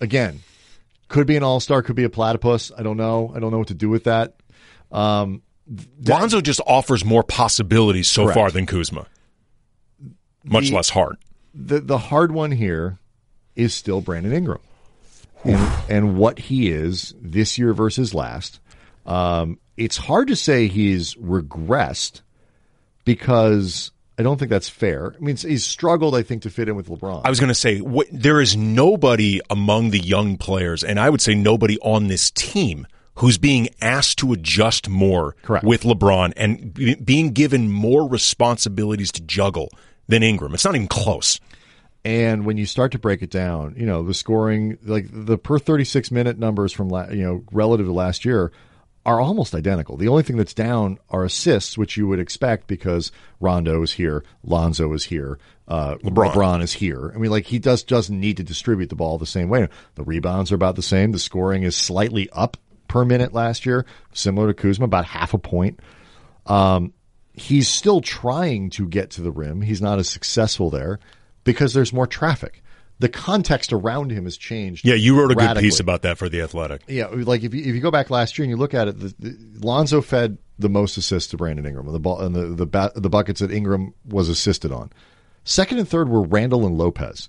again, 0.00 0.40
could 1.08 1.26
be 1.26 1.36
an 1.36 1.42
all 1.42 1.60
star, 1.60 1.82
could 1.82 1.96
be 1.96 2.04
a 2.04 2.10
platypus. 2.10 2.72
I 2.76 2.82
don't 2.82 2.96
know. 2.96 3.30
I 3.34 3.38
don't 3.40 3.50
know 3.52 3.58
what 3.58 3.68
to 3.68 3.74
do 3.74 3.88
with 3.90 4.04
that. 4.04 4.34
Lonzo 4.90 6.40
just 6.40 6.60
offers 6.66 7.04
more 7.04 7.22
possibilities 7.22 8.08
so 8.08 8.24
Correct. 8.24 8.34
far 8.34 8.50
than 8.50 8.66
Kuzma. 8.66 9.06
Much 10.44 10.68
The- 10.70 10.74
less 10.76 10.90
hard. 10.90 11.16
The 11.54 11.80
the 11.80 11.98
hard 11.98 12.32
one 12.32 12.50
here 12.50 12.98
is 13.54 13.74
still 13.74 14.00
Brandon 14.00 14.32
Ingram, 14.32 14.60
and, 15.44 15.72
and 15.90 16.16
what 16.16 16.38
he 16.38 16.70
is 16.70 17.14
this 17.20 17.58
year 17.58 17.74
versus 17.74 18.14
last. 18.14 18.58
Um, 19.06 19.58
it's 19.76 19.96
hard 19.96 20.28
to 20.28 20.36
say 20.36 20.68
he's 20.68 21.14
regressed 21.16 22.20
because 23.04 23.90
I 24.18 24.22
don't 24.22 24.38
think 24.38 24.50
that's 24.50 24.68
fair. 24.68 25.14
I 25.16 25.20
mean, 25.20 25.36
he's 25.36 25.64
struggled, 25.64 26.14
I 26.14 26.22
think, 26.22 26.42
to 26.42 26.50
fit 26.50 26.68
in 26.68 26.76
with 26.76 26.88
LeBron. 26.88 27.22
I 27.24 27.30
was 27.30 27.40
going 27.40 27.48
to 27.48 27.54
say 27.54 27.78
wh- 27.78 28.08
there 28.12 28.40
is 28.40 28.56
nobody 28.56 29.40
among 29.50 29.90
the 29.90 29.98
young 29.98 30.36
players, 30.36 30.84
and 30.84 31.00
I 31.00 31.10
would 31.10 31.20
say 31.20 31.34
nobody 31.34 31.78
on 31.80 32.08
this 32.08 32.30
team 32.30 32.86
who's 33.16 33.38
being 33.38 33.68
asked 33.80 34.18
to 34.18 34.32
adjust 34.32 34.88
more 34.88 35.36
Correct. 35.42 35.64
with 35.64 35.82
LeBron 35.82 36.32
and 36.36 36.72
be- 36.72 36.94
being 36.94 37.32
given 37.32 37.70
more 37.70 38.08
responsibilities 38.08 39.12
to 39.12 39.22
juggle 39.22 39.70
than 40.08 40.22
Ingram. 40.22 40.54
It's 40.54 40.64
not 40.64 40.74
even 40.74 40.88
close. 40.88 41.40
And 42.04 42.44
when 42.44 42.56
you 42.56 42.66
start 42.66 42.92
to 42.92 42.98
break 42.98 43.22
it 43.22 43.30
down, 43.30 43.74
you 43.76 43.86
know, 43.86 44.02
the 44.02 44.14
scoring, 44.14 44.78
like 44.82 45.06
the 45.10 45.38
per 45.38 45.58
36 45.58 46.10
minute 46.10 46.38
numbers 46.38 46.72
from, 46.72 46.88
la- 46.88 47.08
you 47.10 47.22
know, 47.22 47.44
relative 47.52 47.86
to 47.86 47.92
last 47.92 48.24
year 48.24 48.50
are 49.04 49.20
almost 49.20 49.54
identical. 49.54 49.96
The 49.96 50.08
only 50.08 50.22
thing 50.22 50.36
that's 50.36 50.54
down 50.54 50.98
are 51.10 51.24
assists, 51.24 51.76
which 51.76 51.96
you 51.96 52.06
would 52.06 52.20
expect 52.20 52.66
because 52.68 53.10
Rondo 53.40 53.82
is 53.82 53.92
here, 53.92 54.24
Lonzo 54.44 54.92
is 54.92 55.04
here, 55.04 55.38
uh, 55.66 55.96
LeBron. 55.96 56.62
is 56.62 56.72
here. 56.72 57.12
I 57.14 57.18
mean, 57.18 57.30
like 57.30 57.46
he 57.46 57.58
does 57.58 57.82
doesn't 57.82 58.18
need 58.18 58.36
to 58.36 58.44
distribute 58.44 58.90
the 58.90 58.96
ball 58.96 59.18
the 59.18 59.26
same 59.26 59.48
way. 59.48 59.68
The 59.96 60.04
rebounds 60.04 60.52
are 60.52 60.56
about 60.56 60.76
the 60.76 60.82
same. 60.82 61.12
The 61.12 61.18
scoring 61.18 61.64
is 61.64 61.76
slightly 61.76 62.28
up 62.30 62.56
per 62.86 63.04
minute 63.04 63.32
last 63.32 63.66
year, 63.66 63.86
similar 64.12 64.48
to 64.48 64.54
Kuzma, 64.54 64.84
about 64.84 65.06
half 65.06 65.34
a 65.34 65.38
point. 65.38 65.80
Um, 66.46 66.92
he's 67.32 67.68
still 67.68 68.00
trying 68.00 68.70
to 68.70 68.86
get 68.86 69.10
to 69.12 69.22
the 69.22 69.30
rim. 69.30 69.62
He's 69.62 69.82
not 69.82 69.98
as 69.98 70.08
successful 70.08 70.70
there 70.70 71.00
because 71.44 71.74
there's 71.74 71.92
more 71.92 72.06
traffic. 72.06 72.62
The 72.98 73.08
context 73.08 73.72
around 73.72 74.12
him 74.12 74.24
has 74.24 74.36
changed. 74.36 74.86
Yeah, 74.86 74.94
you 74.94 75.18
wrote 75.18 75.32
a 75.32 75.34
good 75.34 75.56
piece 75.58 75.80
about 75.80 76.02
that 76.02 76.18
for 76.18 76.28
the 76.28 76.40
Athletic. 76.40 76.82
Yeah, 76.86 77.08
like 77.10 77.42
if 77.42 77.52
you, 77.52 77.60
if 77.60 77.74
you 77.74 77.80
go 77.80 77.90
back 77.90 78.10
last 78.10 78.38
year 78.38 78.44
and 78.44 78.50
you 78.50 78.56
look 78.56 78.74
at 78.74 78.86
it, 78.86 78.98
the, 78.98 79.14
the, 79.18 79.66
Lonzo 79.66 80.00
fed 80.00 80.38
the 80.58 80.68
most 80.68 80.96
assists 80.96 81.30
to 81.30 81.36
Brandon 81.36 81.66
Ingram, 81.66 81.86
and 81.86 81.94
the 81.94 82.00
ball 82.00 82.20
and 82.20 82.34
the 82.34 82.46
the, 82.48 82.66
ba- 82.66 82.92
the 82.94 83.10
buckets 83.10 83.40
that 83.40 83.50
Ingram 83.50 83.92
was 84.08 84.28
assisted 84.28 84.70
on. 84.70 84.92
Second 85.44 85.78
and 85.78 85.88
third 85.88 86.08
were 86.08 86.22
Randle 86.22 86.64
and 86.64 86.78
Lopez. 86.78 87.28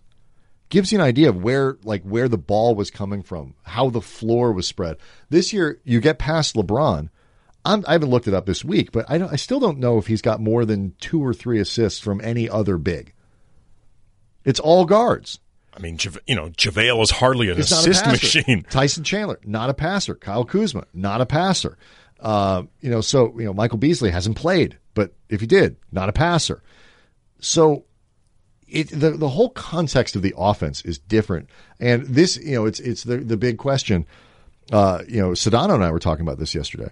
gives 0.70 0.92
you 0.92 1.00
an 1.00 1.06
idea 1.06 1.30
of 1.30 1.44
where 1.44 1.78
like 1.84 2.04
where 2.04 2.28
the 2.28 2.38
ball 2.38 2.76
was 2.76 2.92
coming 2.92 3.24
from, 3.24 3.56
how 3.64 3.90
the 3.90 4.02
floor 4.02 4.52
was 4.52 4.68
spread. 4.68 4.98
This 5.30 5.54
year, 5.54 5.80
you 5.84 6.00
get 6.00 6.20
past 6.20 6.56
LeBron. 6.56 7.10
I'm, 7.66 7.84
I 7.88 7.94
haven't 7.94 8.10
looked 8.10 8.28
it 8.28 8.34
up 8.34 8.46
this 8.46 8.64
week, 8.64 8.92
but 8.92 9.06
I, 9.10 9.18
don't, 9.18 9.32
I 9.32 9.38
still 9.38 9.60
don't 9.60 9.80
know 9.80 9.98
if 9.98 10.08
he's 10.08 10.22
got 10.22 10.42
more 10.42 10.66
than 10.66 10.96
two 11.00 11.26
or 11.26 11.34
three 11.34 11.60
assists 11.60 12.00
from 12.00 12.20
any 12.22 12.50
other 12.50 12.78
big. 12.78 13.14
It's 14.44 14.60
all 14.60 14.86
guards. 14.86 15.40
I 15.76 15.80
mean, 15.80 15.98
you 16.28 16.36
know, 16.36 16.50
JaVale 16.50 17.02
is 17.02 17.12
hardly 17.12 17.50
an 17.50 17.56
He's 17.58 17.72
assist 17.72 18.06
machine. 18.06 18.64
Tyson 18.70 19.04
Chandler, 19.04 19.40
not 19.44 19.70
a 19.70 19.74
passer. 19.74 20.16
Kyle 20.16 20.46
Kuzma, 20.46 20.86
not 20.94 21.22
a 21.22 21.26
passer. 21.26 21.78
Uh, 22.20 22.64
you 22.80 22.90
know, 22.90 23.02
so 23.02 23.38
you 23.38 23.46
know, 23.46 23.54
Michael 23.54 23.78
Beasley 23.78 24.12
hasn't 24.12 24.38
played, 24.38 24.78
but 24.94 25.14
if 25.30 25.42
he 25.42 25.48
did, 25.48 25.78
not 25.92 26.10
a 26.10 26.14
passer. 26.14 26.62
So 27.40 27.86
it 28.68 28.90
the 28.90 29.12
the 29.12 29.30
whole 29.30 29.50
context 29.50 30.16
of 30.16 30.22
the 30.22 30.34
offense 30.38 30.82
is 30.84 30.98
different, 31.00 31.50
and 31.80 32.06
this 32.06 32.38
you 32.38 32.56
know 32.56 32.66
it's 32.66 32.80
it's 32.80 33.04
the 33.04 33.18
the 33.18 33.38
big 33.38 33.58
question. 33.58 34.06
Uh, 34.72 35.04
you 35.08 35.22
know, 35.22 35.32
Sedano 35.32 35.74
and 35.74 35.84
I 35.84 35.92
were 35.92 36.00
talking 36.00 36.26
about 36.26 36.40
this 36.40 36.56
yesterday. 36.56 36.90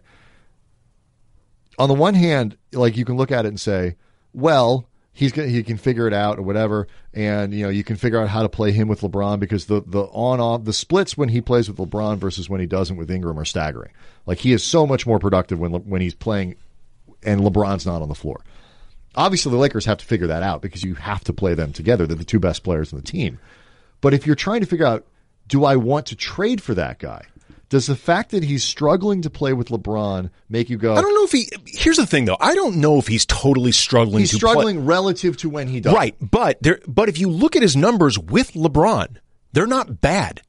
On 1.79 1.87
the 1.87 1.95
one 1.95 2.13
hand, 2.13 2.57
like 2.73 2.97
you 2.97 3.05
can 3.05 3.15
look 3.15 3.31
at 3.31 3.45
it 3.45 3.47
and 3.47 3.59
say, 3.59 3.95
well, 4.33 4.89
he's 5.13 5.31
gonna, 5.31 5.47
he 5.47 5.63
can 5.63 5.77
figure 5.77 6.07
it 6.07 6.13
out 6.13 6.39
or 6.39 6.43
whatever, 6.43 6.87
and 7.13 7.53
you 7.53 7.63
know 7.63 7.69
you 7.69 7.83
can 7.83 7.95
figure 7.95 8.19
out 8.19 8.29
how 8.29 8.43
to 8.43 8.49
play 8.49 8.71
him 8.71 8.87
with 8.87 9.01
LeBron 9.01 9.39
because 9.39 9.65
the 9.65 9.81
the 9.85 10.03
on 10.03 10.39
off 10.39 10.63
the 10.63 10.73
splits 10.73 11.17
when 11.17 11.29
he 11.29 11.41
plays 11.41 11.69
with 11.69 11.77
LeBron 11.77 12.17
versus 12.17 12.49
when 12.49 12.59
he 12.59 12.67
doesn't 12.67 12.97
with 12.97 13.11
Ingram 13.11 13.39
are 13.39 13.45
staggering. 13.45 13.91
Like 14.25 14.39
he 14.39 14.53
is 14.53 14.63
so 14.63 14.87
much 14.87 15.05
more 15.05 15.19
productive 15.19 15.59
when 15.59 15.71
when 15.71 16.01
he's 16.01 16.15
playing 16.15 16.55
and 17.23 17.41
LeBron's 17.41 17.85
not 17.85 18.01
on 18.01 18.09
the 18.09 18.15
floor. 18.15 18.41
Obviously, 19.13 19.51
the 19.51 19.57
Lakers 19.57 19.85
have 19.85 19.97
to 19.97 20.05
figure 20.05 20.27
that 20.27 20.43
out 20.43 20.61
because 20.61 20.83
you 20.83 20.95
have 20.95 21.23
to 21.25 21.33
play 21.33 21.53
them 21.53 21.73
together. 21.73 22.07
They're 22.07 22.15
the 22.15 22.23
two 22.23 22.39
best 22.39 22.63
players 22.63 22.91
in 22.91 22.97
the 22.97 23.03
team. 23.03 23.39
But 23.99 24.13
if 24.13 24.25
you're 24.25 24.35
trying 24.35 24.61
to 24.61 24.65
figure 24.65 24.85
out, 24.85 25.05
do 25.47 25.65
I 25.65 25.75
want 25.75 26.07
to 26.07 26.15
trade 26.15 26.63
for 26.63 26.73
that 26.75 26.97
guy? 26.97 27.25
Does 27.71 27.87
the 27.87 27.95
fact 27.95 28.29
that 28.31 28.43
he's 28.43 28.63
struggling 28.63 29.21
to 29.23 29.29
play 29.29 29.53
with 29.53 29.69
LeBron 29.69 30.29
make 30.49 30.69
you 30.69 30.77
go? 30.77 30.93
I 30.93 31.01
don't 31.01 31.15
know 31.15 31.23
if 31.23 31.31
he. 31.31 31.49
Here's 31.65 31.95
the 31.97 32.05
thing, 32.05 32.25
though. 32.25 32.37
I 32.39 32.53
don't 32.53 32.75
know 32.75 32.97
if 32.99 33.07
he's 33.07 33.25
totally 33.25 33.71
struggling. 33.71 34.19
He's 34.19 34.31
to 34.31 34.35
struggling 34.35 34.75
play. 34.75 34.85
relative 34.85 35.37
to 35.37 35.49
when 35.49 35.67
he 35.69 35.79
does. 35.79 35.93
right? 35.93 36.13
But 36.19 36.61
there. 36.61 36.79
But 36.85 37.07
if 37.07 37.17
you 37.17 37.29
look 37.29 37.55
at 37.55 37.61
his 37.61 37.75
numbers 37.77 38.19
with 38.19 38.51
LeBron, 38.53 39.15
they're 39.53 39.65
not 39.67 40.01
bad. 40.01 40.41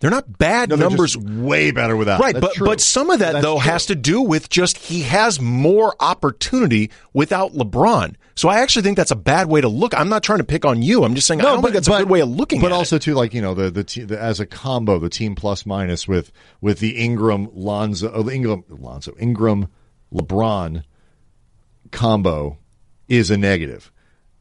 They're 0.00 0.08
not 0.12 0.38
bad 0.38 0.68
No, 0.68 0.76
they're 0.76 0.88
numbers. 0.88 1.16
way 1.18 1.72
better 1.72 1.96
without. 1.96 2.20
Right, 2.20 2.32
That's 2.32 2.46
but 2.46 2.54
true. 2.54 2.66
but 2.68 2.80
some 2.80 3.10
of 3.10 3.18
that 3.18 3.32
That's 3.32 3.42
though 3.44 3.58
true. 3.58 3.68
has 3.68 3.86
to 3.86 3.96
do 3.96 4.20
with 4.22 4.48
just 4.48 4.76
he 4.78 5.02
has 5.02 5.40
more 5.40 5.96
opportunity 5.98 6.92
without 7.12 7.54
LeBron. 7.54 8.14
So 8.38 8.48
I 8.48 8.60
actually 8.60 8.82
think 8.82 8.96
that's 8.96 9.10
a 9.10 9.16
bad 9.16 9.48
way 9.48 9.60
to 9.60 9.68
look. 9.68 9.98
I'm 9.98 10.08
not 10.08 10.22
trying 10.22 10.38
to 10.38 10.44
pick 10.44 10.64
on 10.64 10.80
you. 10.80 11.02
I'm 11.02 11.16
just 11.16 11.26
saying 11.26 11.40
I 11.40 11.42
don't 11.42 11.60
think 11.60 11.74
that's 11.74 11.88
a 11.88 11.98
good 11.98 12.08
way 12.08 12.20
of 12.20 12.28
looking 12.28 12.60
at 12.60 12.62
it. 12.62 12.70
But 12.70 12.72
also 12.72 12.94
it. 12.94 13.02
too, 13.02 13.14
like 13.14 13.34
you 13.34 13.42
know, 13.42 13.52
the 13.52 13.68
the, 13.68 13.82
te- 13.82 14.04
the 14.04 14.16
as 14.16 14.38
a 14.38 14.46
combo, 14.46 15.00
the 15.00 15.10
team 15.10 15.34
plus 15.34 15.66
minus 15.66 16.06
with 16.06 16.30
with 16.60 16.78
the 16.78 16.98
Ingram 16.98 17.48
Lonzo, 17.52 18.12
oh, 18.12 18.22
the 18.22 18.32
Ingram 18.32 18.62
Lonzo 18.68 19.12
Ingram 19.18 19.66
LeBron 20.14 20.84
combo 21.90 22.58
is 23.08 23.32
a 23.32 23.36
negative. 23.36 23.90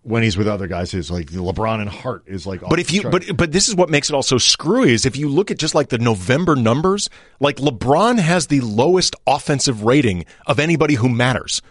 When 0.03 0.21
he's 0.21 0.37
with 0.37 0.47
other 0.47 0.67
guys, 0.67 0.93
it's 0.93 1.09
like 1.09 1.31
the 1.31 1.39
LeBron 1.39 1.81
and 1.81 1.89
Hart 1.89 2.21
is 2.27 2.45
like. 2.45 2.61
But 2.61 2.79
if 2.79 2.93
you 2.93 3.01
but 3.01 3.35
but 3.35 3.51
this 3.51 3.67
is 3.67 3.73
what 3.73 3.89
makes 3.89 4.11
it 4.11 4.13
all 4.13 4.21
so 4.21 4.37
screwy 4.37 4.93
is 4.93 5.07
if 5.07 5.17
you 5.17 5.27
look 5.27 5.49
at 5.49 5.57
just 5.57 5.73
like 5.73 5.89
the 5.89 5.97
November 5.97 6.55
numbers, 6.55 7.09
like 7.39 7.55
LeBron 7.55 8.19
has 8.19 8.45
the 8.45 8.61
lowest 8.61 9.15
offensive 9.25 9.81
rating 9.81 10.25
of 10.45 10.59
anybody 10.59 10.93
who 10.93 11.09
matters. 11.09 11.63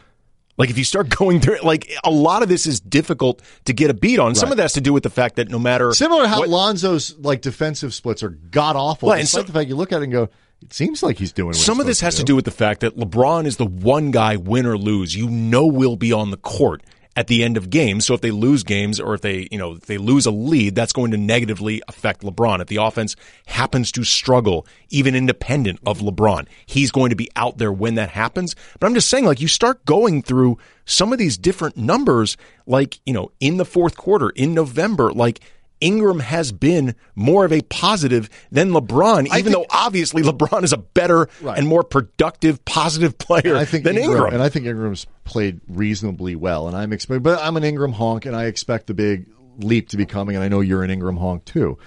Like 0.59 0.71
if 0.71 0.79
you 0.79 0.85
start 0.85 1.09
going 1.16 1.40
through 1.40 1.59
like 1.62 1.90
a 2.05 2.11
lot 2.11 2.42
of 2.42 2.49
this 2.49 2.66
is 2.66 2.81
difficult 2.81 3.42
to 3.66 3.73
get 3.73 3.90
a 3.90 3.95
beat 3.95 4.19
on. 4.19 4.35
Some 4.35 4.51
of 4.51 4.57
that 4.57 4.64
has 4.64 4.73
to 4.75 4.81
do 4.81 4.92
with 4.92 5.03
the 5.03 5.11
fact 5.11 5.37
that 5.37 5.49
no 5.51 5.59
matter 5.59 5.92
similar 5.92 6.23
to 6.23 6.29
how 6.29 6.38
what- 6.40 6.49
Lonzo's 6.49 7.16
like 7.19 7.42
defensive 7.42 7.92
splits 7.95 8.23
are 8.23 8.31
god 8.31 8.77
awful, 8.77 9.11
Right, 9.11 9.16
and 9.21 9.25
despite 9.27 9.42
so- 9.42 9.47
the 9.47 9.53
fact 9.53 9.69
you 9.69 9.77
look 9.77 9.92
at 9.92 10.01
it 10.01 10.05
and 10.05 10.12
go, 10.12 10.29
it 10.62 10.73
seems 10.73 11.03
like 11.03 11.19
he's 11.19 11.33
doing. 11.33 11.49
What 11.49 11.57
Some 11.57 11.75
he's 11.77 11.81
of 11.83 11.87
this 11.87 12.01
has 12.01 12.14
supposed 12.14 12.27
to 12.27 12.31
do 12.33 12.37
with 12.37 12.47
the 12.47 12.51
fact 12.51 12.81
that 12.81 12.97
LeBron 12.97 13.45
is 13.45 13.59
the 13.59 13.66
one 13.66 14.11
guy, 14.11 14.37
win 14.37 14.64
or 14.66 14.79
lose, 14.79 15.14
you 15.14 15.29
know 15.29 15.66
will 15.66 15.97
be 15.97 16.12
on 16.12 16.31
the 16.31 16.38
court 16.38 16.83
at 17.17 17.27
the 17.27 17.43
end 17.43 17.57
of 17.57 17.71
games. 17.71 18.05
So 18.05 18.15
if 18.15 18.21
they 18.21 18.31
lose 18.31 18.63
games 18.63 19.01
or 19.01 19.15
if 19.15 19.23
they, 19.23 19.49
you 19.51 19.59
know, 19.59 19.73
if 19.73 19.87
they 19.87 19.97
lose 19.99 20.27
a 20.27 20.31
lead, 20.31 20.75
that's 20.75 20.93
going 20.93 21.11
to 21.13 21.17
negatively 21.17 21.83
affect 21.89 22.21
LeBron. 22.21 22.61
If 22.61 22.69
the 22.69 22.77
offense 22.77 23.17
happens 23.47 23.91
to 23.93 24.05
struggle, 24.05 24.67
even 24.91 25.17
independent 25.17 25.81
of 25.87 26.01
LeBron, 26.01 26.47
he's 26.67 26.91
going 26.91 27.11
to 27.11 27.17
be 27.17 27.31
out 27.35 27.57
there 27.57 27.73
when 27.73 27.95
that 27.95 28.11
happens. 28.11 28.55
But 28.79 28.87
I'm 28.87 28.95
just 28.95 29.09
saying, 29.09 29.25
like, 29.25 29.41
you 29.41 29.49
start 29.49 29.85
going 29.87 30.23
through 30.23 30.59
some 30.85 31.13
of 31.13 31.19
these 31.19 31.39
different 31.39 31.77
numbers, 31.77 32.37
like, 32.67 33.01
you 33.07 33.15
know, 33.15 33.33
in 33.41 33.57
the 33.57 33.65
fourth 33.65 33.97
quarter, 33.97 34.29
in 34.31 34.53
November, 34.55 35.11
like, 35.11 35.41
Ingram 35.81 36.21
has 36.21 36.53
been 36.53 36.95
more 37.15 37.45
of 37.45 37.53
a 37.53 37.61
positive 37.62 38.31
than 38.51 38.71
LeBron, 38.71 39.27
even 39.27 39.31
think- 39.31 39.49
though 39.55 39.67
obviously 39.71 40.23
LeBron 40.23 40.62
is 40.65 40.73
a 40.73 40.79
better 40.79 41.29
Right. 41.43 41.59
and 41.59 41.69
more 41.69 41.83
productive, 41.83 42.65
positive 42.65 43.19
player 43.19 43.57
I 43.57 43.65
think 43.65 43.85
than 43.85 43.97
Ingram, 43.99 44.17
Ingram. 44.17 44.35
and 44.35 44.43
I 44.43 44.49
think 44.49 44.67
Ingram's 44.67 45.07
played 45.25 45.61
reasonably 45.69 46.35
well. 46.35 46.67
And 46.69 46.77
I'm 46.77 46.93
expect, 46.93 47.23
but 47.23 47.39
I'm 47.43 47.57
an 47.57 47.65
Ingram 47.65 47.93
honk, 47.93 48.25
and 48.27 48.35
I 48.35 48.45
expect 48.47 48.87
the 48.87 48.95
big 48.95 49.27
leap 49.59 49.89
to 49.91 49.97
be 49.97 50.07
coming. 50.07 50.35
And 50.37 50.45
I 50.45 50.49
know 50.49 50.61
you're 50.61 50.83
an 50.83 50.91
Ingram 50.91 51.17
honk 51.19 51.45
too. 51.45 51.79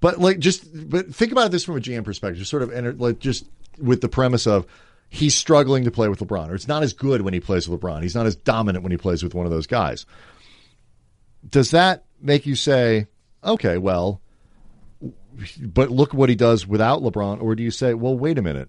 But 0.00 0.18
like, 0.20 0.38
just 0.38 0.64
but 0.90 1.14
think 1.14 1.32
about 1.32 1.50
this 1.50 1.64
from 1.64 1.76
a 1.76 1.80
GM 1.80 2.04
perspective. 2.04 2.38
Just 2.38 2.50
sort 2.50 2.62
of 2.62 2.72
enter, 2.72 2.92
like 2.92 3.18
just 3.18 3.46
with 3.78 4.00
the 4.00 4.08
premise 4.08 4.46
of 4.46 4.66
he's 5.08 5.34
struggling 5.34 5.84
to 5.84 5.90
play 5.90 6.08
with 6.08 6.20
LeBron, 6.20 6.50
or 6.50 6.54
it's 6.54 6.68
not 6.68 6.82
as 6.82 6.92
good 6.92 7.22
when 7.22 7.34
he 7.34 7.40
plays 7.40 7.68
with 7.68 7.80
LeBron. 7.80 8.02
He's 8.02 8.14
not 8.14 8.26
as 8.26 8.36
dominant 8.36 8.82
when 8.82 8.92
he 8.92 8.98
plays 8.98 9.22
with 9.22 9.34
one 9.34 9.46
of 9.46 9.50
those 9.52 9.66
guys. 9.66 10.06
Does 11.48 11.70
that 11.70 12.04
make 12.20 12.46
you 12.46 12.54
say, 12.56 13.06
okay, 13.48 13.78
well, 13.78 14.20
but 15.60 15.90
look 15.90 16.12
what 16.12 16.28
he 16.28 16.34
does 16.34 16.66
without 16.66 17.02
LeBron, 17.02 17.40
or 17.42 17.54
do 17.54 17.62
you 17.62 17.70
say, 17.70 17.94
well, 17.94 18.16
wait 18.16 18.38
a 18.38 18.42
minute, 18.42 18.68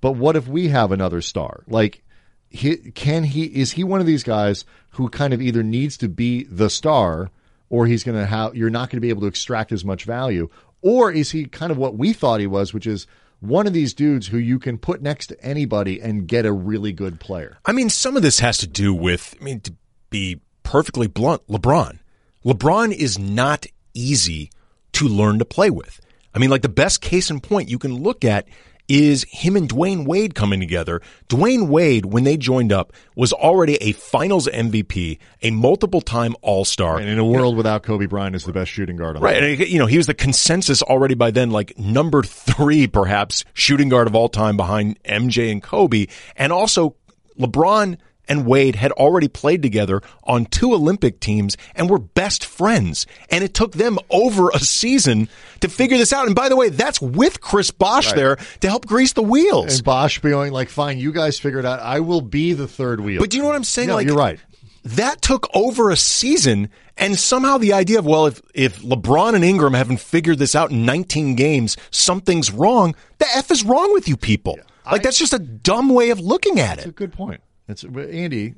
but 0.00 0.12
what 0.12 0.36
if 0.36 0.46
we 0.48 0.68
have 0.68 0.92
another 0.92 1.20
star? 1.20 1.64
Like, 1.66 2.02
he, 2.48 2.76
can 2.76 3.24
he? 3.24 3.44
Is 3.44 3.72
he 3.72 3.84
one 3.84 4.00
of 4.00 4.06
these 4.06 4.22
guys 4.22 4.64
who 4.90 5.08
kind 5.08 5.32
of 5.32 5.40
either 5.40 5.62
needs 5.62 5.96
to 5.98 6.08
be 6.08 6.44
the 6.44 6.68
star, 6.68 7.30
or 7.68 7.86
he's 7.86 8.04
going 8.04 8.18
to 8.18 8.26
have? 8.26 8.56
You're 8.56 8.70
not 8.70 8.90
going 8.90 8.96
to 8.96 9.00
be 9.00 9.10
able 9.10 9.22
to 9.22 9.28
extract 9.28 9.72
as 9.72 9.84
much 9.84 10.04
value, 10.04 10.48
or 10.82 11.12
is 11.12 11.30
he 11.30 11.44
kind 11.44 11.70
of 11.70 11.78
what 11.78 11.96
we 11.96 12.12
thought 12.12 12.40
he 12.40 12.46
was, 12.46 12.74
which 12.74 12.86
is 12.86 13.06
one 13.40 13.66
of 13.66 13.72
these 13.72 13.94
dudes 13.94 14.26
who 14.26 14.38
you 14.38 14.58
can 14.58 14.78
put 14.78 15.00
next 15.00 15.28
to 15.28 15.44
anybody 15.44 16.00
and 16.00 16.26
get 16.26 16.44
a 16.44 16.52
really 16.52 16.92
good 16.92 17.20
player? 17.20 17.58
I 17.64 17.72
mean, 17.72 17.88
some 17.88 18.16
of 18.16 18.22
this 18.22 18.40
has 18.40 18.58
to 18.58 18.66
do 18.66 18.92
with, 18.92 19.34
I 19.40 19.44
mean, 19.44 19.60
to 19.60 19.74
be 20.10 20.40
perfectly 20.62 21.06
blunt, 21.06 21.46
LeBron. 21.46 21.98
LeBron 22.44 22.92
is 22.92 23.18
not 23.18 23.66
easy 23.94 24.50
to 24.92 25.06
learn 25.06 25.38
to 25.38 25.44
play 25.44 25.70
with. 25.70 26.00
I 26.34 26.38
mean, 26.38 26.50
like 26.50 26.62
the 26.62 26.68
best 26.68 27.00
case 27.00 27.30
in 27.30 27.40
point 27.40 27.68
you 27.68 27.78
can 27.78 27.96
look 27.96 28.24
at 28.24 28.46
is 28.90 29.24
him 29.30 29.54
and 29.54 29.68
Dwyane 29.68 30.04
Wade 30.04 30.34
coming 30.34 30.58
together. 30.58 31.00
Dwyane 31.28 31.68
Wade, 31.68 32.06
when 32.06 32.24
they 32.24 32.36
joined 32.36 32.72
up, 32.72 32.92
was 33.14 33.32
already 33.32 33.76
a 33.76 33.92
finals 33.92 34.48
MVP, 34.48 35.18
a 35.42 35.52
multiple 35.52 36.00
time 36.00 36.34
All 36.42 36.64
Star. 36.64 36.98
And 36.98 37.08
in 37.08 37.18
a 37.18 37.24
world 37.24 37.56
without 37.56 37.84
Kobe 37.84 38.06
Bryant, 38.06 38.34
is 38.34 38.44
the 38.44 38.52
best 38.52 38.70
shooting 38.70 38.96
guard 38.96 39.14
on 39.14 39.22
the 39.22 39.26
Right. 39.26 39.42
And, 39.42 39.60
you 39.60 39.78
know, 39.78 39.86
he 39.86 39.96
was 39.96 40.08
the 40.08 40.14
consensus 40.14 40.82
already 40.82 41.14
by 41.14 41.30
then, 41.30 41.52
like 41.52 41.78
number 41.78 42.24
three, 42.24 42.88
perhaps, 42.88 43.44
shooting 43.54 43.88
guard 43.88 44.08
of 44.08 44.16
all 44.16 44.28
time 44.28 44.56
behind 44.56 45.00
MJ 45.04 45.52
and 45.52 45.62
Kobe. 45.62 46.06
And 46.34 46.52
also, 46.52 46.96
LeBron 47.38 47.96
and 48.30 48.46
Wade 48.46 48.76
had 48.76 48.92
already 48.92 49.28
played 49.28 49.60
together 49.60 50.00
on 50.22 50.46
two 50.46 50.72
Olympic 50.72 51.18
teams 51.20 51.56
and 51.74 51.90
were 51.90 51.98
best 51.98 52.44
friends. 52.44 53.06
And 53.28 53.42
it 53.42 53.52
took 53.52 53.72
them 53.72 53.98
over 54.08 54.50
a 54.50 54.60
season 54.60 55.28
to 55.60 55.68
figure 55.68 55.98
this 55.98 56.12
out. 56.12 56.26
And 56.26 56.34
by 56.34 56.48
the 56.48 56.56
way, 56.56 56.68
that's 56.68 57.00
with 57.02 57.40
Chris 57.40 57.70
Bosh 57.72 58.12
there 58.12 58.36
to 58.60 58.68
help 58.68 58.86
grease 58.86 59.12
the 59.12 59.22
wheels. 59.22 59.74
And 59.74 59.84
Bosch 59.84 60.20
being 60.20 60.52
like, 60.52 60.68
"Fine, 60.68 60.98
you 60.98 61.12
guys 61.12 61.38
figure 61.40 61.58
it 61.58 61.66
out. 61.66 61.80
I 61.80 62.00
will 62.00 62.20
be 62.20 62.52
the 62.52 62.68
third 62.68 63.00
wheel." 63.00 63.20
But 63.20 63.30
do 63.30 63.36
you 63.36 63.42
know 63.42 63.48
what 63.48 63.56
I'm 63.56 63.64
saying? 63.64 63.88
No, 63.88 63.96
like 63.96 64.06
you're 64.06 64.16
right. 64.16 64.38
That 64.84 65.20
took 65.20 65.46
over 65.52 65.90
a 65.90 65.96
season, 65.96 66.70
and 66.96 67.18
somehow 67.18 67.58
the 67.58 67.72
idea 67.72 67.98
of 67.98 68.06
well, 68.06 68.26
if 68.26 68.40
if 68.54 68.80
LeBron 68.80 69.34
and 69.34 69.44
Ingram 69.44 69.74
haven't 69.74 70.00
figured 70.00 70.38
this 70.38 70.54
out 70.54 70.70
in 70.70 70.86
19 70.86 71.34
games, 71.34 71.76
something's 71.90 72.50
wrong. 72.50 72.94
The 73.18 73.26
f 73.34 73.50
is 73.50 73.64
wrong 73.64 73.92
with 73.92 74.08
you 74.08 74.16
people. 74.16 74.58
like 74.90 75.02
that's 75.02 75.18
just 75.18 75.34
a 75.34 75.38
dumb 75.38 75.90
way 75.90 76.10
of 76.10 76.20
looking 76.20 76.60
at 76.60 76.74
it. 76.74 76.76
That's 76.76 76.86
a 76.86 76.92
good 76.92 77.12
point. 77.12 77.40
It's 77.70 77.84
Andy. 77.84 78.54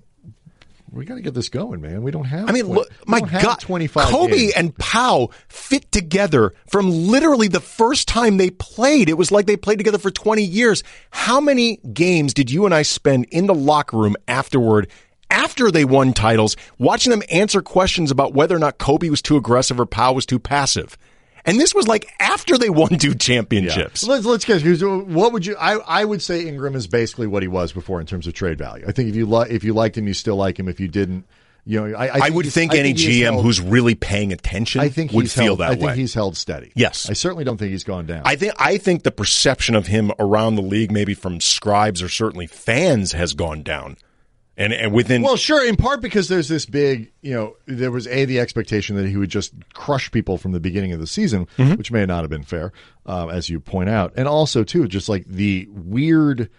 We 0.91 1.07
got 1.07 1.15
to 1.15 1.23
get 1.23 1.33
this 1.33 1.49
going, 1.49 1.81
man. 1.81 2.03
We 2.03 2.11
don't 2.11 2.25
have. 2.25 2.51
I 2.51 2.53
mean, 2.53 2.67
20 2.67 2.81
look, 2.81 2.89
my 3.07 3.21
God, 3.21 3.61
25 3.61 4.09
Kobe 4.09 4.37
games. 4.37 4.53
and 4.55 4.77
Pau 4.77 5.31
fit 5.49 5.91
together 5.91 6.53
from 6.67 6.91
literally 6.91 7.49
the 7.49 7.61
first 7.61 8.09
time 8.09 8.37
they 8.37 8.51
played. 8.51 9.09
It 9.09 9.17
was 9.17 9.33
like 9.33 9.47
they 9.47 9.57
played 9.57 9.79
together 9.79 9.97
for 9.97 10.11
20 10.11 10.43
years. 10.43 10.83
How 11.11 11.41
many 11.41 11.77
games 11.79 12.35
did 12.35 12.51
you 12.51 12.67
and 12.67 12.75
I 12.75 12.83
spend 12.83 13.25
in 13.31 13.47
the 13.47 13.55
locker 13.55 13.97
room 13.97 14.17
afterward? 14.29 14.89
After 15.31 15.71
they 15.71 15.87
won 15.87 16.13
titles, 16.13 16.59
watching 16.77 17.11
them 17.11 17.23
answer 17.31 17.63
questions 17.63 18.11
about 18.11 18.35
whether 18.35 18.55
or 18.55 18.59
not 18.59 18.77
Kobe 18.77 19.09
was 19.09 19.23
too 19.23 19.39
aggressive 19.39 19.81
or 19.81 19.87
Pau 19.87 20.13
was 20.13 20.27
too 20.27 20.39
passive. 20.39 20.99
And 21.45 21.59
this 21.61 21.75
was 21.75 21.89
like 21.89 22.09
after 22.21 22.57
they 22.57 22.71
won 22.71 22.99
two 22.99 23.15
championships. 23.15 24.05
Let's 24.05 24.25
let's 24.25 24.45
get 24.45 24.63
here's 24.63 24.83
what 24.85 25.33
would 25.33 25.45
you 25.47 25.57
I 25.57 25.75
I 25.75 26.05
would 26.05 26.23
say 26.23 26.47
Ingram 26.47 26.75
is 26.77 26.87
basically 26.87 27.27
what 27.27 27.43
he 27.43 27.49
was 27.49 27.73
before 27.73 28.01
in 28.01 28.07
terms 28.07 28.27
of 28.27 28.35
trade 28.35 28.59
value. 28.59 28.85
I 28.87 28.93
think 28.93 29.09
if 29.09 29.17
you 29.17 29.27
li- 29.27 29.51
if 29.51 29.65
you 29.65 29.73
liked 29.75 29.97
him, 29.99 30.07
you 30.07 30.15
still 30.15 30.37
like 30.37 30.59
him. 30.59 30.69
If 30.69 30.79
you 30.81 30.89
didn't, 30.89 31.25
You 31.65 31.81
know, 31.89 31.97
I, 31.97 32.07
I, 32.07 32.21
I 32.27 32.31
would 32.31 32.47
think 32.47 32.75
any 32.75 32.91
he's 32.93 33.07
GM 33.07 33.23
held- 33.33 33.43
who's 33.45 33.61
really 33.61 33.95
paying 33.95 34.33
attention 34.33 34.81
I 34.81 34.89
think 34.89 35.13
would 35.13 35.31
feel 35.31 35.45
held, 35.45 35.59
that 35.61 35.71
I 35.71 35.75
think 35.75 35.87
way. 35.87 35.97
he's 35.97 36.15
held 36.15 36.37
steady. 36.37 36.73
Yes. 36.75 37.09
I 37.11 37.13
certainly 37.13 37.45
don't 37.45 37.57
think 37.57 37.71
he's 37.73 37.85
gone 37.85 38.07
down. 38.07 38.23
I 38.25 38.37
think 38.37 38.53
I 38.59 38.79
think 38.79 39.03
the 39.03 39.11
perception 39.13 39.75
of 39.75 39.87
him 39.89 40.13
around 40.19 40.55
the 40.57 40.63
league, 40.63 40.91
maybe 40.93 41.15
from 41.15 41.41
scribes 41.41 42.03
or 42.03 42.09
certainly 42.09 42.47
fans, 42.47 43.13
has 43.13 43.33
gone 43.35 43.63
down. 43.63 43.97
And 44.57 44.73
and 44.75 44.93
within 44.93 45.23
Well, 45.23 45.37
sure, 45.37 45.67
in 45.67 45.77
part 45.77 46.03
because 46.03 46.29
there's 46.29 46.47
this 46.49 46.67
big, 46.67 47.11
you 47.23 47.33
know, 47.33 47.57
there 47.67 47.91
was 47.91 48.07
a 48.07 48.27
the 48.27 48.39
expectation 48.39 48.97
that 48.97 49.09
he 49.09 49.17
would 49.17 49.31
just 49.31 49.55
crush 49.73 50.11
people 50.11 50.37
from 50.37 50.53
the 50.53 50.61
beginning 50.61 50.93
of 50.93 51.01
the 51.01 51.07
season, 51.07 51.47
Mm-hmm. 51.57 51.75
which 51.77 51.91
may 51.91 52.05
not 52.05 52.21
have 52.23 52.29
been 52.31 52.43
fair, 52.43 52.73
um, 53.07 53.31
as 53.31 53.49
you 53.49 53.61
point 53.61 53.89
out, 53.89 54.13
and 54.17 54.29
also 54.29 54.63
too, 54.63 54.87
just 54.89 55.09
like 55.09 55.25
the 55.27 55.67
weird 55.71 56.51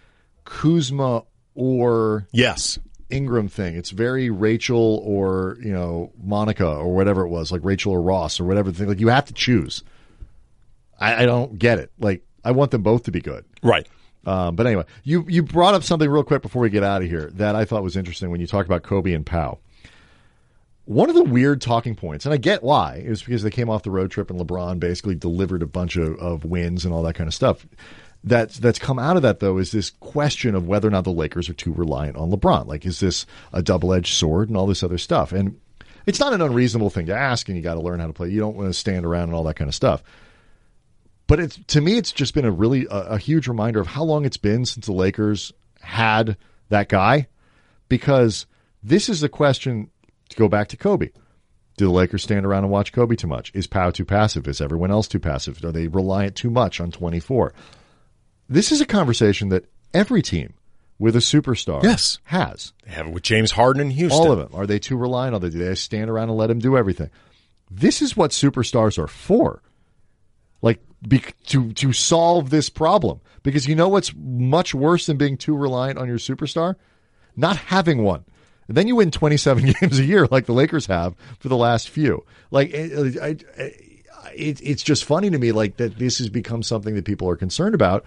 Kuzma 0.44 1.22
or 1.54 2.26
yes, 2.32 2.78
Ingram 3.10 3.48
thing. 3.48 3.76
It's 3.76 3.90
very 3.90 4.28
Rachel 4.28 5.00
or 5.04 5.56
you 5.62 5.72
know 5.72 6.10
Monica 6.20 6.66
or 6.66 6.92
whatever 6.94 7.22
it 7.22 7.28
was, 7.28 7.52
like 7.52 7.60
Rachel 7.64 7.92
or 7.92 8.02
Ross 8.02 8.40
or 8.40 8.44
whatever 8.44 8.72
thing. 8.72 8.88
Like 8.88 8.98
you 9.00 9.08
have 9.08 9.26
to 9.26 9.34
choose. 9.34 9.84
I, 10.98 11.22
I 11.22 11.26
don't 11.26 11.58
get 11.58 11.78
it. 11.78 11.92
Like 11.98 12.24
I 12.44 12.50
want 12.50 12.72
them 12.72 12.82
both 12.82 13.04
to 13.04 13.12
be 13.12 13.20
good. 13.20 13.44
right. 13.62 13.86
Um, 14.26 14.56
but 14.56 14.66
anyway, 14.66 14.84
you 15.02 15.24
you 15.28 15.42
brought 15.42 15.74
up 15.74 15.82
something 15.82 16.08
real 16.08 16.24
quick 16.24 16.42
before 16.42 16.62
we 16.62 16.70
get 16.70 16.82
out 16.82 17.02
of 17.02 17.08
here 17.08 17.30
that 17.34 17.54
I 17.54 17.64
thought 17.64 17.82
was 17.82 17.96
interesting 17.96 18.30
when 18.30 18.40
you 18.40 18.46
talked 18.46 18.66
about 18.66 18.82
Kobe 18.82 19.12
and 19.12 19.24
Pau. 19.24 19.58
One 20.86 21.08
of 21.08 21.14
the 21.14 21.24
weird 21.24 21.62
talking 21.62 21.94
points, 21.94 22.26
and 22.26 22.34
I 22.34 22.36
get 22.36 22.62
why, 22.62 22.96
is 22.96 23.22
because 23.22 23.42
they 23.42 23.50
came 23.50 23.70
off 23.70 23.84
the 23.84 23.90
road 23.90 24.10
trip 24.10 24.30
and 24.30 24.38
LeBron 24.38 24.78
basically 24.78 25.14
delivered 25.14 25.62
a 25.62 25.66
bunch 25.66 25.96
of, 25.96 26.18
of 26.18 26.44
wins 26.44 26.84
and 26.84 26.92
all 26.92 27.02
that 27.04 27.14
kind 27.14 27.28
of 27.28 27.34
stuff. 27.34 27.66
That's 28.22 28.58
that's 28.58 28.78
come 28.78 28.98
out 28.98 29.16
of 29.16 29.22
that 29.22 29.40
though 29.40 29.58
is 29.58 29.70
this 29.70 29.90
question 29.90 30.54
of 30.54 30.66
whether 30.66 30.88
or 30.88 30.90
not 30.90 31.04
the 31.04 31.12
Lakers 31.12 31.48
are 31.48 31.54
too 31.54 31.72
reliant 31.72 32.16
on 32.16 32.30
LeBron. 32.30 32.66
Like, 32.66 32.86
is 32.86 33.00
this 33.00 33.26
a 33.52 33.62
double 33.62 33.92
edged 33.92 34.14
sword 34.14 34.48
and 34.48 34.56
all 34.56 34.66
this 34.66 34.82
other 34.82 34.98
stuff? 34.98 35.32
And 35.32 35.58
it's 36.06 36.20
not 36.20 36.32
an 36.32 36.42
unreasonable 36.42 36.90
thing 36.90 37.06
to 37.06 37.16
ask, 37.16 37.48
and 37.48 37.56
you 37.56 37.62
got 37.62 37.74
to 37.74 37.80
learn 37.80 38.00
how 38.00 38.06
to 38.06 38.12
play. 38.12 38.28
You 38.28 38.40
don't 38.40 38.56
want 38.56 38.68
to 38.68 38.74
stand 38.74 39.06
around 39.06 39.24
and 39.24 39.34
all 39.34 39.44
that 39.44 39.56
kind 39.56 39.68
of 39.68 39.74
stuff 39.74 40.02
but 41.34 41.42
it's 41.42 41.58
to 41.66 41.80
me 41.80 41.96
it's 41.96 42.12
just 42.12 42.32
been 42.32 42.44
a 42.44 42.50
really 42.52 42.86
a, 42.88 42.96
a 43.14 43.18
huge 43.18 43.48
reminder 43.48 43.80
of 43.80 43.88
how 43.88 44.04
long 44.04 44.24
it's 44.24 44.36
been 44.36 44.64
since 44.64 44.86
the 44.86 44.92
Lakers 44.92 45.52
had 45.80 46.36
that 46.68 46.88
guy 46.88 47.26
because 47.88 48.46
this 48.84 49.08
is 49.08 49.20
the 49.20 49.28
question 49.28 49.90
to 50.28 50.36
go 50.36 50.46
back 50.46 50.68
to 50.68 50.76
Kobe. 50.76 51.08
Do 51.76 51.86
the 51.86 51.90
Lakers 51.90 52.22
stand 52.22 52.46
around 52.46 52.62
and 52.62 52.72
watch 52.72 52.92
Kobe 52.92 53.16
too 53.16 53.26
much? 53.26 53.50
Is 53.52 53.66
Pau 53.66 53.90
too 53.90 54.04
passive? 54.04 54.46
Is 54.46 54.60
everyone 54.60 54.92
else 54.92 55.08
too 55.08 55.18
passive? 55.18 55.64
Are 55.64 55.72
they 55.72 55.88
reliant 55.88 56.36
too 56.36 56.50
much 56.50 56.80
on 56.80 56.92
24? 56.92 57.52
This 58.48 58.70
is 58.70 58.80
a 58.80 58.86
conversation 58.86 59.48
that 59.48 59.64
every 59.92 60.22
team 60.22 60.54
with 61.00 61.16
a 61.16 61.18
superstar 61.18 61.82
Yes. 61.82 62.20
has. 62.26 62.72
They 62.84 62.92
have 62.92 63.08
it 63.08 63.12
with 63.12 63.24
James 63.24 63.50
Harden 63.50 63.82
in 63.82 63.90
Houston. 63.90 64.20
All 64.24 64.30
of 64.30 64.38
them. 64.38 64.50
Are 64.54 64.68
they 64.68 64.78
too 64.78 64.96
reliant 64.96 65.34
on 65.34 65.40
them? 65.40 65.50
Do 65.50 65.58
they 65.58 65.74
stand 65.74 66.10
around 66.10 66.28
and 66.28 66.38
let 66.38 66.48
him 66.48 66.60
do 66.60 66.76
everything? 66.76 67.10
This 67.72 68.02
is 68.02 68.16
what 68.16 68.30
superstars 68.30 68.98
are 69.02 69.08
for. 69.08 69.60
Like 70.62 70.80
be, 71.08 71.22
to 71.46 71.72
to 71.74 71.92
solve 71.92 72.50
this 72.50 72.68
problem. 72.68 73.20
Because 73.42 73.66
you 73.68 73.74
know 73.74 73.88
what's 73.88 74.12
much 74.16 74.74
worse 74.74 75.06
than 75.06 75.16
being 75.18 75.36
too 75.36 75.54
reliant 75.56 75.98
on 75.98 76.08
your 76.08 76.18
superstar? 76.18 76.76
Not 77.36 77.56
having 77.56 78.02
one. 78.02 78.24
And 78.68 78.76
then 78.76 78.88
you 78.88 78.96
win 78.96 79.10
27 79.10 79.72
games 79.80 79.98
a 79.98 80.04
year 80.04 80.26
like 80.30 80.46
the 80.46 80.54
Lakers 80.54 80.86
have 80.86 81.14
for 81.38 81.48
the 81.48 81.56
last 81.56 81.90
few. 81.90 82.24
Like 82.50 82.70
it, 82.72 83.18
I, 83.20 83.26
I, 83.62 83.64
it, 84.34 84.60
it's 84.62 84.82
just 84.82 85.04
funny 85.04 85.28
to 85.30 85.36
me 85.38 85.52
like 85.52 85.76
that 85.76 85.98
this 85.98 86.18
has 86.18 86.30
become 86.30 86.62
something 86.62 86.94
that 86.94 87.04
people 87.04 87.28
are 87.28 87.36
concerned 87.36 87.74
about. 87.74 88.04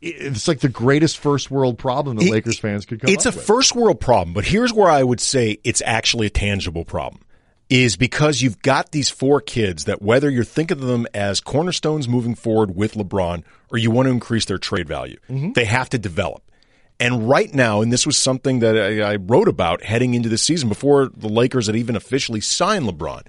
It's 0.00 0.46
like 0.46 0.60
the 0.60 0.68
greatest 0.68 1.18
first 1.18 1.50
world 1.50 1.76
problem 1.76 2.16
that 2.18 2.26
It- 2.26 2.30
Lakers 2.30 2.58
fans 2.58 2.86
could 2.86 3.00
come 3.00 3.10
It's 3.10 3.26
a 3.26 3.30
with. 3.30 3.42
first 3.42 3.74
world 3.74 4.00
problem, 4.00 4.32
but 4.32 4.44
here's 4.44 4.72
where 4.72 4.88
I 4.88 5.02
would 5.02 5.20
say 5.20 5.58
it's 5.64 5.82
actually 5.84 6.28
a 6.28 6.30
tangible 6.30 6.84
problem. 6.84 7.20
Is 7.70 7.96
because 7.96 8.40
you've 8.40 8.62
got 8.62 8.92
these 8.92 9.10
four 9.10 9.42
kids 9.42 9.84
that 9.84 10.00
whether 10.00 10.30
you're 10.30 10.42
thinking 10.42 10.78
of 10.78 10.86
them 10.86 11.06
as 11.12 11.40
cornerstones 11.40 12.08
moving 12.08 12.34
forward 12.34 12.74
with 12.74 12.94
LeBron 12.94 13.44
or 13.70 13.76
you 13.76 13.90
want 13.90 14.06
to 14.06 14.10
increase 14.10 14.46
their 14.46 14.56
trade 14.56 14.88
value, 14.88 15.18
mm-hmm. 15.28 15.52
they 15.52 15.66
have 15.66 15.90
to 15.90 15.98
develop. 15.98 16.42
And 16.98 17.28
right 17.28 17.52
now, 17.54 17.82
and 17.82 17.92
this 17.92 18.06
was 18.06 18.16
something 18.16 18.60
that 18.60 18.76
I, 18.76 19.12
I 19.12 19.16
wrote 19.16 19.48
about 19.48 19.84
heading 19.84 20.14
into 20.14 20.30
the 20.30 20.38
season 20.38 20.68
before 20.68 21.10
the 21.14 21.28
Lakers 21.28 21.66
had 21.66 21.76
even 21.76 21.94
officially 21.94 22.40
signed 22.40 22.86
LeBron, 22.86 23.26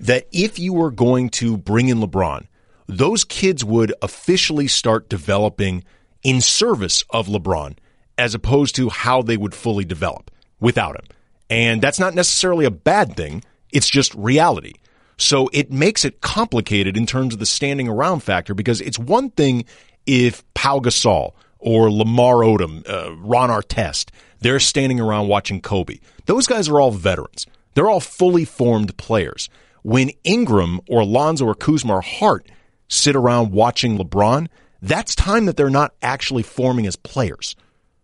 that 0.00 0.26
if 0.32 0.58
you 0.58 0.72
were 0.72 0.90
going 0.90 1.30
to 1.30 1.56
bring 1.56 1.88
in 1.88 1.98
LeBron, 1.98 2.46
those 2.88 3.24
kids 3.24 3.64
would 3.64 3.94
officially 4.02 4.68
start 4.68 5.08
developing 5.08 5.84
in 6.22 6.40
service 6.40 7.04
of 7.10 7.28
LeBron 7.28 7.76
as 8.18 8.34
opposed 8.34 8.74
to 8.76 8.88
how 8.88 9.22
they 9.22 9.36
would 9.36 9.54
fully 9.54 9.84
develop 9.84 10.30
without 10.60 10.96
him. 10.96 11.06
And 11.48 11.80
that's 11.80 12.00
not 12.00 12.14
necessarily 12.14 12.64
a 12.64 12.70
bad 12.70 13.16
thing. 13.16 13.44
It's 13.72 13.88
just 13.88 14.14
reality. 14.14 14.74
So 15.18 15.48
it 15.52 15.72
makes 15.72 16.04
it 16.04 16.20
complicated 16.20 16.96
in 16.96 17.06
terms 17.06 17.34
of 17.34 17.40
the 17.40 17.46
standing 17.46 17.88
around 17.88 18.20
factor 18.20 18.54
because 18.54 18.80
it's 18.80 18.98
one 18.98 19.30
thing 19.30 19.64
if 20.06 20.44
Pau 20.54 20.78
Gasol 20.78 21.32
or 21.58 21.90
Lamar 21.90 22.36
Odom, 22.36 22.88
uh, 22.88 23.16
Ron 23.16 23.50
Artest, 23.50 24.10
they're 24.40 24.60
standing 24.60 25.00
around 25.00 25.28
watching 25.28 25.60
Kobe. 25.60 25.98
Those 26.26 26.46
guys 26.46 26.68
are 26.68 26.80
all 26.80 26.90
veterans. 26.90 27.46
They're 27.74 27.88
all 27.88 28.00
fully 28.00 28.44
formed 28.44 28.96
players. 28.96 29.48
When 29.82 30.10
Ingram 30.24 30.80
or 30.88 31.04
Lonzo 31.04 31.46
or 31.46 31.54
Kuzma 31.54 31.96
or 31.96 32.00
Hart 32.02 32.48
sit 32.88 33.16
around 33.16 33.52
watching 33.52 33.98
LeBron, 33.98 34.48
that's 34.82 35.14
time 35.14 35.46
that 35.46 35.56
they're 35.56 35.70
not 35.70 35.94
actually 36.02 36.42
forming 36.42 36.86
as 36.86 36.96
players. 36.96 37.56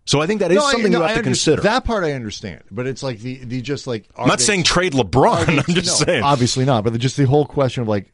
So 0.05 0.21
I 0.21 0.27
think 0.27 0.41
that 0.41 0.51
is 0.51 0.57
No, 0.59 0.65
I- 0.65 0.73
something 0.73 0.93
no, 0.93 0.99
you 0.99 1.05
I 1.05 1.09
have 1.09 1.17
to 1.17 1.25
understand- 1.27 1.57
consider. 1.59 1.63
That 1.63 1.85
part 1.85 2.05
I 2.05 2.13
understand, 2.13 2.63
but 2.71 2.87
it's 2.87 3.03
like 3.03 3.21
the 3.21 3.37
the 3.45 3.61
just 3.63 3.87
like 3.87 4.09
I'm 4.17 4.27
not 4.29 4.41
saying 4.41 4.65
trade 4.65 4.93
LeBron. 4.95 5.49
I'm 5.69 5.75
just 5.75 6.01
no, 6.01 6.07
saying 6.07 6.23
obviously 6.25 6.65
not, 6.65 6.85
but 6.85 6.99
just 6.99 7.17
the 7.17 7.25
whole 7.27 7.47
question 7.47 7.83
of 7.83 7.89
like 7.89 8.13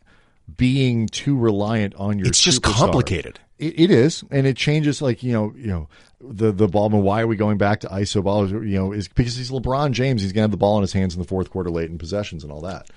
being 0.57 1.07
too 1.09 1.36
reliant 1.36 1.95
on 1.97 2.18
your. 2.18 2.28
It's 2.28 2.43
just 2.43 2.62
superstar. 2.62 2.74
complicated. 2.74 3.41
It, 3.59 3.80
it 3.80 3.91
is, 3.91 4.22
and 4.30 4.47
it 4.47 4.57
changes. 4.57 5.01
Like 5.03 5.22
you 5.22 5.32
know, 5.32 5.53
you 5.57 5.66
know 5.66 5.89
the 6.20 6.53
the 6.53 6.68
ball. 6.68 6.86
And 6.93 7.03
why 7.03 7.22
are 7.22 7.26
we 7.26 7.36
going 7.36 7.59
back 7.59 7.80
to 7.80 7.89
ISO 7.89 8.22
ball? 8.22 8.49
You 8.49 8.61
know, 8.78 8.93
is 8.93 9.09
because 9.09 9.36
he's 9.36 9.51
LeBron 9.51 9.93
James. 9.93 10.22
He's 10.22 10.32
gonna 10.32 10.43
have 10.45 10.51
the 10.51 10.57
ball 10.59 10.76
in 10.76 10.82
his 10.82 10.93
hands 10.93 11.14
in 11.14 11.22
the 11.22 11.26
fourth 11.28 11.51
quarter, 11.51 11.70
late 11.70 11.91
in 11.91 11.99
possessions, 11.99 12.45
and 12.45 12.53
all 12.53 12.61
that. 12.62 12.89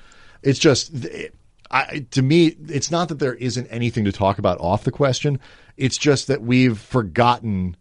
It's 0.43 0.59
just. 0.59 0.93
It, 1.05 1.33
I, 1.73 2.05
to 2.11 2.21
me, 2.21 2.57
it's 2.67 2.91
not 2.91 3.07
that 3.07 3.19
there 3.19 3.35
isn't 3.35 3.65
anything 3.67 4.03
to 4.03 4.11
talk 4.11 4.37
about 4.39 4.59
off 4.59 4.83
the 4.83 4.91
question. 4.91 5.39
It's 5.77 5.97
just 5.97 6.27
that 6.27 6.41
we've 6.41 6.77
forgotten 6.77 7.77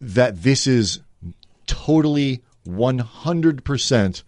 that 0.00 0.42
this 0.42 0.66
is 0.66 1.00
totally 1.66 2.42
100% 2.66 4.22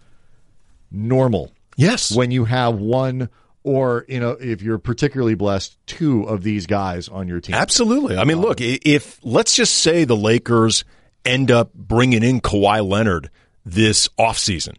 normal 0.90 1.52
yes. 1.76 2.14
when 2.14 2.30
you 2.30 2.44
have 2.44 2.76
one 2.76 3.28
or 3.62 4.06
you 4.08 4.18
know 4.18 4.30
if 4.30 4.62
you're 4.62 4.78
particularly 4.78 5.34
blessed 5.34 5.76
two 5.86 6.22
of 6.22 6.42
these 6.42 6.66
guys 6.66 7.08
on 7.08 7.28
your 7.28 7.40
team 7.40 7.54
Absolutely. 7.54 8.16
I 8.16 8.24
mean, 8.24 8.38
um, 8.38 8.44
look, 8.44 8.60
if 8.60 9.18
let's 9.22 9.54
just 9.54 9.74
say 9.74 10.04
the 10.04 10.16
Lakers 10.16 10.84
end 11.24 11.50
up 11.50 11.74
bringing 11.74 12.22
in 12.22 12.40
Kawhi 12.40 12.86
Leonard 12.86 13.30
this 13.66 14.08
offseason, 14.18 14.76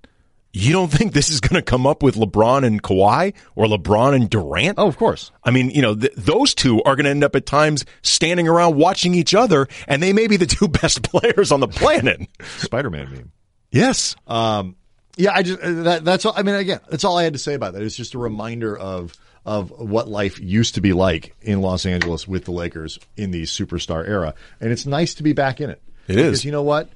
you 0.52 0.72
don't 0.74 0.92
think 0.92 1.14
this 1.14 1.30
is 1.30 1.40
going 1.40 1.56
to 1.56 1.62
come 1.62 1.86
up 1.86 2.02
with 2.02 2.16
LeBron 2.16 2.66
and 2.66 2.82
Kawhi 2.82 3.34
or 3.56 3.66
LeBron 3.66 4.16
and 4.16 4.30
Durant? 4.30 4.80
oh 4.80 4.88
of 4.88 4.98
course 4.98 5.32
I 5.44 5.52
mean, 5.52 5.70
you 5.70 5.82
know, 5.82 5.96
th- 5.96 6.14
those 6.18 6.54
two 6.56 6.82
are 6.84 6.96
going 6.96 7.04
to 7.06 7.12
end 7.12 7.24
up 7.24 7.36
at 7.36 7.46
times 7.46 7.86
standing 8.02 8.48
around 8.48 8.76
watching 8.76 9.14
each 9.16 9.34
other, 9.36 9.68
and 9.88 10.02
they 10.04 10.14
may 10.14 10.28
be 10.28 10.38
the 10.38 10.46
two 10.48 10.68
best 10.82 11.04
players 11.04 11.52
on 11.52 11.60
the 11.60 11.68
planet. 11.68 12.22
spider-man 12.58 13.12
meme 13.12 13.32
yes. 13.72 14.16
um 14.28 14.76
yeah 15.18 15.32
i 15.34 15.44
just 15.44 15.60
that, 15.62 16.04
that's 16.06 16.26
all 16.26 16.34
i 16.36 16.42
mean 16.44 16.56
again 16.56 16.80
that's 16.90 17.04
all 17.04 17.18
i 17.18 17.24
had 17.24 17.34
to 17.34 17.40
say 17.40 17.54
about 17.54 17.74
that 17.74 17.82
it's 17.84 17.96
just 17.96 18.14
a 18.14 18.18
reminder 18.18 18.78
of 18.78 19.14
of 19.46 19.70
what 19.72 20.08
life 20.08 20.40
used 20.40 20.76
to 20.76 20.82
be 20.82 20.94
like 20.94 21.36
in 21.42 21.62
los 21.62 21.86
angeles 21.86 22.28
with 22.28 22.46
the 22.46 22.52
lakers 22.52 23.00
in 23.18 23.32
the 23.32 23.44
superstar 23.44 24.08
era 24.08 24.34
and 24.62 24.72
it's 24.72 24.86
nice 24.86 25.14
to 25.16 25.24
be 25.24 25.34
back 25.34 25.60
in 25.62 25.70
it 25.70 25.82
It 26.08 26.16
because 26.16 26.40
is. 26.40 26.46
you 26.46 26.52
know 26.52 26.64
what 26.64 26.90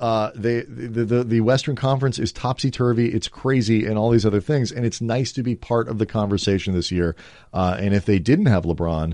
uh, 0.00 0.30
they, 0.34 0.62
the, 0.62 1.04
the 1.04 1.24
the 1.24 1.40
Western 1.42 1.76
Conference 1.76 2.18
is 2.18 2.32
topsy 2.32 2.70
turvy. 2.70 3.12
It's 3.12 3.28
crazy 3.28 3.84
and 3.84 3.98
all 3.98 4.10
these 4.10 4.24
other 4.24 4.40
things, 4.40 4.72
and 4.72 4.86
it's 4.86 5.02
nice 5.02 5.30
to 5.32 5.42
be 5.42 5.54
part 5.54 5.88
of 5.88 5.98
the 5.98 6.06
conversation 6.06 6.72
this 6.72 6.90
year. 6.90 7.14
Uh, 7.52 7.76
and 7.78 7.94
if 7.94 8.06
they 8.06 8.18
didn't 8.18 8.46
have 8.46 8.64
LeBron, 8.64 9.12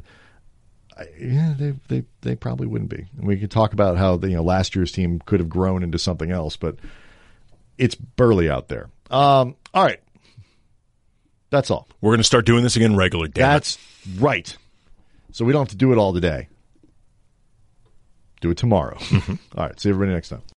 I, 0.96 1.06
yeah, 1.18 1.54
they, 1.58 1.74
they 1.88 2.04
they 2.22 2.36
probably 2.36 2.68
wouldn't 2.68 2.90
be. 2.90 3.04
And 3.18 3.26
we 3.26 3.36
could 3.36 3.50
talk 3.50 3.72
about 3.72 3.96
how 3.96 4.16
the, 4.16 4.30
you 4.30 4.36
know 4.36 4.44
last 4.44 4.76
year's 4.76 4.92
team 4.92 5.20
could 5.26 5.40
have 5.40 5.48
grown 5.48 5.82
into 5.82 5.98
something 5.98 6.30
else, 6.30 6.56
but 6.56 6.76
it's 7.76 7.96
burly 7.96 8.48
out 8.48 8.68
there. 8.68 8.88
Um, 9.10 9.56
all 9.74 9.82
right, 9.82 10.00
that's 11.50 11.68
all. 11.68 11.88
We're 12.00 12.12
going 12.12 12.18
to 12.18 12.24
start 12.24 12.46
doing 12.46 12.62
this 12.62 12.76
again 12.76 12.94
regularly. 12.94 13.30
Damn 13.30 13.42
it. 13.42 13.52
That's 13.54 13.78
right. 14.18 14.56
So 15.32 15.44
we 15.44 15.52
don't 15.52 15.62
have 15.62 15.70
to 15.70 15.76
do 15.76 15.90
it 15.90 15.98
all 15.98 16.14
today. 16.14 16.46
Do 18.40 18.50
it 18.50 18.56
tomorrow. 18.56 18.96
all 19.12 19.36
right. 19.56 19.80
See 19.80 19.90
everybody 19.90 20.14
next 20.14 20.28
time. 20.28 20.42